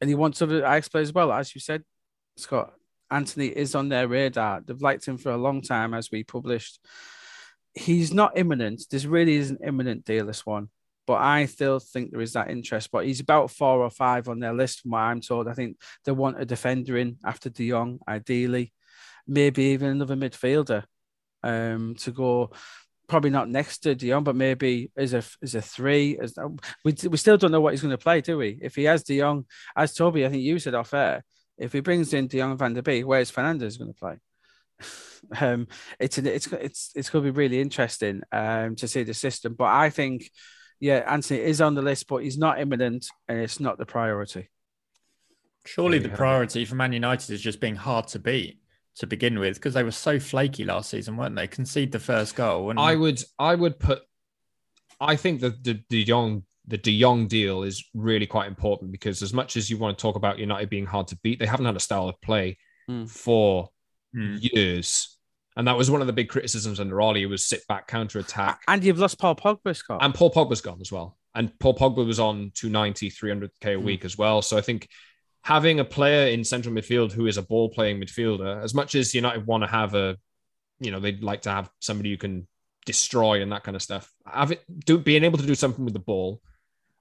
and 0.00 0.10
he 0.10 0.14
wants 0.14 0.42
other 0.42 0.58
Ajax 0.58 0.88
players 0.88 1.08
as 1.08 1.14
well. 1.14 1.32
As 1.32 1.54
you 1.54 1.60
said, 1.60 1.84
Scott 2.36 2.74
Antony 3.10 3.46
is 3.46 3.74
on 3.74 3.88
their 3.88 4.08
radar. 4.08 4.60
They've 4.60 4.80
liked 4.80 5.06
him 5.06 5.18
for 5.18 5.30
a 5.30 5.36
long 5.36 5.62
time, 5.62 5.94
as 5.94 6.10
we 6.10 6.24
published. 6.24 6.80
He's 7.74 8.12
not 8.12 8.36
imminent. 8.36 8.84
This 8.90 9.04
really 9.04 9.34
is 9.34 9.50
an 9.50 9.58
imminent 9.64 10.04
deal, 10.04 10.26
this 10.26 10.46
one. 10.46 10.68
But 11.06 11.20
I 11.20 11.46
still 11.46 11.78
think 11.80 12.10
there 12.10 12.20
is 12.20 12.32
that 12.32 12.50
interest. 12.50 12.90
But 12.90 13.06
he's 13.06 13.20
about 13.20 13.50
four 13.50 13.82
or 13.82 13.90
five 13.90 14.28
on 14.28 14.40
their 14.40 14.54
list, 14.54 14.80
from 14.80 14.92
what 14.92 15.00
I'm 15.00 15.20
told. 15.20 15.48
I 15.48 15.54
think 15.54 15.76
they 16.04 16.12
want 16.12 16.40
a 16.40 16.46
defender 16.46 16.96
in 16.96 17.18
after 17.24 17.50
De 17.50 17.68
Jong, 17.68 18.00
ideally, 18.08 18.72
maybe 19.26 19.64
even 19.64 19.88
another 19.88 20.16
midfielder 20.16 20.84
um, 21.42 21.94
to 22.00 22.10
go. 22.10 22.50
Probably 23.06 23.30
not 23.30 23.50
next 23.50 23.80
to 23.80 23.94
De 23.94 24.08
Jong, 24.08 24.24
but 24.24 24.34
maybe 24.34 24.90
as 24.96 25.12
a 25.12 25.22
as 25.42 25.54
a 25.54 25.60
three. 25.60 26.18
As 26.18 26.34
we 26.84 26.94
we 27.06 27.18
still 27.18 27.36
don't 27.36 27.52
know 27.52 27.60
what 27.60 27.74
he's 27.74 27.82
going 27.82 27.90
to 27.90 27.98
play, 27.98 28.22
do 28.22 28.38
we? 28.38 28.58
If 28.62 28.74
he 28.76 28.84
has 28.84 29.02
De 29.02 29.18
Jong, 29.18 29.44
as 29.76 29.92
Toby, 29.92 30.24
I 30.24 30.30
think 30.30 30.42
you 30.42 30.58
said 30.58 30.74
off 30.74 30.94
air, 30.94 31.22
if 31.58 31.72
he 31.72 31.80
brings 31.80 32.12
in 32.12 32.26
De 32.26 32.38
Jong 32.38 32.56
Van 32.56 32.74
der 32.74 32.82
Beek, 32.82 33.06
where's 33.06 33.30
Fernandes 33.30 33.78
going 33.78 33.92
to 33.92 33.98
play? 33.98 34.16
um, 35.40 35.68
it's 35.98 36.18
an, 36.18 36.26
it's 36.26 36.46
it's 36.48 36.90
it's 36.94 37.10
going 37.10 37.24
to 37.24 37.32
be 37.32 37.36
really 37.36 37.60
interesting 37.60 38.22
um, 38.32 38.76
to 38.76 38.88
see 38.88 39.02
the 39.02 39.14
system. 39.14 39.54
But 39.54 39.68
I 39.68 39.90
think, 39.90 40.30
yeah, 40.80 41.04
Antony 41.06 41.40
is 41.40 41.60
on 41.60 41.74
the 41.74 41.82
list, 41.82 42.08
but 42.08 42.18
he's 42.18 42.38
not 42.38 42.60
imminent, 42.60 43.06
and 43.28 43.38
it's 43.38 43.60
not 43.60 43.78
the 43.78 43.86
priority. 43.86 44.50
Surely 45.66 45.98
the 45.98 46.10
priority 46.10 46.64
for 46.66 46.74
Man 46.74 46.92
United 46.92 47.30
is 47.30 47.40
just 47.40 47.58
being 47.58 47.76
hard 47.76 48.08
to 48.08 48.18
beat 48.18 48.60
to 48.96 49.06
begin 49.06 49.38
with 49.38 49.56
because 49.56 49.74
they 49.74 49.82
were 49.82 49.90
so 49.90 50.20
flaky 50.20 50.64
last 50.64 50.90
season, 50.90 51.16
weren't 51.16 51.34
they? 51.34 51.46
Concede 51.46 51.90
the 51.90 51.98
first 51.98 52.36
goal. 52.36 52.70
And... 52.70 52.78
I 52.78 52.94
would 52.94 53.22
I 53.38 53.54
would 53.54 53.78
put. 53.78 54.02
I 55.00 55.16
think 55.16 55.40
that 55.40 55.64
the 55.64 55.74
De 55.88 56.04
Jong 56.04 56.44
the 56.66 56.78
De 56.78 56.98
Jong 56.98 57.26
deal 57.26 57.62
is 57.62 57.84
really 57.94 58.26
quite 58.26 58.48
important 58.48 58.90
because 58.90 59.22
as 59.22 59.32
much 59.32 59.56
as 59.56 59.68
you 59.68 59.76
want 59.76 59.96
to 59.96 60.02
talk 60.02 60.16
about 60.16 60.38
United 60.38 60.70
being 60.70 60.86
hard 60.86 61.08
to 61.08 61.16
beat, 61.22 61.38
they 61.38 61.46
haven't 61.46 61.66
had 61.66 61.76
a 61.76 61.80
style 61.80 62.08
of 62.08 62.20
play 62.22 62.56
mm. 62.88 63.08
for 63.08 63.68
mm. 64.16 64.38
years. 64.40 65.18
And 65.56 65.68
that 65.68 65.76
was 65.76 65.90
one 65.90 66.00
of 66.00 66.06
the 66.06 66.12
big 66.12 66.28
criticisms 66.28 66.80
under 66.80 67.00
Ole 67.00 67.26
was 67.26 67.44
sit 67.44 67.66
back, 67.68 67.86
counter 67.86 68.18
attack. 68.18 68.62
And 68.66 68.82
you've 68.82 68.98
lost 68.98 69.18
Paul 69.18 69.36
Pogba, 69.36 69.76
Scott. 69.76 70.02
And 70.02 70.14
Paul 70.14 70.32
Pogba's 70.32 70.60
gone 70.60 70.80
as 70.80 70.90
well. 70.90 71.16
And 71.34 71.56
Paul 71.58 71.76
Pogba 71.76 72.04
was 72.04 72.18
on 72.18 72.50
290, 72.54 73.10
300k 73.10 73.48
a 73.62 73.66
mm. 73.66 73.82
week 73.82 74.04
as 74.04 74.16
well. 74.16 74.40
So 74.42 74.56
I 74.56 74.62
think 74.62 74.88
having 75.42 75.80
a 75.80 75.84
player 75.84 76.28
in 76.28 76.42
central 76.42 76.74
midfield 76.74 77.12
who 77.12 77.26
is 77.26 77.36
a 77.36 77.42
ball 77.42 77.68
playing 77.68 78.00
midfielder, 78.00 78.62
as 78.62 78.74
much 78.74 78.94
as 78.94 79.14
United 79.14 79.46
want 79.46 79.62
to 79.62 79.68
have 79.68 79.94
a, 79.94 80.16
you 80.80 80.90
know, 80.90 80.98
they'd 80.98 81.22
like 81.22 81.42
to 81.42 81.50
have 81.50 81.70
somebody 81.80 82.10
who 82.10 82.16
can 82.16 82.48
destroy 82.86 83.42
and 83.42 83.52
that 83.52 83.62
kind 83.62 83.76
of 83.76 83.82
stuff. 83.82 84.10
Have 84.26 84.52
it 84.52 84.64
do 84.84 84.98
being 84.98 85.24
able 85.24 85.38
to 85.38 85.46
do 85.46 85.54
something 85.54 85.84
with 85.84 85.94
the 85.94 86.00
ball 86.00 86.40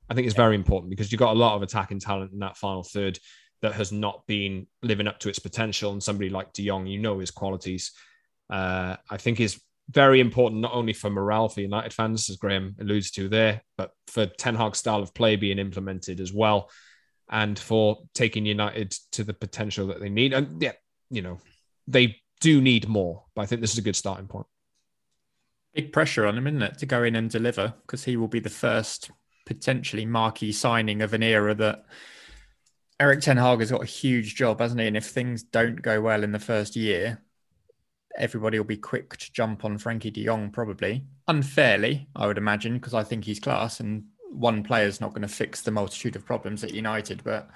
I 0.09 0.13
think 0.13 0.27
it's 0.27 0.35
very 0.35 0.55
important 0.55 0.89
because 0.89 1.11
you've 1.11 1.19
got 1.19 1.35
a 1.35 1.39
lot 1.39 1.55
of 1.55 1.61
attacking 1.61 1.99
talent 1.99 2.33
in 2.33 2.39
that 2.39 2.57
final 2.57 2.83
third 2.83 3.19
that 3.61 3.73
has 3.73 3.91
not 3.91 4.27
been 4.27 4.67
living 4.81 5.07
up 5.07 5.19
to 5.19 5.29
its 5.29 5.39
potential. 5.39 5.91
And 5.91 6.03
somebody 6.03 6.29
like 6.29 6.51
De 6.53 6.67
Jong, 6.67 6.85
you 6.85 6.99
know 6.99 7.19
his 7.19 7.31
qualities. 7.31 7.91
Uh, 8.49 8.97
I 9.09 9.17
think 9.17 9.39
is 9.39 9.61
very 9.89 10.19
important 10.19 10.61
not 10.61 10.73
only 10.73 10.93
for 10.93 11.09
morale 11.09 11.49
for 11.49 11.61
United 11.61 11.93
fans, 11.93 12.29
as 12.29 12.37
Graham 12.37 12.75
alludes 12.79 13.11
to 13.11 13.29
there, 13.29 13.61
but 13.77 13.91
for 14.07 14.25
Ten 14.25 14.55
Hag's 14.55 14.79
style 14.79 15.01
of 15.01 15.13
play 15.13 15.35
being 15.35 15.59
implemented 15.59 16.19
as 16.19 16.33
well, 16.33 16.69
and 17.29 17.57
for 17.57 17.99
taking 18.13 18.45
United 18.45 18.91
to 19.13 19.23
the 19.23 19.33
potential 19.33 19.87
that 19.87 19.99
they 19.99 20.09
need. 20.09 20.33
And 20.33 20.61
yeah, 20.61 20.73
you 21.09 21.21
know, 21.21 21.39
they 21.87 22.17
do 22.41 22.61
need 22.61 22.87
more, 22.87 23.23
but 23.35 23.43
I 23.43 23.45
think 23.45 23.61
this 23.61 23.71
is 23.71 23.77
a 23.77 23.83
good 23.83 23.95
starting 23.95 24.27
point. 24.27 24.47
Big 25.73 25.91
pressure 25.91 26.27
on 26.27 26.37
him, 26.37 26.47
isn't 26.47 26.61
it, 26.61 26.77
to 26.79 26.85
go 26.85 27.03
in 27.03 27.15
and 27.15 27.29
deliver 27.29 27.73
because 27.81 28.03
he 28.03 28.17
will 28.17 28.27
be 28.27 28.39
the 28.39 28.49
first 28.49 29.09
potentially 29.45 30.05
marquee 30.05 30.51
signing 30.51 31.01
of 31.01 31.13
an 31.13 31.23
era 31.23 31.53
that 31.55 31.85
Erik 32.99 33.21
Ten 33.21 33.37
Hag 33.37 33.59
has 33.59 33.71
got 33.71 33.83
a 33.83 33.85
huge 33.85 34.35
job, 34.35 34.59
hasn't 34.59 34.79
he? 34.79 34.87
And 34.87 34.97
if 34.97 35.05
things 35.05 35.43
don't 35.43 35.81
go 35.81 35.99
well 36.01 36.23
in 36.23 36.31
the 36.31 36.39
first 36.39 36.75
year, 36.75 37.21
everybody 38.17 38.57
will 38.57 38.65
be 38.65 38.77
quick 38.77 39.17
to 39.17 39.33
jump 39.33 39.65
on 39.65 39.77
Frenkie 39.77 40.13
de 40.13 40.25
Jong, 40.25 40.51
probably 40.51 41.03
unfairly, 41.27 42.07
I 42.15 42.27
would 42.27 42.37
imagine, 42.37 42.73
because 42.75 42.93
I 42.93 43.03
think 43.03 43.25
he's 43.25 43.39
class 43.39 43.79
and 43.79 44.05
one 44.29 44.63
player's 44.63 45.01
not 45.01 45.11
going 45.11 45.21
to 45.23 45.27
fix 45.27 45.61
the 45.61 45.71
multitude 45.71 46.15
of 46.15 46.25
problems 46.25 46.63
at 46.63 46.73
United. 46.73 47.23
But 47.23 47.49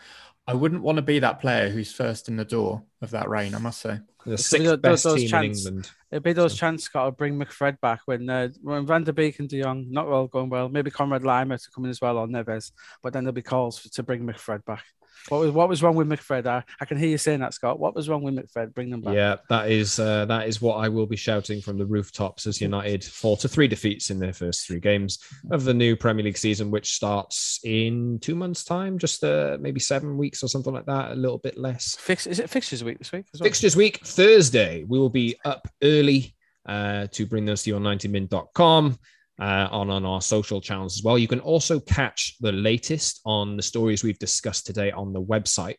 I 0.47 0.53
wouldn't 0.53 0.81
want 0.81 0.95
to 0.95 1.01
be 1.01 1.19
that 1.19 1.41
player 1.41 1.69
who's 1.69 1.91
first 1.91 2.29
in 2.29 2.37
the 2.37 2.45
door 2.45 2.83
of 3.01 3.11
that 3.11 3.29
reign, 3.29 3.53
I 3.53 3.59
must 3.59 3.81
say. 3.81 3.99
The 4.25 4.37
sixth 4.37 4.81
best 4.81 5.03
those 5.03 5.19
team 5.19 5.29
chance, 5.29 5.65
in 5.65 5.67
England. 5.67 5.91
It'd 6.11 6.23
be 6.23 6.33
those 6.33 6.53
so. 6.53 6.57
chance 6.57 6.87
got 6.87 7.05
to 7.05 7.11
bring 7.11 7.37
McFred 7.37 7.79
back 7.81 8.01
when 8.05 8.29
uh, 8.29 8.49
when 8.61 8.85
Van 8.85 9.03
der 9.03 9.11
Beek 9.11 9.39
and 9.39 9.47
De 9.47 9.61
Jong 9.61 9.87
not 9.89 10.09
well 10.09 10.27
going 10.27 10.49
well. 10.49 10.69
Maybe 10.69 10.91
Conrad 10.91 11.23
Lima 11.23 11.57
to 11.57 11.71
come 11.71 11.85
in 11.85 11.89
as 11.89 12.01
well 12.01 12.17
or 12.17 12.27
Neves, 12.27 12.71
but 13.03 13.13
then 13.13 13.23
there'll 13.23 13.33
be 13.33 13.41
calls 13.41 13.77
for, 13.77 13.89
to 13.89 14.03
bring 14.03 14.25
McFred 14.25 14.65
back. 14.65 14.83
What 15.29 15.39
was 15.41 15.51
what 15.51 15.69
was 15.69 15.83
wrong 15.83 15.95
with 15.95 16.07
McFred? 16.07 16.47
I, 16.47 16.63
I 16.79 16.85
can 16.85 16.97
hear 16.97 17.09
you 17.09 17.17
saying 17.17 17.39
that, 17.41 17.53
Scott. 17.53 17.79
What 17.79 17.95
was 17.95 18.09
wrong 18.09 18.23
with 18.23 18.35
McFred? 18.35 18.73
Bring 18.73 18.89
them 18.89 19.01
back. 19.01 19.15
Yeah, 19.15 19.37
that 19.49 19.69
is 19.69 19.99
uh, 19.99 20.25
that 20.25 20.47
is 20.47 20.61
what 20.61 20.75
I 20.75 20.89
will 20.89 21.05
be 21.05 21.15
shouting 21.15 21.61
from 21.61 21.77
the 21.77 21.85
rooftops 21.85 22.47
as 22.47 22.61
United 22.61 23.03
fall 23.03 23.37
to 23.37 23.47
three 23.47 23.67
defeats 23.67 24.09
in 24.09 24.19
their 24.19 24.33
first 24.33 24.65
three 24.65 24.79
games 24.79 25.19
of 25.51 25.63
the 25.63 25.73
new 25.73 25.95
Premier 25.95 26.23
League 26.23 26.37
season, 26.37 26.71
which 26.71 26.93
starts 26.93 27.59
in 27.63 28.19
two 28.19 28.35
months' 28.35 28.63
time, 28.63 28.97
just 28.97 29.23
uh, 29.23 29.57
maybe 29.59 29.79
seven 29.79 30.17
weeks 30.17 30.43
or 30.43 30.47
something 30.47 30.73
like 30.73 30.85
that, 30.85 31.11
a 31.11 31.15
little 31.15 31.39
bit 31.39 31.57
less. 31.57 31.95
Fix 31.99 32.27
is 32.27 32.39
it 32.39 32.49
fixtures 32.49 32.83
week 32.83 32.97
this 32.97 33.11
week? 33.11 33.25
Well? 33.33 33.45
Fixtures 33.45 33.75
week 33.75 34.05
Thursday. 34.05 34.83
We 34.83 34.99
will 34.99 35.09
be 35.09 35.35
up 35.45 35.67
early 35.83 36.35
uh, 36.65 37.07
to 37.11 37.25
bring 37.25 37.45
those 37.45 37.63
to 37.63 37.71
you 37.71 37.75
on 37.75 37.83
90min.com 37.83 38.97
uh, 39.39 39.67
on, 39.71 39.89
on 39.89 40.05
our 40.05 40.21
social 40.21 40.61
channels 40.61 40.97
as 40.97 41.03
well. 41.03 41.17
You 41.17 41.27
can 41.27 41.39
also 41.39 41.79
catch 41.79 42.35
the 42.39 42.51
latest 42.51 43.21
on 43.25 43.57
the 43.57 43.63
stories 43.63 44.03
we've 44.03 44.19
discussed 44.19 44.65
today 44.65 44.91
on 44.91 45.13
the 45.13 45.21
website. 45.21 45.77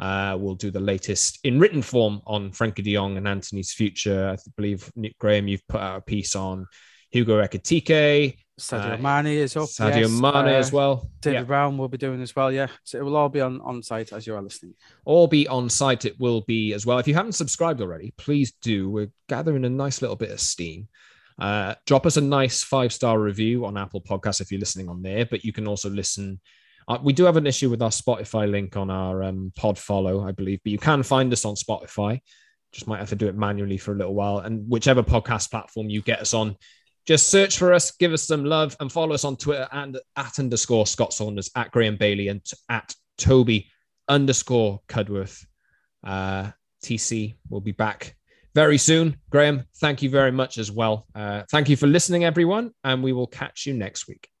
Uh, 0.00 0.36
we'll 0.38 0.56
do 0.56 0.70
the 0.70 0.80
latest 0.80 1.38
in 1.44 1.60
written 1.60 1.80
form 1.80 2.20
on 2.26 2.50
Frenkie 2.50 2.82
de 2.82 2.94
Jong 2.94 3.16
and 3.16 3.28
Antony's 3.28 3.72
future. 3.72 4.30
I 4.30 4.50
believe, 4.56 4.90
Nick 4.96 5.16
Graeme, 5.18 5.48
you've 5.48 5.66
put 5.68 5.80
out 5.80 5.98
a 5.98 6.00
piece 6.00 6.34
on 6.34 6.66
Hugo 7.10 7.40
Ekitike. 7.40 8.36
Sadio 8.58 8.94
uh, 8.94 8.96
Mane 8.98 9.38
is 9.38 9.56
up. 9.56 9.68
Sadio 9.68 10.02
yes. 10.02 10.10
Mane 10.10 10.34
uh, 10.34 10.58
as 10.58 10.72
well. 10.72 11.08
David 11.20 11.40
yeah. 11.40 11.42
Brown 11.44 11.78
will 11.78 11.88
be 11.88 11.98
doing 11.98 12.20
as 12.20 12.34
well. 12.34 12.50
Yeah. 12.50 12.68
So 12.84 12.98
it 12.98 13.04
will 13.04 13.16
all 13.16 13.28
be 13.28 13.40
on, 13.40 13.60
on 13.60 13.82
site 13.82 14.12
as 14.12 14.26
you 14.26 14.34
are 14.34 14.42
listening. 14.42 14.74
All 15.04 15.26
be 15.26 15.46
on 15.48 15.68
site. 15.68 16.04
It 16.04 16.18
will 16.18 16.42
be 16.42 16.72
as 16.72 16.84
well. 16.84 16.98
If 16.98 17.06
you 17.06 17.14
haven't 17.14 17.32
subscribed 17.32 17.80
already, 17.80 18.12
please 18.16 18.52
do. 18.62 18.90
We're 18.90 19.10
gathering 19.28 19.64
a 19.64 19.70
nice 19.70 20.02
little 20.02 20.16
bit 20.16 20.30
of 20.30 20.40
steam. 20.40 20.88
Uh, 21.38 21.74
drop 21.86 22.06
us 22.06 22.16
a 22.16 22.20
nice 22.20 22.62
five 22.62 22.92
star 22.92 23.18
review 23.18 23.64
on 23.64 23.76
Apple 23.76 24.00
Podcasts 24.00 24.40
if 24.40 24.50
you're 24.50 24.60
listening 24.60 24.88
on 24.88 25.02
there, 25.02 25.26
but 25.26 25.44
you 25.44 25.52
can 25.52 25.66
also 25.66 25.90
listen. 25.90 26.40
Uh, 26.88 26.98
we 27.02 27.12
do 27.12 27.24
have 27.24 27.36
an 27.36 27.46
issue 27.46 27.70
with 27.70 27.82
our 27.82 27.90
Spotify 27.90 28.50
link 28.50 28.76
on 28.76 28.90
our 28.90 29.22
um, 29.22 29.52
pod 29.56 29.78
follow, 29.78 30.26
I 30.26 30.32
believe, 30.32 30.60
but 30.64 30.72
you 30.72 30.78
can 30.78 31.02
find 31.02 31.32
us 31.32 31.44
on 31.44 31.54
Spotify. 31.54 32.20
Just 32.72 32.86
might 32.86 32.98
have 32.98 33.10
to 33.10 33.16
do 33.16 33.28
it 33.28 33.36
manually 33.36 33.76
for 33.76 33.92
a 33.92 33.96
little 33.96 34.14
while. 34.14 34.38
And 34.38 34.68
whichever 34.68 35.02
podcast 35.02 35.50
platform 35.50 35.90
you 35.90 36.02
get 36.02 36.20
us 36.20 36.34
on, 36.34 36.56
just 37.06 37.28
search 37.28 37.58
for 37.58 37.72
us, 37.72 37.90
give 37.92 38.12
us 38.12 38.22
some 38.22 38.44
love, 38.44 38.76
and 38.80 38.90
follow 38.90 39.14
us 39.14 39.24
on 39.24 39.36
Twitter 39.36 39.68
and 39.72 39.98
at 40.16 40.38
underscore 40.38 40.86
Scott 40.86 41.12
Saunders, 41.12 41.50
at 41.56 41.70
Graeme 41.70 41.96
Bailey, 41.96 42.28
and 42.28 42.42
at 42.68 42.94
Toby 43.18 43.68
underscore 44.08 44.80
Cudworth. 44.88 45.44
Uh, 46.04 46.50
TC 46.84 47.36
will 47.48 47.60
be 47.60 47.72
back 47.72 48.16
very 48.54 48.78
soon. 48.78 49.16
Graeme, 49.30 49.64
thank 49.76 50.02
you 50.02 50.10
very 50.10 50.32
much 50.32 50.58
as 50.58 50.70
well. 50.70 51.06
Uh, 51.14 51.42
thank 51.50 51.68
you 51.68 51.76
for 51.76 51.86
listening, 51.86 52.24
everyone, 52.24 52.72
and 52.84 53.02
we 53.02 53.12
will 53.12 53.26
catch 53.26 53.66
you 53.66 53.74
next 53.74 54.08
week. 54.08 54.31